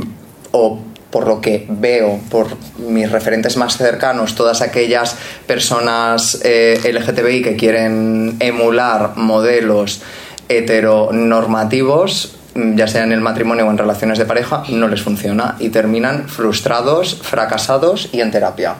[0.53, 0.79] o
[1.11, 2.47] por lo que veo, por
[2.79, 5.15] mis referentes más cercanos, todas aquellas
[5.45, 10.01] personas eh, LGTBI que quieren emular modelos
[10.49, 15.55] heteronormativos, mm, ya sea en el matrimonio o en relaciones de pareja, no les funciona
[15.59, 18.75] y terminan frustrados, fracasados y en terapia.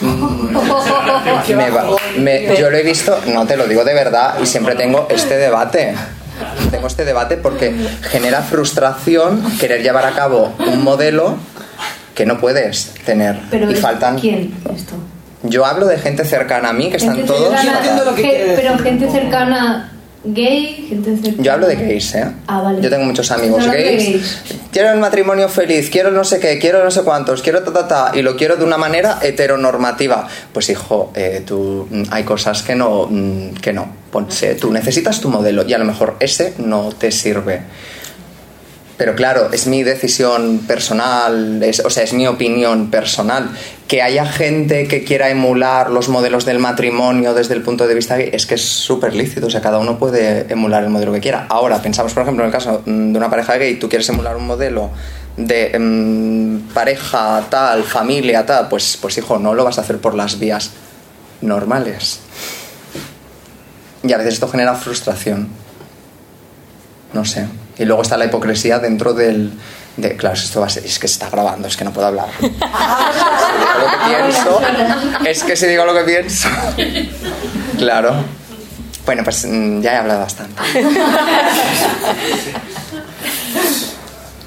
[1.54, 1.84] Me va-
[2.18, 5.36] me- yo lo he visto, no te lo digo de verdad, y siempre tengo este
[5.36, 5.94] debate.
[6.70, 11.36] Tengo este debate porque genera frustración querer llevar a cabo un modelo
[12.14, 13.40] que no puedes tener.
[13.50, 14.18] Pero y faltan.
[14.18, 14.94] ¿Quién esto?
[15.42, 17.60] Yo hablo de gente cercana a mí que están todos.
[17.60, 18.54] cercana- lo que.
[18.56, 19.90] Pero gente cercana
[20.24, 21.42] gay, gente cercana...
[21.42, 22.24] Yo hablo de gays, ¿eh?
[22.46, 22.80] Ah, vale.
[22.80, 24.38] Yo tengo muchos amigos gays.
[24.72, 27.86] Quiero el matrimonio feliz, quiero no sé qué, quiero no sé cuántos, quiero ta ta
[27.86, 30.26] ta, y lo quiero de una manera heteronormativa.
[30.52, 33.86] Pues hijo, eh, tú mm, hay cosas que no, mm, que no.
[34.60, 37.62] Tú necesitas tu modelo y a lo mejor ese no te sirve.
[38.96, 43.50] Pero claro, es mi decisión personal, es- o sea, es mi opinión personal.
[43.88, 48.20] Que haya gente que quiera emular los modelos del matrimonio desde el punto de vista
[48.20, 51.46] es que es súper lícito, o sea, cada uno puede emular el modelo que quiera.
[51.48, 54.36] Ahora, pensamos, por ejemplo, en el caso mm, de una pareja gay, tú quieres emular
[54.36, 54.90] un modelo
[55.36, 60.14] de mm, pareja tal, familia tal, pues, pues hijo, no lo vas a hacer por
[60.14, 60.70] las vías
[61.40, 62.20] normales.
[64.04, 65.48] Y a veces esto genera frustración.
[67.12, 67.46] No sé.
[67.78, 69.52] Y luego está la hipocresía dentro del...
[69.96, 72.08] De, claro, esto va a ser, es que se está grabando, es que no puedo
[72.08, 72.26] hablar.
[72.40, 72.58] Si digo
[73.78, 74.60] lo que pienso,
[75.24, 76.48] es que si digo lo que pienso.
[77.78, 78.16] Claro.
[79.06, 80.60] Bueno, pues mm, ya he hablado bastante.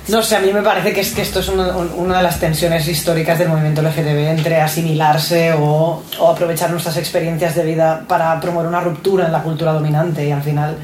[0.08, 2.24] No sé, a mí me parece que, es, que esto es una, un- una de
[2.24, 8.04] las tensiones históricas del movimiento LGTB entre asimilarse o, o aprovechar nuestras experiencias de vida
[8.08, 10.78] para promover una ruptura en la cultura dominante y al final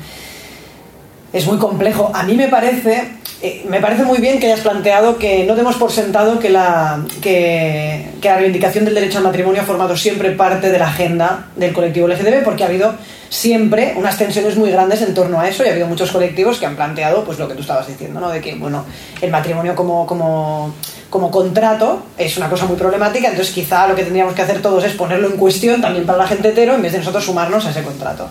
[1.33, 2.11] es muy complejo.
[2.13, 3.03] A mí me parece,
[3.41, 7.03] eh, me parece muy bien que hayas planteado que no demos por sentado que la,
[7.21, 11.73] que, la reivindicación del derecho al matrimonio ha formado siempre parte de la agenda del
[11.73, 12.93] colectivo LGTB porque ha habido
[13.29, 16.67] siempre unas tensiones muy grandes en torno a eso y ha habido muchos colectivos que
[16.67, 18.29] han planteado pues lo que tú estabas diciendo, ¿no?
[18.29, 18.85] De que, bueno,
[19.19, 20.71] el matrimonio como, como,
[21.09, 24.83] como contrato es una cosa muy problemática, entonces quizá lo que tendríamos que hacer todos
[24.83, 27.71] es ponerlo en cuestión también para la gente hetero en vez de nosotros sumarnos a
[27.71, 28.29] ese contrato.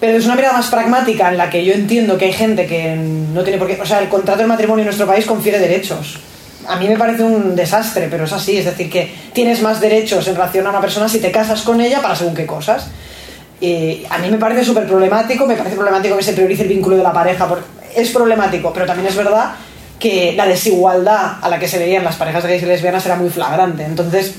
[0.00, 2.94] Pero es una mirada más pragmática en la que yo entiendo que hay gente que
[2.96, 3.80] no tiene por qué.
[3.80, 6.18] O sea, el contrato de matrimonio en nuestro país confiere derechos
[6.70, 8.58] a mí me parece un desastre, pero es así.
[8.58, 11.80] Es decir, que tienes más derechos en relación a una persona si te casas con
[11.80, 12.88] ella para según qué cosas.
[13.58, 16.96] Y a mí me parece súper problemático, me parece problemático que se priorice el vínculo
[16.98, 17.48] de la pareja.
[17.48, 17.64] por-
[17.96, 19.52] Es problemático, pero también es verdad
[19.98, 23.30] que la desigualdad a la que se veían las parejas gays y lesbianas era muy
[23.30, 23.84] flagrante.
[23.84, 24.34] Entonces,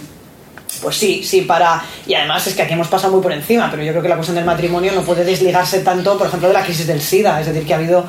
[0.81, 1.83] pues sí, sí, para...
[2.07, 4.15] Y además es que aquí hemos pasado muy por encima, pero yo creo que la
[4.15, 7.39] cuestión del matrimonio no puede desligarse tanto, por ejemplo, de la crisis del SIDA.
[7.41, 8.05] Es decir, que ha habido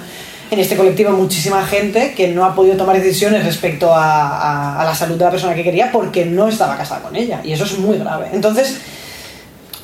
[0.51, 4.85] en este colectivo muchísima gente que no ha podido tomar decisiones respecto a, a- a
[4.85, 7.41] la salud de la persona que quería porque no estaba casada con ella.
[7.45, 8.29] Y eso es muy grave.
[8.33, 8.79] Entonces,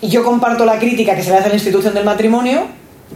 [0.02, 2.66] yo comparto la crítica que se le hace a la institución del matrimonio.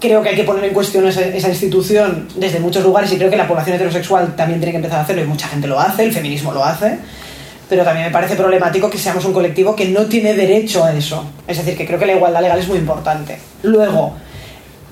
[0.00, 3.28] Creo que hay que poner en cuestión esa, esa institución desde muchos lugares y creo
[3.28, 6.04] que la población heterosexual también tiene que empezar a hacerlo y mucha gente lo hace,
[6.04, 6.98] el feminismo lo hace
[7.70, 11.24] pero también me parece problemático que seamos un colectivo que no tiene derecho a eso.
[11.46, 13.38] Es decir, que creo que la igualdad legal es muy importante.
[13.62, 14.16] Luego,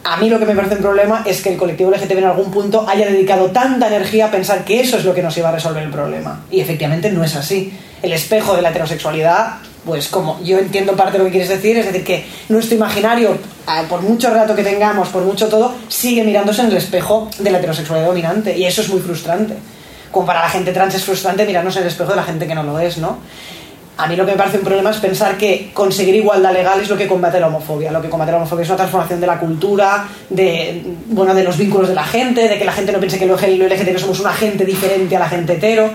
[0.05, 2.53] a mí lo que me parece un problema es que el colectivo LGTB en algún
[2.53, 5.53] punto haya dedicado tanta energía a pensar que eso es lo que nos iba a
[5.53, 6.45] resolver el problema.
[6.53, 7.77] Y efectivamente no es así.
[8.01, 11.77] El espejo de la heterosexualidad, pues como yo entiendo parte de lo que quieres decir,
[11.79, 13.37] es decir, que nuestro imaginario,
[13.89, 17.59] por mucho rato que tengamos, por mucho todo, sigue mirándose en el espejo de la
[17.59, 18.57] heterosexualidad dominante.
[18.57, 19.57] Y eso es muy frustrante
[20.11, 22.55] como para la gente trans es frustrante mirarnos en el espejo de la gente que
[22.55, 23.19] no lo es, ¿no?
[23.99, 26.89] A mí lo que me parece un problema es pensar que conseguir igualdad legal es
[26.89, 27.91] lo que combate la homofobia.
[27.91, 31.59] Lo que combate la homofobia es una transformación de la cultura, de, bueno, de los
[31.59, 34.33] vínculos de la gente, de que la gente no piense que los LGTB somos una
[34.33, 35.91] gente diferente a la gente hetero.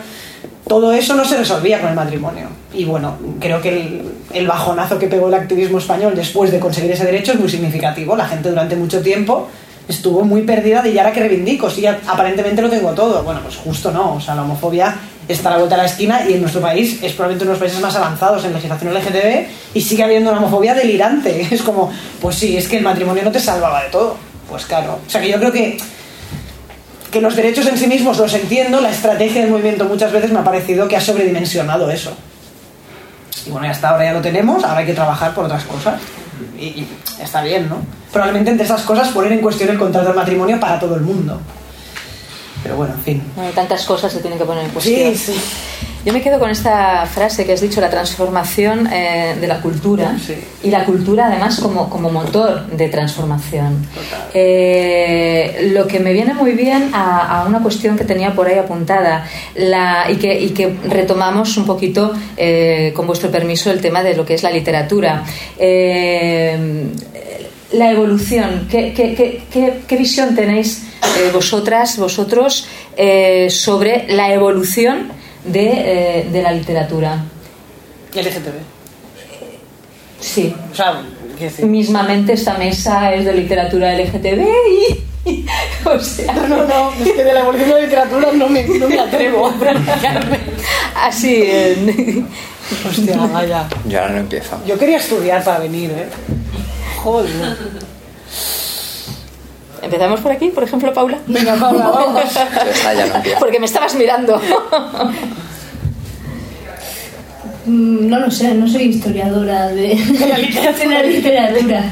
[0.67, 2.49] Todo eso no se resolvía con el matrimonio.
[2.73, 4.01] Y bueno, creo que
[4.33, 8.17] el bajonazo que pegó el activismo español después de conseguir ese derecho es muy significativo.
[8.17, 9.47] La gente durante mucho tiempo
[9.87, 13.23] estuvo muy perdida de y ahora que reivindico, sí, aparentemente lo tengo todo.
[13.23, 14.95] Bueno, pues justo no, o sea, la homofobia
[15.27, 17.59] está a la vuelta de la esquina y en nuestro país es probablemente uno de
[17.59, 21.47] los países más avanzados en legislación LGTB y sigue habiendo una homofobia delirante.
[21.51, 21.91] Es como,
[22.21, 24.17] pues sí, es que el matrimonio no te salvaba de todo.
[24.49, 25.77] Pues claro, o sea que yo creo que
[27.13, 30.39] que los derechos en sí mismos los entiendo, la estrategia del movimiento muchas veces me
[30.39, 32.11] ha parecido que ha sobredimensionado eso.
[33.45, 36.01] Y bueno, ya está, ahora ya lo tenemos, ahora hay que trabajar por otras cosas.
[36.57, 36.87] Y, y
[37.21, 37.77] está bien, ¿no?
[38.11, 41.39] Probablemente entre esas cosas poner en cuestión el contrato del matrimonio para todo el mundo.
[42.63, 43.23] Pero bueno, en fin.
[43.35, 45.15] Bueno, tantas cosas se tienen que poner en cuestión.
[45.15, 45.41] Sí, sí.
[46.05, 50.17] Yo me quedo con esta frase que has dicho, la transformación eh, de la cultura
[50.19, 50.35] Sí.
[50.63, 53.87] y la cultura además como, como motor de transformación.
[54.33, 58.57] Eh, lo que me viene muy bien a, a una cuestión que tenía por ahí
[58.57, 59.25] apuntada
[59.55, 64.15] la, y, que, y que retomamos un poquito, eh, con vuestro permiso, el tema de
[64.17, 65.23] lo que es la literatura.
[67.71, 70.83] La evolución, ¿qué, qué- qué- qué- qué visión tenéis
[71.17, 72.67] eh, vosotras, vosotros,
[72.97, 75.11] eh, sobre la evolución
[75.45, 77.23] de, eh, de la literatura?
[78.13, 78.59] LGTB.
[80.19, 80.55] Sí.
[80.71, 81.01] O sea,
[81.39, 81.65] decir.
[81.65, 84.45] Mismamente esta mesa es de literatura LGTB
[85.25, 85.45] y...
[85.85, 88.63] o sea, No, no, no, es que de la evolución de la literatura no me,
[88.63, 89.51] no me atrevo.
[90.95, 91.43] así...
[91.45, 92.27] en-
[92.89, 93.67] Hostia, vaya.
[93.85, 94.57] Yo ahora no empiezo.
[94.65, 96.07] Yo quería estudiar para venir, ¿eh?
[97.03, 97.29] Joder.
[99.83, 101.19] Empezamos por aquí, por ejemplo, Paula.
[101.27, 102.23] Venga, Paula, vamos.
[103.39, 104.39] Porque me estabas mirando.
[107.65, 111.83] Mm, No lo sé, no soy historiadora de, de la literatura.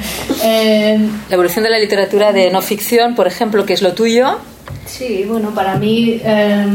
[0.44, 1.00] Eh,
[1.30, 4.38] La evolución de la literatura de no ficción, por ejemplo, que es lo tuyo.
[4.86, 6.20] Sí, bueno, para mí.
[6.24, 6.66] eh,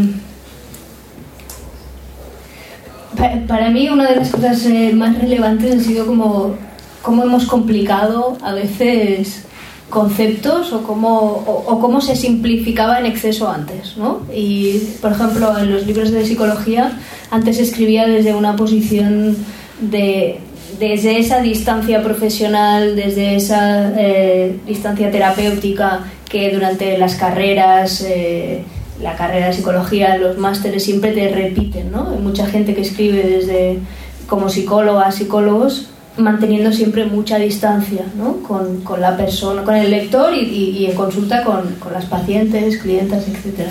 [3.17, 6.55] pa- para mí, una de las cosas eh, más relevantes ha sido como
[7.03, 9.43] cómo hemos complicado a veces
[9.91, 14.23] conceptos o cómo, o, cómo se simplificaba en exceso antes, ¿no?
[14.35, 16.99] Y, por ejemplo, en los libros de psicología,
[17.31, 19.37] antes escribía desde una posición
[19.81, 20.41] de
[20.81, 28.63] desde esa distancia profesional, desde esa eh, distancia terapéutica que durante las carreras, eh,
[29.01, 32.11] la carrera de psicología, los másteres siempre te repiten, ¿no?
[32.11, 33.79] Hay mucha gente que escribe desde
[34.27, 38.37] como psicóloga, psicólogos, manteniendo siempre mucha distancia ¿no?
[38.39, 42.07] con, con la persona, con el lector y, y- y en consulta con, con las
[42.07, 43.67] pacientes, clientas, etc.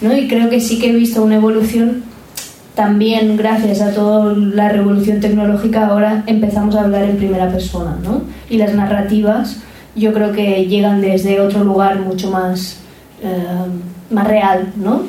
[0.00, 0.16] ¿no?
[0.16, 2.04] Y creo que sí que he visto una evolución
[2.74, 8.22] también gracias a toda la revolución tecnológica ahora empezamos a hablar en primera persona ¿no?
[8.50, 9.58] y las narrativas
[9.94, 12.78] yo creo que llegan desde otro lugar mucho más,
[13.22, 13.44] eh,
[14.10, 15.02] más real ¿no?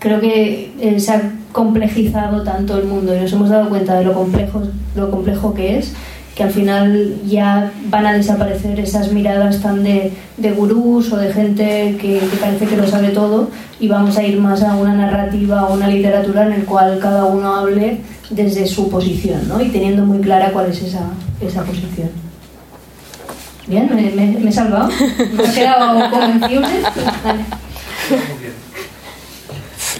[0.00, 1.22] creo que se ha
[1.58, 4.62] complejizado tanto el mundo y nos hemos dado cuenta de lo complejo,
[4.94, 5.92] lo complejo que es
[6.36, 11.32] que al final ya van a desaparecer esas miradas tan de, de gurús o de
[11.32, 14.94] gente que, que parece que lo sabe todo y vamos a ir más a una
[14.94, 17.98] narrativa o una literatura en el cual cada uno hable
[18.30, 19.60] desde su posición ¿no?
[19.60, 21.00] y teniendo muy clara cuál es esa,
[21.40, 22.10] esa posición.
[23.66, 24.88] Bien, me, me- me he salvado.
[25.36, 26.68] ¿Me ha quedado convencible?
[27.24, 27.40] Vale.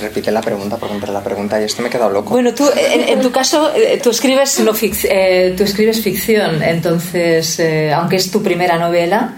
[0.01, 2.31] Repite la pregunta, porque entre la pregunta y esto me he quedado loco.
[2.31, 6.63] Bueno, tú, en, en tu caso, eh, tú escribes, no fic- eh, tú escribes ficción,
[6.63, 9.35] entonces, eh, aunque es tu primera novela,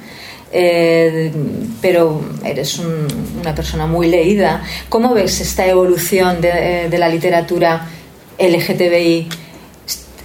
[0.53, 1.31] eh,
[1.81, 3.07] pero eres un-
[3.41, 4.63] una persona muy leída.
[4.89, 6.51] ¿Cómo ves esta evolución de,
[6.85, 7.87] eh, de la literatura
[8.39, 9.29] LGTBI?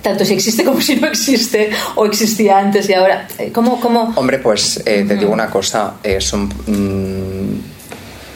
[0.02, 3.28] Tanto si existe como si no existe, o existía antes y ahora.
[3.40, 7.75] Eh, ¿Cómo, cómo, Hombre, pues eh, te digo una cosa, eh, son, mm,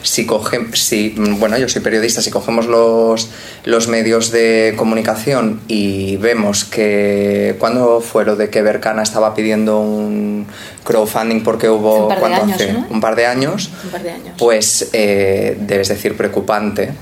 [0.02, 3.28] si coge, si, bueno, yo soy periodista, si cogemos los,
[3.64, 9.80] los medios de comunicación y vemos que cuando fue lo de que Bercana estaba pidiendo
[9.80, 10.46] un
[10.84, 12.72] crowdfunding porque hubo Un par de ¿cuánto años, hace?
[12.72, 12.86] ¿no?
[12.90, 14.34] un par de años, un par de años?
[14.38, 16.92] pues eh, debes decir preocupante.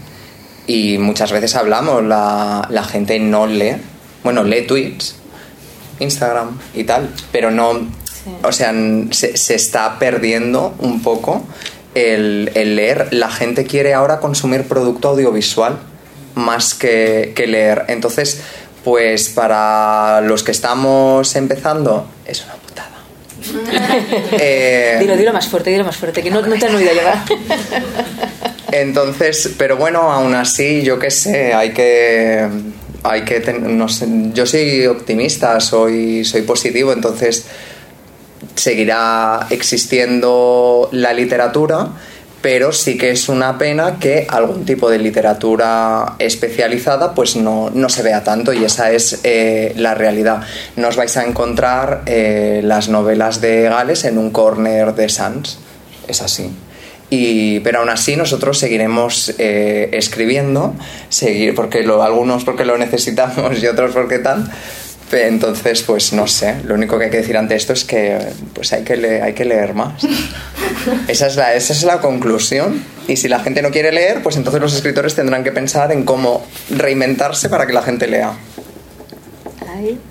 [0.66, 3.76] Y muchas veces hablamos, la, la gente no lee,
[4.22, 5.14] bueno, lee tweets,
[5.98, 7.88] Instagram y tal, pero no,
[8.42, 8.74] o sea,
[9.10, 11.46] se, se está perdiendo un poco
[11.98, 13.08] el, el leer.
[13.12, 15.78] La gente quiere ahora consumir producto audiovisual
[16.34, 17.84] más que, que leer.
[17.88, 18.40] Entonces,
[18.84, 22.88] pues para los que estamos empezando, es una putada.
[24.32, 27.24] Eh, Dilo, dilo más fuerte, dilo más fuerte, que no, no te han oído llegar.
[28.72, 32.46] Entonces, pero bueno, aún así, yo qué sé, hay que.
[33.04, 37.46] Hay que ten- no sé, yo soy optimista, soy, soy positivo, entonces
[38.58, 41.88] seguirá existiendo la literatura,
[42.40, 47.88] pero sí que es una pena que algún tipo de literatura especializada pues no, no
[47.88, 50.42] se vea tanto y esa es eh, la realidad.
[50.76, 55.58] No os vais a encontrar eh, las novelas de Gales en un corner de Sans,
[56.06, 56.50] es así.
[57.10, 60.74] Y, pero aún así nosotros seguiremos eh, escribiendo,
[61.08, 64.50] seguir, porque lo, algunos porque lo necesitamos y otros porque tal.
[65.10, 68.18] Entonces, pues no sé, lo único que hay que decir ante esto es que
[68.54, 70.02] pues hay que, le- hay que leer más.
[71.08, 72.82] Esa es, la, esa es la conclusión.
[73.08, 76.04] Y si la gente no quiere leer, pues entonces los escritores tendrán que pensar en
[76.04, 78.32] cómo reinventarse para que la gente lea.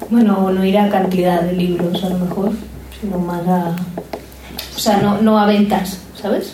[0.10, 2.52] Bueno, o no ir a cantidad de libros a lo mejor,
[3.02, 3.76] sino más a...
[4.76, 6.54] O sea, no, no a ventas, ¿sabes?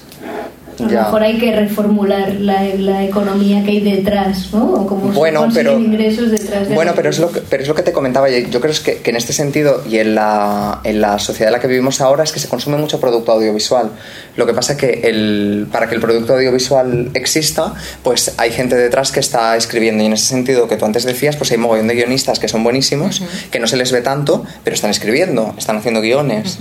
[0.79, 1.03] A lo Ya.
[1.03, 4.73] mejor hay que reformular la, la economía que hay detrás, ¿no?
[4.73, 7.63] O cómo se Bueno, consiguen pero- ingresos detrás de Bueno, pero es, lo que, pero
[7.63, 8.29] es lo que te comentaba.
[8.29, 11.49] y Yo creo es que, que en este sentido y en la, en la sociedad
[11.49, 13.91] en la que vivimos ahora es que se consume mucho producto audiovisual.
[14.35, 17.73] Lo que pasa es que el, para que el producto audiovisual exista,
[18.03, 20.03] pues hay gente detrás que está escribiendo.
[20.03, 22.63] Y en ese sentido que tú antes decías, pues hay mogollón de guionistas que son
[22.63, 23.21] buenísimos,
[23.51, 26.59] que no se les ve tanto, pero están escribiendo, están haciendo guiones.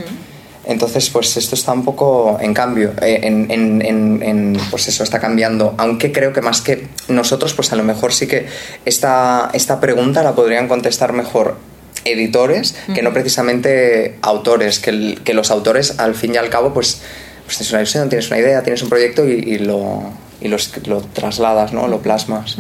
[0.65, 5.03] Entonces, pues esto está un poco en cambio, eh, en, en- en- en, pues eso
[5.03, 8.47] está cambiando, aunque creo que más que nosotros, pues a lo mejor sí que
[8.85, 11.57] esta, esta pregunta la podrían contestar mejor
[12.05, 16.73] editores que no precisamente autores, que, el- que los autores al fin y al cabo,
[16.73, 17.01] pues,
[17.45, 20.03] pues tienes una visión, tienes una idea, tienes un proyecto y, y lo,
[20.41, 21.89] y los- lo trasladas, ¿no?
[21.89, 22.57] lo plasmas.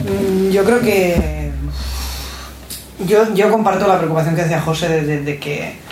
[0.00, 1.44] Mm, Yo creo que.
[3.06, 5.82] Yo, yo comparto la preocupación que decía José de, de- de que.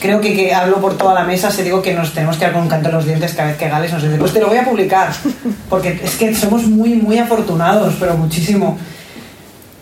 [0.00, 2.54] Creo que, que hablo por toda la mesa, se digo que nos tenemos que dar
[2.54, 4.48] con un canto en los dientes cada vez que Gales nos dice, pues te lo
[4.48, 5.10] voy a publicar.
[5.68, 8.78] Porque es que somos muy, muy afortunados, pero muchísimo.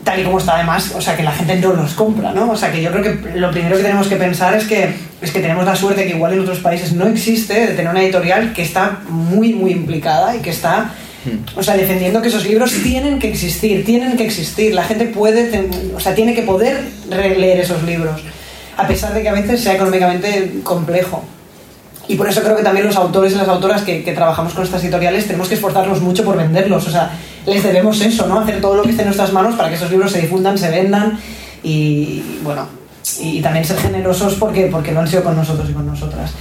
[0.03, 2.51] Tal y como está además, o sea, que la gente no los compra, ¿no?
[2.51, 5.31] O sea, que yo creo que lo primero que tenemos que pensar es que, es
[5.31, 8.51] que tenemos la suerte que igual en otros países no existe de tener una editorial
[8.51, 10.91] que está muy, muy implicada y que está
[11.55, 14.73] o sea, defendiendo que esos libros tienen que existir, tienen que existir.
[14.73, 18.21] La gente puede, o sea, tiene que poder releer esos libros,
[18.77, 21.23] a pesar de que a veces sea económicamente complejo.
[22.07, 24.63] Y por eso creo que también los autores y las autoras que, que trabajamos con
[24.63, 26.85] estas editoriales tenemos que esforzarnos mucho por venderlos.
[26.85, 27.11] O sea,
[27.45, 28.39] les debemos eso, ¿no?
[28.39, 30.69] Hacer todo lo que esté en nuestras manos para que esos libros se difundan, se
[30.69, 31.17] vendan
[31.63, 32.67] y, bueno,
[33.19, 36.31] y, también ser generosos porque, porque lo han sido con nosotros y con nosotras.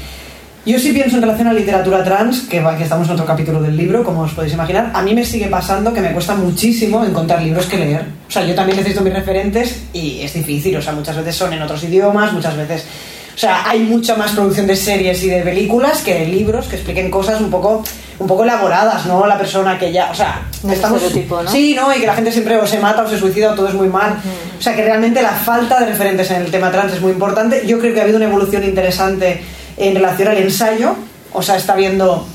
[0.65, 3.77] Yo sí pienso en relación a literatura trans, que, que estamos en otro capítulo del
[3.77, 4.93] libro, como os podéis imaginar.
[4.95, 8.05] A mí me sigue pasando que me cuesta muchísimo encontrar libros que leer.
[8.29, 10.77] O sea, yo también necesito mis referentes y es difícil.
[10.77, 12.87] O sea, muchas veces son en otros idiomas, muchas veces...
[13.35, 16.77] O sea, hay mucha más producción de series y de películas que de libros que
[16.77, 17.83] expliquen cosas un poco,
[18.21, 19.27] un poco elaboradas, ¿no?
[19.27, 20.13] La persona que ya...
[20.13, 21.51] O sea, Un estereotipo, ¿no?
[21.51, 21.93] Sí, ¿no?
[21.93, 23.89] Y que la gente siempre o se mata o se suicida o todo es muy
[23.89, 24.17] mal.
[24.57, 27.67] O sea, que realmente la falta de referentes en el tema trans es muy importante.
[27.67, 29.43] Yo creo que ha habido una evolución interesante
[29.77, 30.95] en relación al ensayo.
[31.33, 32.27] O sea, está viendo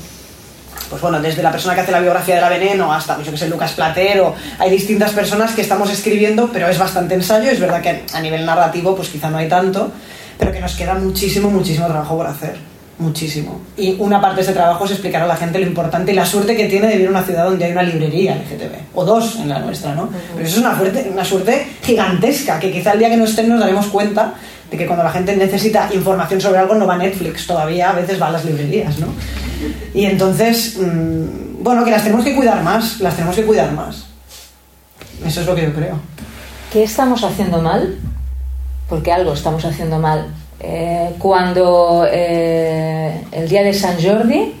[0.88, 3.32] pues bueno, desde la persona que hace la biografía de la Veneno hasta, pues yo
[3.32, 7.60] que sé, Lucas Platero, hay distintas personas que estamos escribiendo, pero es bastante ensayo, es
[7.60, 9.92] verdad que a nivel narrativo pues quizá no hay tanto,
[10.38, 12.56] pero que nos queda muchísimo, muchísimo trabajo por hacer,
[12.98, 13.60] muchísimo.
[13.76, 16.26] Y una parte de ese trabajo es explicar a la gente lo importante y la
[16.26, 19.36] suerte que tiene de vivir en una ciudad donde hay una librería LGTB, o dos
[19.36, 20.08] en la nuestra, ¿no?
[20.34, 23.48] Pero eso es una suerte, una suerte gigantesca, que quizá el día que no estén
[23.48, 24.34] nos daremos cuenta
[24.70, 27.94] de que cuando la gente necesita información sobre algo no va a Netflix, todavía a
[27.94, 29.06] veces va a las librerías, ¿no?
[29.94, 34.06] Y entonces, mm, bueno, que las tenemos que cuidar más, las tenemos que cuidar más.
[35.24, 35.98] Eso es lo que yo creo.
[36.72, 37.98] ¿Qué estamos haciendo mal?
[38.88, 40.28] Porque algo estamos haciendo mal.
[40.60, 44.54] Eh, cuando eh, el día de San Jordi,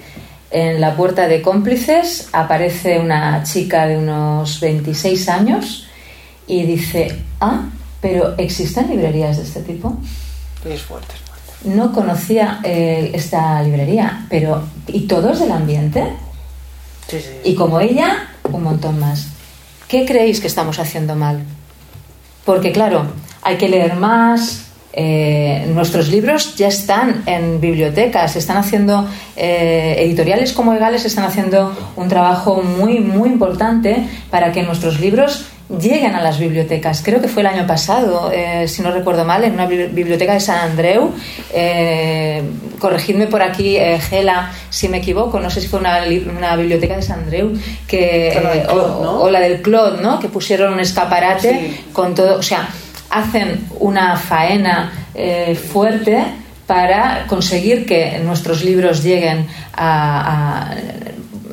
[0.50, 5.86] en la puerta de cómplices, aparece una chica de unos 26 años
[6.46, 7.66] y dice, ah,
[8.00, 9.96] pero ¿existen librerías de este tipo?
[10.64, 11.76] Es fuerte, es fuerte.
[11.76, 16.04] No conocía eh, esta librería, pero ¿y todos del ambiente?
[17.08, 17.30] Sí, sí.
[17.44, 19.28] Y como ella, un montón más.
[19.88, 21.42] ¿Qué creéis que estamos haciendo mal?
[22.44, 23.06] Porque claro,
[23.42, 24.67] hay que leer más.
[24.92, 29.06] Eh, nuestros libros ya están en bibliotecas, están haciendo
[29.36, 35.46] eh, editoriales como Egales están haciendo un trabajo muy muy importante para que nuestros libros
[35.68, 37.02] lleguen a las bibliotecas.
[37.04, 40.32] Creo que fue el año pasado, eh, si no recuerdo mal, en una bibli- biblioteca
[40.32, 41.12] de San Andreu.
[42.78, 43.76] Corregidme por aquí,
[44.08, 45.40] Gela, si me equivoco.
[45.40, 47.52] No sé si fue una, li- una biblioteca de San Andreu
[47.86, 49.20] que, Clot, o, ¿no?
[49.22, 50.18] o la del Clot, ¿no?
[50.20, 51.80] Que pusieron un escaparate Sí.
[51.92, 52.38] con todo.
[52.38, 52.68] O sea,
[53.10, 56.22] hacen una faena eh, fuerte
[56.66, 60.70] para conseguir que nuestros libros lleguen a,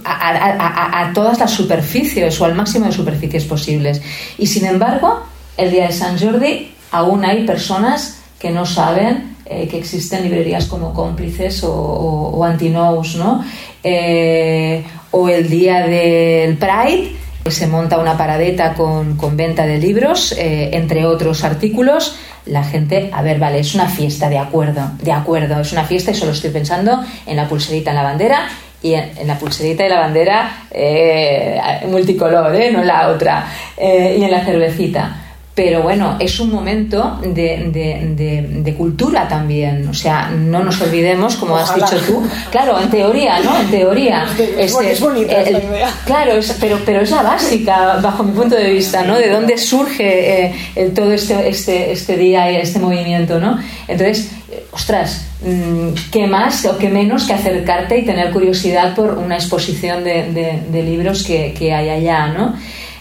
[0.04, 4.02] a- a- todas las superficies o al máximo de superficies posibles.
[4.38, 5.24] Y sin embargo,
[5.58, 10.66] el día de San Jordi aún hay personas que no saben eh, que existen librerías
[10.66, 13.44] como cómplices o, o, o antinous, ¿no?
[13.84, 17.16] Eh, o el día del Pride,
[17.52, 22.16] se monta una paradeta con, con venta de libros, eh, entre otros artículos.
[22.46, 26.12] La gente, a ver, vale, es una fiesta, de acuerdo, de acuerdo, es una fiesta
[26.12, 28.48] y solo estoy pensando en la pulserita en la bandera
[28.82, 32.72] y en, la pulserita y la bandera eh, multicolor, ¿eh?
[32.72, 33.48] no en la otra,
[33.78, 35.25] y en la cervecita.
[35.56, 39.88] Pero bueno, es un momento de, de- de- de cultura también.
[39.88, 41.86] O sea, no nos olvidemos, como Ojalá.
[41.86, 42.24] has dicho tú.
[42.52, 43.58] Claro, en teoría, ¿no?
[43.58, 44.26] En teoría.
[44.60, 45.90] Es bon- es bonita esta idea.
[46.06, 49.16] Claro, es- pero, pero es la básica, bajo mi punto de vista, ¿no?
[49.16, 53.58] De dónde surge eh, el- todo este, este, este día y este movimiento, ¿no?
[53.88, 59.18] Entonces, eh, ostras, mm, ¿qué más o qué menos que acercarte y tener curiosidad por
[59.18, 62.56] una exposición de, de- de libros que, que hay allá, ¿no?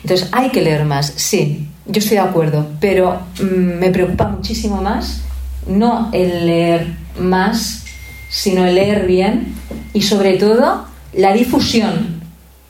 [0.05, 4.81] Entonces, hay que leer más, sí, yo estoy de acuerdo, pero mm, me preocupa muchísimo
[4.81, 5.25] más
[5.67, 7.85] no el leer más,
[8.29, 9.55] sino el leer bien
[9.93, 12.23] y sobre todo la difusión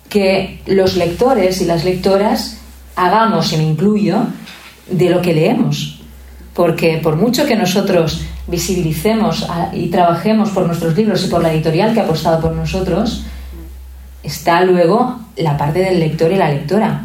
[0.09, 2.59] que los lectores y las lectoras
[2.97, 4.27] hagamos, y me incluyo,
[4.89, 6.03] de lo que leemos.
[6.53, 11.95] Porque por mucho que nosotros visibilicemos y trabajemos por nuestros libros y por la editorial
[11.95, 13.25] que ha apostado por nosotros,
[14.23, 17.03] está luego la parte del lector y la lectora.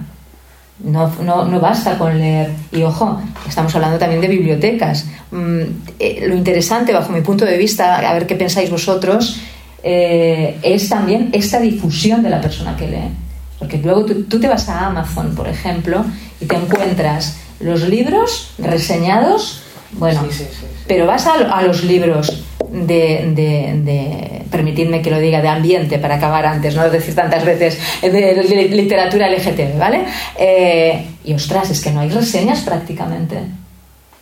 [0.83, 2.51] No, no, no basta con leer.
[2.71, 5.07] Y ojo, estamos hablando también de bibliotecas.
[5.31, 5.61] Mm,
[5.99, 9.41] eh, lo interesante, bajo mi punto de vista, a ver qué pensáis vosotros,
[9.83, 13.09] eh, es también esta difusión de la persona que lee.
[13.57, 16.05] Porque luego tú, tú te vas a Amazon, por ejemplo,
[16.39, 21.83] y te encuentras los libros reseñados, bueno, Sí, sí, sí, pero vas a, a los
[21.83, 27.13] libros de, de- de- permitidme que lo diga, de ambiente, para acabar antes, no decir
[27.15, 30.05] tantas veces, de, li- literatura LGTB, ¿vale?
[30.37, 33.37] Eh, y ostras, es que no hay reseñas prácticamente.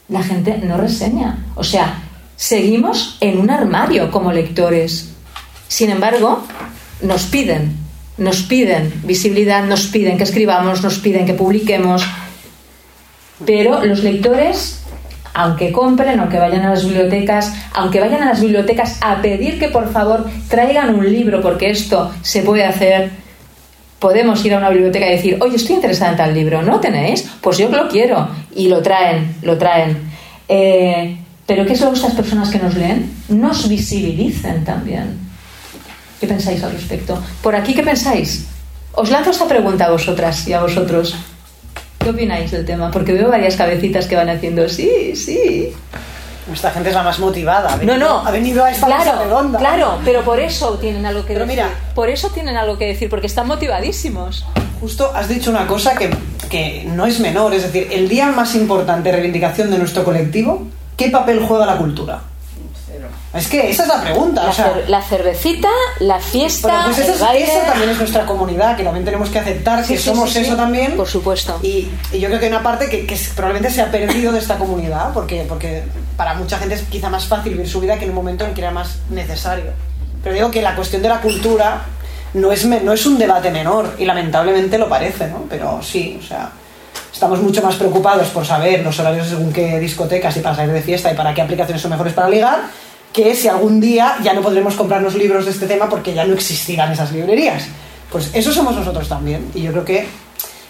[0.10, 1.46] La gente no reseña.
[1.56, 2.02] O sea,
[2.36, 5.10] seguimos en un armario como lectores.
[5.68, 6.44] Sin embargo,
[7.02, 7.76] nos piden,
[8.18, 12.06] nos piden visibilidad, nos piden que escribamos, nos piden que publiquemos.
[13.46, 14.82] Pero los lectores,
[15.38, 19.70] aunque compren, aunque vayan a las bibliotecas, aunque vayan a las bibliotecas a pedir que
[19.70, 23.12] por favor traigan un libro porque esto se puede hacer,
[24.00, 27.30] podemos ir a una biblioteca y decir, oye, estoy interesada en tal libro, ¿no tenéis?
[27.40, 28.28] Pues yo lo quiero.
[28.56, 30.10] Y lo traen, lo traen.
[30.50, 33.14] Eh, pero ¿qué es lo que estas personas que nos leen?
[33.30, 35.20] Nos visibilicen también.
[36.20, 37.22] ¿Qué pensáis al respecto?
[37.44, 38.48] ¿Por aquí qué pensáis?
[38.94, 41.16] Os lanzo esta pregunta a vosotras y a vosotros.
[42.08, 42.90] ¿Qué opináis del tema?
[42.90, 45.74] Porque veo varias cabecitas que van haciendo sí, sí.
[46.54, 47.68] Esta gente es la más motivada.
[47.74, 48.26] Ha No, venido, no.
[48.26, 49.60] Ha venido a esta mesa claro, redonda.
[49.60, 51.62] claro, pero por eso tienen algo que Pero decir.
[51.64, 51.70] mira.
[51.94, 54.46] por eso tienen algo que decir, porque están motivadísimos.
[54.80, 56.10] Justo has dicho una cosa que,
[56.50, 60.66] que no es menor, es decir, el día más importante de reivindicación de nuestro colectivo,
[60.96, 62.22] ¿qué papel juega la cultura?
[63.34, 64.44] Es que esa es la pregunta.
[64.44, 65.68] La, o sea, cer- la cervecita,
[66.00, 67.52] la fiesta, Bueno, pues esa, el baile.
[67.68, 70.46] también es nuestra comunidad, que también tenemos que aceptar Sí, que sí, somos sí, sí.
[70.46, 70.96] eso también.
[70.96, 71.60] Por supuesto.
[71.62, 74.58] Y, y yo creo que hay una parte que, probablemente se ha perdido de esta
[74.58, 75.84] comunidad, porque, porque
[76.16, 78.54] para mucha gente es quizá más fácil vivir su vida que en un momento en
[78.54, 79.66] que era más necesario.
[80.24, 81.84] Pero digo que la cuestión de la cultura
[82.34, 85.44] no es, me- no es un debate menor, y lamentablemente lo parece, ¿no?
[85.50, 86.50] Pero sí, o sea,
[87.18, 90.84] estamos mucho más preocupados por saber los horarios según qué discotecas y para salir de
[90.84, 92.60] fiesta y para qué aplicaciones son mejores para ligar,
[93.12, 96.36] que si algún día ya no podremos comprarnos libros de este tema porque ya no
[96.36, 97.64] existirán esas librerías.
[98.12, 99.50] Pues eso somos nosotros también.
[99.56, 100.08] Y yo creo que,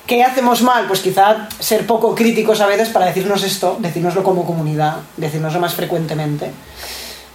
[0.05, 0.85] ¿qué hacemos mal?
[0.87, 5.73] Pues quizá ser poco críticos a veces para decirnos esto, decírnoslo como comunidad, decírnoslo más
[5.73, 6.51] frecuentemente.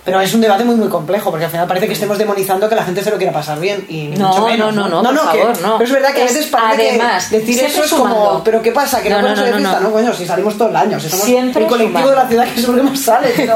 [0.05, 2.75] Pero es un debate muy muy complejo, porque al final parece que estemos demonizando que
[2.75, 3.87] la gente se lo quiera pasar bien.
[3.89, 5.79] Y No, mucho menos, no, no, no, por que- favor, no.
[5.79, 8.61] Pero es verdad que a Es veces parece además, que decir eso es como, pero
[8.63, 9.01] ¿qué pasa?
[9.01, 9.87] Que no, No, no, podemos ir no, no, no.
[9.89, 12.11] no, coño, si salimos todo el año, si somos Siempre el colectivo sumando.
[12.11, 13.33] de la ciudad que más sale.
[13.37, 13.55] Pero,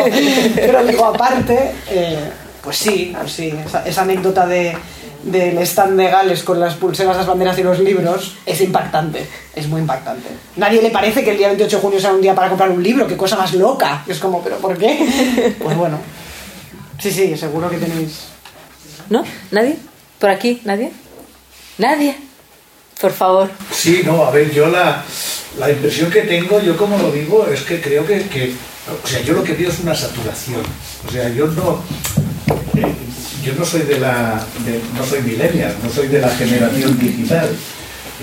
[0.54, 2.30] pero digo, aparte, eh,
[2.62, 4.76] pues sí, pues sí, esa, esa anécdota de
[5.24, 9.66] del stand de Gales con las pulseras, las banderas y los libros es impactante, es
[9.66, 10.28] muy impactante.
[10.54, 12.80] Nadie le parece que el día 28 de junio sea un día para comprar un
[12.80, 14.04] libro, qué cosa más loca.
[14.06, 15.56] Es como, ¿pero por qué?
[15.60, 15.98] Pues bueno,
[16.98, 18.20] sí, sí, seguro que tenéis...
[19.10, 19.24] ¿No?
[19.50, 19.76] ¿Nadie?
[20.18, 20.60] ¿Por aquí?
[20.64, 20.90] ¿Nadie?
[21.78, 22.16] ¿Nadie?
[23.00, 23.50] Por favor.
[23.72, 25.04] Sí, no, a ver, yo la,
[25.58, 28.54] la impresión que tengo, yo como lo digo, es que creo que, que-
[29.04, 30.62] o sea, yo lo que veo es una saturación.
[31.06, 31.82] O sea, yo no,
[32.76, 32.94] eh,
[33.44, 37.50] yo no soy de la, de- no soy millennial, no soy de la generación digital.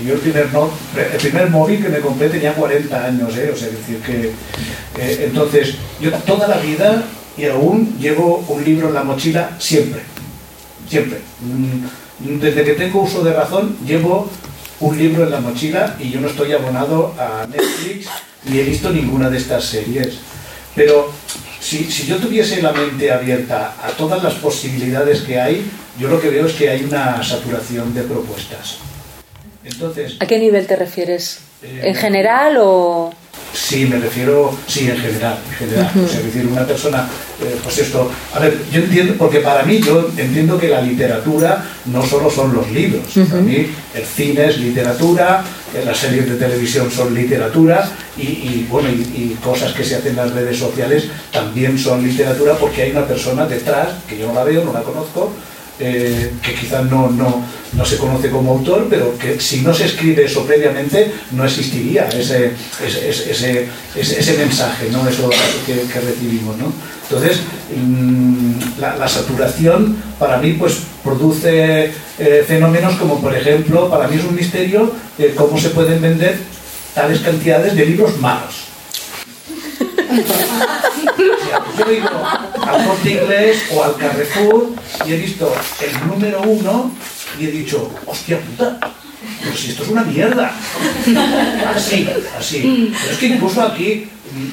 [0.02, 3.52] Y Yo el primer, no, el primer móvil que me compré tenía 40 años, ¿eh?
[3.54, 4.32] o sea, es decir que,
[5.00, 7.04] eh, entonces, yo toda la vida
[7.36, 10.02] y aún llevo un libro en la mochila siempre,
[10.88, 11.18] siempre.
[11.40, 14.30] Mm, Desde que tengo uso de razón, llevo
[14.80, 18.06] un libro en la mochila y yo no estoy abonado a Netflix
[18.44, 20.18] ni he visto ninguna de estas series.
[20.76, 21.10] Pero
[21.60, 25.64] si, si yo tuviese la mente abierta a todas las posibilidades que hay,
[25.98, 28.76] yo lo que veo es que hay una saturación de propuestas.
[29.64, 31.40] Entonces, ¿A qué nivel te refieres?
[31.62, 33.12] Eh, ¿En general o...?
[33.54, 35.90] Sí, me refiero, sí, en general, en general.
[36.04, 37.08] O sea, es decir, una persona,
[37.40, 41.64] eh, pues esto, a ver, yo entiendo, porque para mí yo entiendo que la literatura
[41.86, 45.44] no solo son los libros, para mí el cine es literatura,
[45.74, 49.96] eh, las series de televisión son literatura y, y, bueno, y, y cosas que se
[49.96, 54.26] hacen en las redes sociales también son literatura porque hay una persona detrás, que yo
[54.26, 55.32] no la veo, no la conozco,
[55.80, 57.42] eh, que quizás no, no,
[57.72, 62.08] no se conoce como autor, pero que si no se escribe eso previamente no existiría
[62.08, 62.52] ese,
[62.84, 65.08] ese, ese, ese, ese- mensaje, ¿no?
[65.08, 65.28] eso
[65.66, 66.56] que, que recibimos.
[66.58, 66.72] ¿no?
[67.08, 67.40] Entonces,
[67.76, 74.16] mm, la, la saturación para mí pues, produce eh, fenómenos como, por ejemplo, para mí
[74.16, 76.38] es un misterio eh, cómo se pueden vender
[76.94, 78.64] tales cantidades de libros malos.
[80.14, 82.08] O sea, Yo ido
[82.66, 84.70] al corte inglés o al Carrefour
[85.06, 86.90] y he visto el número uno
[87.38, 88.78] y he dicho, hostia puta,
[89.42, 90.52] pero si esto es una mierda.
[91.74, 92.08] Así,
[92.38, 92.92] así.
[93.00, 94.08] Pero es que incluso aquí,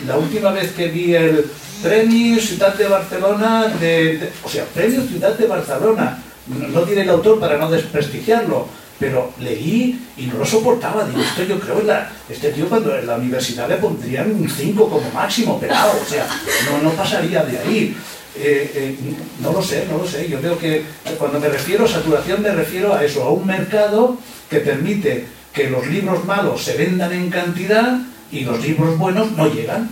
[0.07, 1.45] la última vez que vi el
[1.81, 7.09] Premio Ciudad de Barcelona, de, o sea, Premio Ciudad de Barcelona, no, no diré el
[7.09, 8.67] autor para no desprestigiarlo,
[9.01, 11.03] pero leí y no lo soportaba.
[11.05, 14.87] Digo, esto yo creo la- este tío cuando en la universidad le pondrían un 5
[14.87, 16.27] como máximo, pelado, o sea,
[16.69, 17.97] no, no pasaría de ahí.
[18.37, 18.95] Eh, eh,
[19.41, 20.29] no lo sé, no lo sé.
[20.29, 20.83] Yo veo que
[21.17, 24.17] cuando me refiero a saturación me refiero a eso, a un mercado
[24.49, 27.97] que permite que los libros malos se vendan en cantidad
[28.31, 29.89] y los libros buenos no llegan.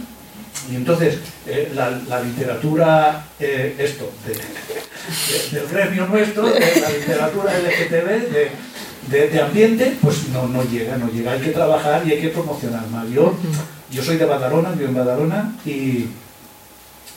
[0.71, 1.17] Y entonces
[1.47, 1.89] eh, la,
[2.21, 8.51] literatura, esto, de- de- del gremio nuestro, de la literatura LGTB, de,
[9.09, 11.31] de- de ambiente, pues no, no llega, no llega.
[11.33, 13.09] Hay que trabajar y hay que promocionar más.
[13.09, 13.33] Yo,
[13.91, 16.05] yo soy de Badalona, vivo en Badalona y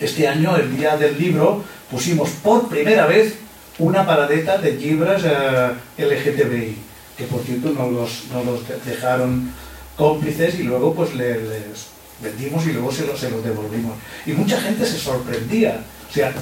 [0.00, 3.34] este año, el día del libro, pusimos por primera vez
[3.78, 6.76] una paradeta de libros eh, LGTBI,
[7.16, 9.50] que por cierto no los, no los de- dejaron
[9.96, 11.86] cómplices y luego pues le- les
[12.22, 13.92] vendimos y luego se los, se los devolvimos.
[14.26, 15.80] Y mucha gente se sorprendía,
[16.12, 16.32] o sea,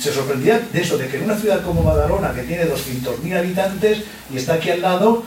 [0.00, 3.98] se sorprendía de eso, de que en una ciudad como Badalona, que tiene 200.000 habitantes
[4.32, 5.24] y está aquí al lado,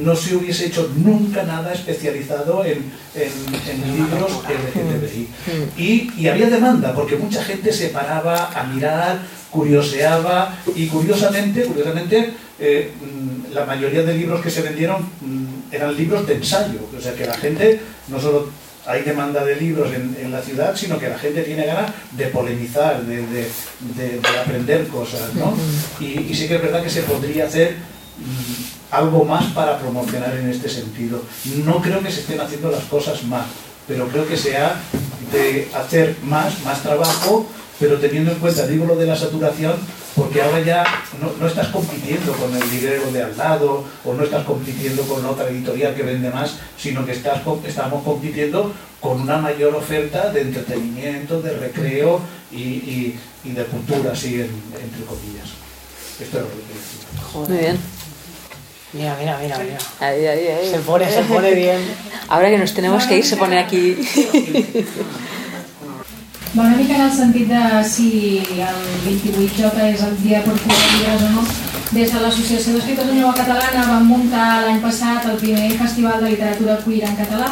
[0.00, 5.28] no se hubiese hecho nunca nada especializado en, en- en libros LGTBI.
[5.76, 9.18] Y, y había demanda, porque mucha gente se paraba a mirar,
[9.50, 12.92] curioseaba, y curiosamente, curiosamente, eh,
[13.52, 17.26] la mayoría de libros que se vendieron mm, eran libros de ensayo, o sea que
[17.26, 18.48] la gente no solo
[18.86, 22.26] hay demanda de libros en, en la ciudad, sino que la gente tiene ganas de
[22.26, 23.48] polemizar, de, de-
[23.96, 25.54] de- de aprender cosas, ¿no?
[26.00, 27.72] Y, y sí que es verdad que se podría hacer
[28.18, 31.22] mm, algo más para promocionar en este sentido.
[31.64, 33.44] No creo que se estén haciendo las cosas mal,
[33.88, 34.76] pero creo que se ha
[35.32, 37.46] de hacer más, más trabajo,
[37.80, 39.74] pero teniendo en cuenta, digo lo de la saturación,
[40.16, 40.84] porque ahora ya
[41.20, 45.24] no, no estás compitiendo con el librero de al lado o no estás compitiendo con
[45.26, 50.42] otra editorial que vende más, sino que estás, estamos compitiendo con una mayor oferta de
[50.42, 52.20] entretenimiento, de recreo
[52.52, 55.48] y, y- y de cultura, así en- entre comillas.
[56.20, 57.48] Esto es lo que quería decir.
[57.48, 57.78] Muy bien.
[58.92, 59.78] Mira, mira, mira, mira.
[59.98, 60.70] Ahí, ahí, ahí.
[60.70, 61.80] Se pone, se pone bien.
[62.28, 63.96] Ahora que nos tenemos que ir, se pone aquí.
[66.56, 68.08] Va una mica en el sentit de si
[68.38, 71.46] el 28J és el dia per poder llibres o no.
[71.90, 76.78] Des de l'Associació d'Escriptors Llengua Catalana vam muntar l'any passat el primer festival de literatura
[76.84, 77.50] queer en català,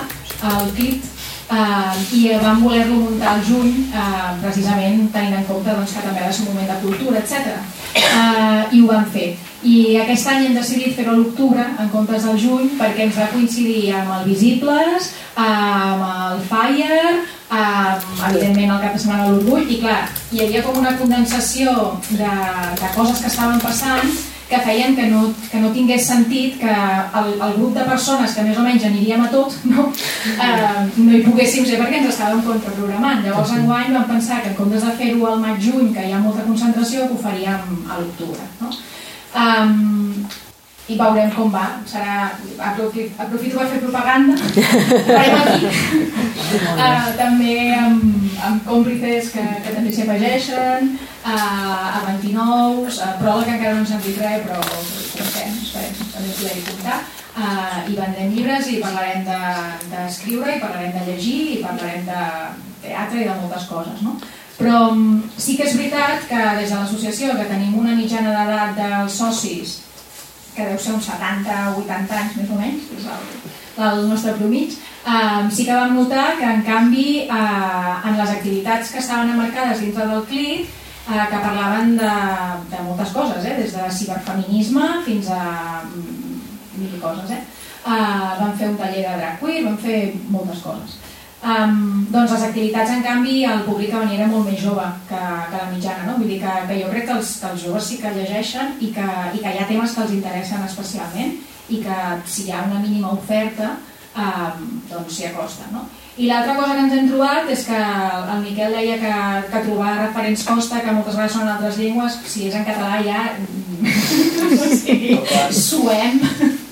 [0.52, 1.10] el CLIT,
[1.50, 6.22] eh, i vam voler-lo muntar al juny eh, precisament tenint en compte doncs, que també
[6.22, 7.58] de ser un moment de cultura, etc.
[7.98, 9.32] Eh, I ho vam fer.
[9.62, 13.30] I aquest any hem decidit fer-ho a l'octubre en comptes del juny perquè ens va
[13.34, 17.04] coincidir amb el Visibles, amb el Fire,
[17.52, 20.02] amb, evidentment el cap de setmana de l'Orgull i clar,
[20.32, 21.72] hi havia com una condensació
[22.10, 22.36] de,
[22.80, 24.12] de coses que estaven passant
[24.52, 28.44] que feien que no, que no tingués sentit que el, el grup de persones que
[28.44, 29.86] més o menys aniríem a tot no,
[30.32, 33.24] eh, no hi poguéssim ser perquè ens estàvem contraprogramant.
[33.24, 36.44] Llavors enguany vam pensar que en comptes de fer-ho al maig-juny, que hi ha molta
[36.44, 38.48] concentració, que ho faríem a l'octubre.
[38.60, 38.72] No?
[39.32, 40.24] Um,
[40.90, 41.64] i veurem com va.
[41.86, 44.34] Serà, aprofito, aprofito per fer propaganda.
[45.06, 45.70] Farem aquí.
[46.52, 48.02] Uh, també amb,
[48.48, 50.92] amb còmplices que, que també s'hi afegeixen,
[51.22, 56.10] uh, a 29, uh, pròleg que encara no ens han dit res, però comptem, esperem
[56.16, 56.98] també poder-hi comptar.
[57.32, 59.22] Uh, I vendrem llibres i parlarem
[59.92, 62.26] d'escriure, de, i parlarem de llegir, i parlarem de
[62.82, 64.02] teatre i de moltes coses.
[64.02, 64.18] No?
[64.58, 68.76] Però um, sí que és veritat que des de l'associació, que tenim una mitjana d'edat
[68.76, 69.78] dels socis
[70.56, 73.24] que deu ser uns 70 o 80 anys més o menys, és el,
[73.88, 74.76] el nostre promig,
[75.06, 79.80] eh, sí que vam notar que en canvi eh, en les activitats que estaven emmarcades
[79.80, 80.68] dintre del CLIC
[81.08, 82.12] eh, que parlaven de,
[82.70, 87.30] de moltes coses, eh, des de ciberfeminisme fins a mm, mil coses.
[87.30, 87.42] Eh?
[87.82, 91.00] Eh, vam fer un taller de drag queer, vam fer moltes coses.
[91.42, 95.18] Um, doncs les activitats, en canvi, el públic que venia era molt més jove que,
[95.18, 96.12] que la mitjana, no?
[96.20, 98.92] Vull dir que, que jo crec que els, que els joves sí que llegeixen i
[98.94, 101.32] que, i que hi ha temes que els interessen especialment
[101.74, 101.96] i que
[102.30, 105.82] si hi ha una mínima oferta um, doncs s'hi acosta, no?
[106.14, 109.14] I l'altra cosa que ens hem trobat és que el Miquel deia que,
[109.50, 113.00] que trobar referents costa, que moltes vegades són en altres llengües, si és en català
[113.02, 113.24] ja
[114.62, 115.18] o sigui,
[115.58, 116.22] suem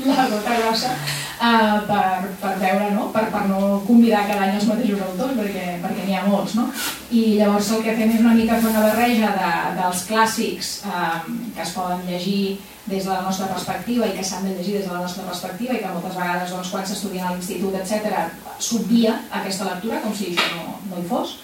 [0.06, 0.94] la gota grossa
[1.40, 3.08] uh, per, per veure, no?
[3.14, 6.56] Per, per no convidar cada any els mateixos autors, perquè, perquè n'hi ha molts.
[6.58, 6.68] No?
[7.10, 11.40] I llavors el que fem és una mica fer una barreja de, dels clàssics um,
[11.56, 12.42] que es poden llegir
[12.90, 15.76] des de la nostra perspectiva i que s'han de llegir des de la nostra perspectiva
[15.76, 20.32] i que moltes vegades doncs, quan s'estudien a l'institut, etc s'obvia aquesta lectura com si
[20.32, 21.36] això no, no hi fos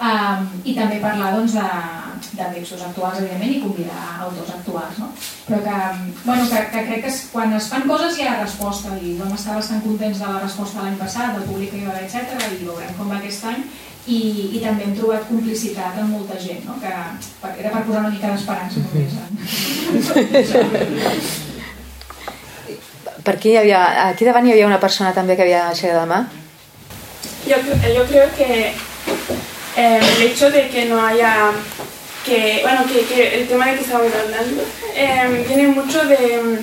[0.00, 1.68] um, i també parlar doncs, de,
[2.38, 4.98] de textos actuals, evidentment, i convidar autors actuals.
[5.02, 5.10] No?
[5.48, 5.76] Però que,
[6.24, 9.36] bueno, que, que crec que es, quan es fan coses hi ha resposta i vam
[9.36, 12.18] estar bastant contents de la resposta l'any passat, del públic que hi va haver, etc.
[12.56, 13.62] i veurem com va aquest any
[14.08, 14.20] i,
[14.56, 16.74] i també hem trobat complicitat amb molta gent, no?
[16.80, 19.12] que era per posar una mica d'esperança només.
[23.20, 26.06] Per aquí, hi havia, aquí davant hi havia una persona també que havia aixecat la
[26.08, 26.20] mà.
[27.46, 27.56] Yo,
[27.92, 28.72] yo creo que
[29.76, 31.52] eh, el hecho de que no haya,
[32.24, 34.62] que, bueno, que, que el tema de que estamos hablando
[34.94, 36.58] eh, mucho de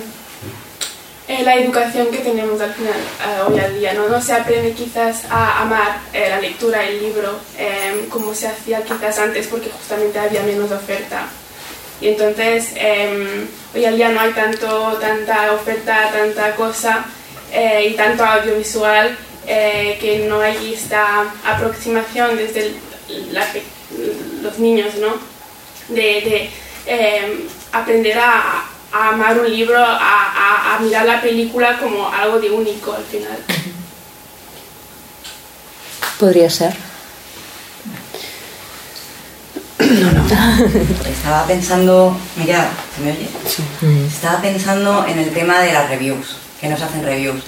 [1.28, 3.00] eh, la educación que tenemos al final,
[3.48, 4.08] hoy al día, ¿no?
[4.08, 7.38] No se aprende quizás a amar la lectura, el libro,
[8.08, 11.26] como se hacía quizás antes porque justamente había menos oferta.
[12.00, 12.72] Y entonces
[13.74, 17.04] hoy al día no hay tanto, tanta oferta, tanta cosa
[17.84, 19.16] y tanto audiovisual
[19.46, 22.87] que no hay esta aproximación desde el
[24.42, 25.14] los niños, ¿no?
[25.94, 26.50] De,
[26.86, 33.04] em, aprender a, amar un libro, a, mirar la película como algo de único al
[33.04, 33.38] final.
[36.18, 36.74] Podría ser.
[39.78, 40.24] No, no.
[41.08, 43.28] Estaba pensando, queda, ¿se me oye?
[43.80, 44.06] Mm.
[44.06, 47.42] Estaba pensando en el tema de las reviews, que nos hacen reviews.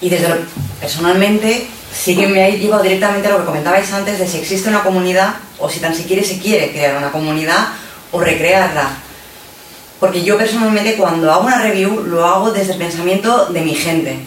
[0.00, 0.36] Y desde lo,
[0.80, 4.68] personalmente sí que me ha llevado directamente a lo que comentabais antes de si existe
[4.68, 7.68] una comunidad o si tan siquiera se quiere crear una comunidad
[8.12, 8.90] o recrearla.
[9.98, 14.20] Porque yo personalmente cuando hago una review lo hago desde el pensamiento de mi gente.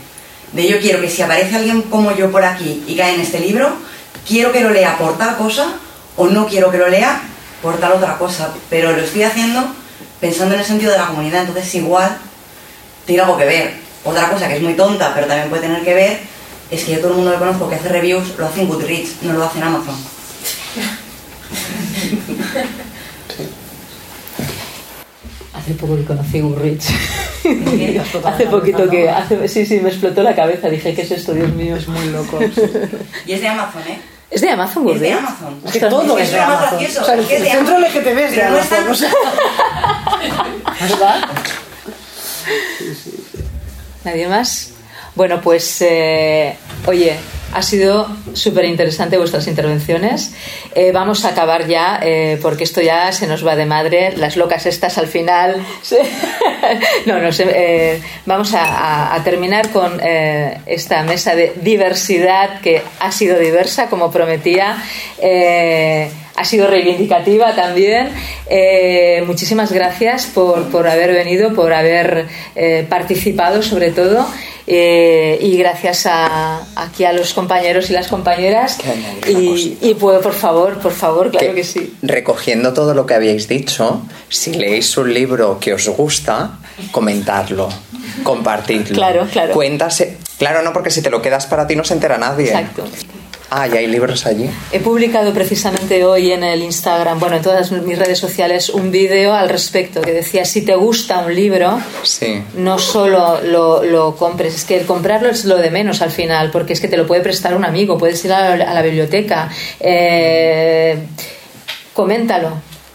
[0.52, 3.39] De yo quiero que si aparece alguien como yo por aquí y cae en este
[3.39, 3.72] libro,
[4.27, 5.73] quiero que lo lea por tal cosa
[6.18, 7.22] o no quiero que lo lea
[7.61, 8.49] por tal otra cosa.
[8.69, 9.64] Pero lo estoy haciendo
[10.19, 12.18] pensando en el sentido de la comunidad, entonces igual
[13.06, 13.73] tiene algo que ver.
[14.03, 16.19] Otra cosa que es muy tonta, pero también puede tener que ver,
[16.71, 19.23] es que yo todo el mundo que conozco que hace reviews lo hace en Goodreads,
[19.23, 19.95] no lo hace en Amazon.
[25.53, 26.87] Hace poco que conocí Goodreads.
[28.25, 29.09] hace poquito que...
[29.09, 30.69] Hace, sí, sí, me explotó la cabeza.
[30.69, 31.75] Dije, ¿qué es esto, Dios mío?
[31.75, 32.39] Es muy loco.
[33.27, 34.01] y es de Amazon, ¿eh?
[34.31, 35.61] ¿Es de Amazon Es de Amazon.
[35.65, 36.79] Es que todo es, de Amazon.
[36.83, 39.07] O sea, el centro LGTB es de Amazon.
[40.79, 41.29] ¿Verdad?
[44.03, 44.71] ¿Nadie más?
[45.15, 46.55] Bueno, pues, eh,
[46.85, 47.17] oye,
[47.53, 50.33] Ha sido súper interesante vuestras intervenciones.
[50.73, 54.15] Eh, vamos a acabar ya, eh, porque esto ya se nos va de madre.
[54.15, 55.61] Las locas estas al final.
[57.05, 58.01] no, no sé.
[58.25, 64.77] Vamos a, terminar con esta mesa de diversidad que ha sido diversa, como prometía
[66.35, 68.09] ha sido reivindicativa también.
[68.49, 74.27] Eh, muchísimas gracias por, por, haber venido, por haber eh, participado sobre todo.
[74.67, 78.77] Eh, y gracias a, aquí a los compañeros y las compañeras.
[79.27, 81.93] Y, y pues, por favor, por favor, claro que, sí.
[82.01, 86.59] Recogiendo todo lo que habéis dicho, si leéis un libro que os gusta,
[86.91, 87.69] comentarlo,
[88.23, 88.95] compartirlo.
[88.95, 89.53] Claro, claro.
[89.53, 90.17] Cuéntase.
[90.37, 92.47] Claro, no, porque si te lo quedas para ti no se entera nadie.
[92.47, 92.85] Exacto.
[93.53, 94.49] Ah, y hay libros allí.
[94.71, 99.33] He publicado precisamente hoy en el Instagram, bueno, en todas mis redes sociales, un vídeo
[99.33, 102.41] al respecto que decía, si te gusta un libro, sí.
[102.55, 106.49] no solo lo, lo, compres, es que el comprarlo es lo de menos al final,
[106.49, 108.81] porque es que te lo puede prestar un amigo, puedes ir a la, a la
[108.81, 109.49] biblioteca,
[109.81, 110.97] eh,
[111.93, 112.53] coméntalo,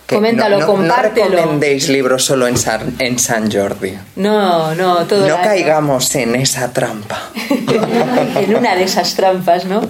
[0.08, 1.30] Coméntalo, no, no, compártelo.
[1.30, 3.92] No recomendéis libros solo en San, en San Jordi.
[4.14, 7.30] No, no, todo No caigamos en esa trampa.
[8.36, 9.82] en una de esas trampas, ¿no?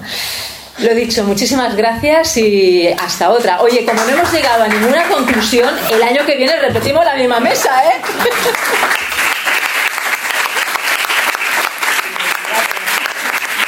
[0.79, 3.61] Lo dicho, muchísimas gracias y hasta otra.
[3.61, 7.39] Oye, como no hemos llegado a ninguna conclusión, el año que viene repetimos la misma
[7.39, 8.01] mesa, ¿eh?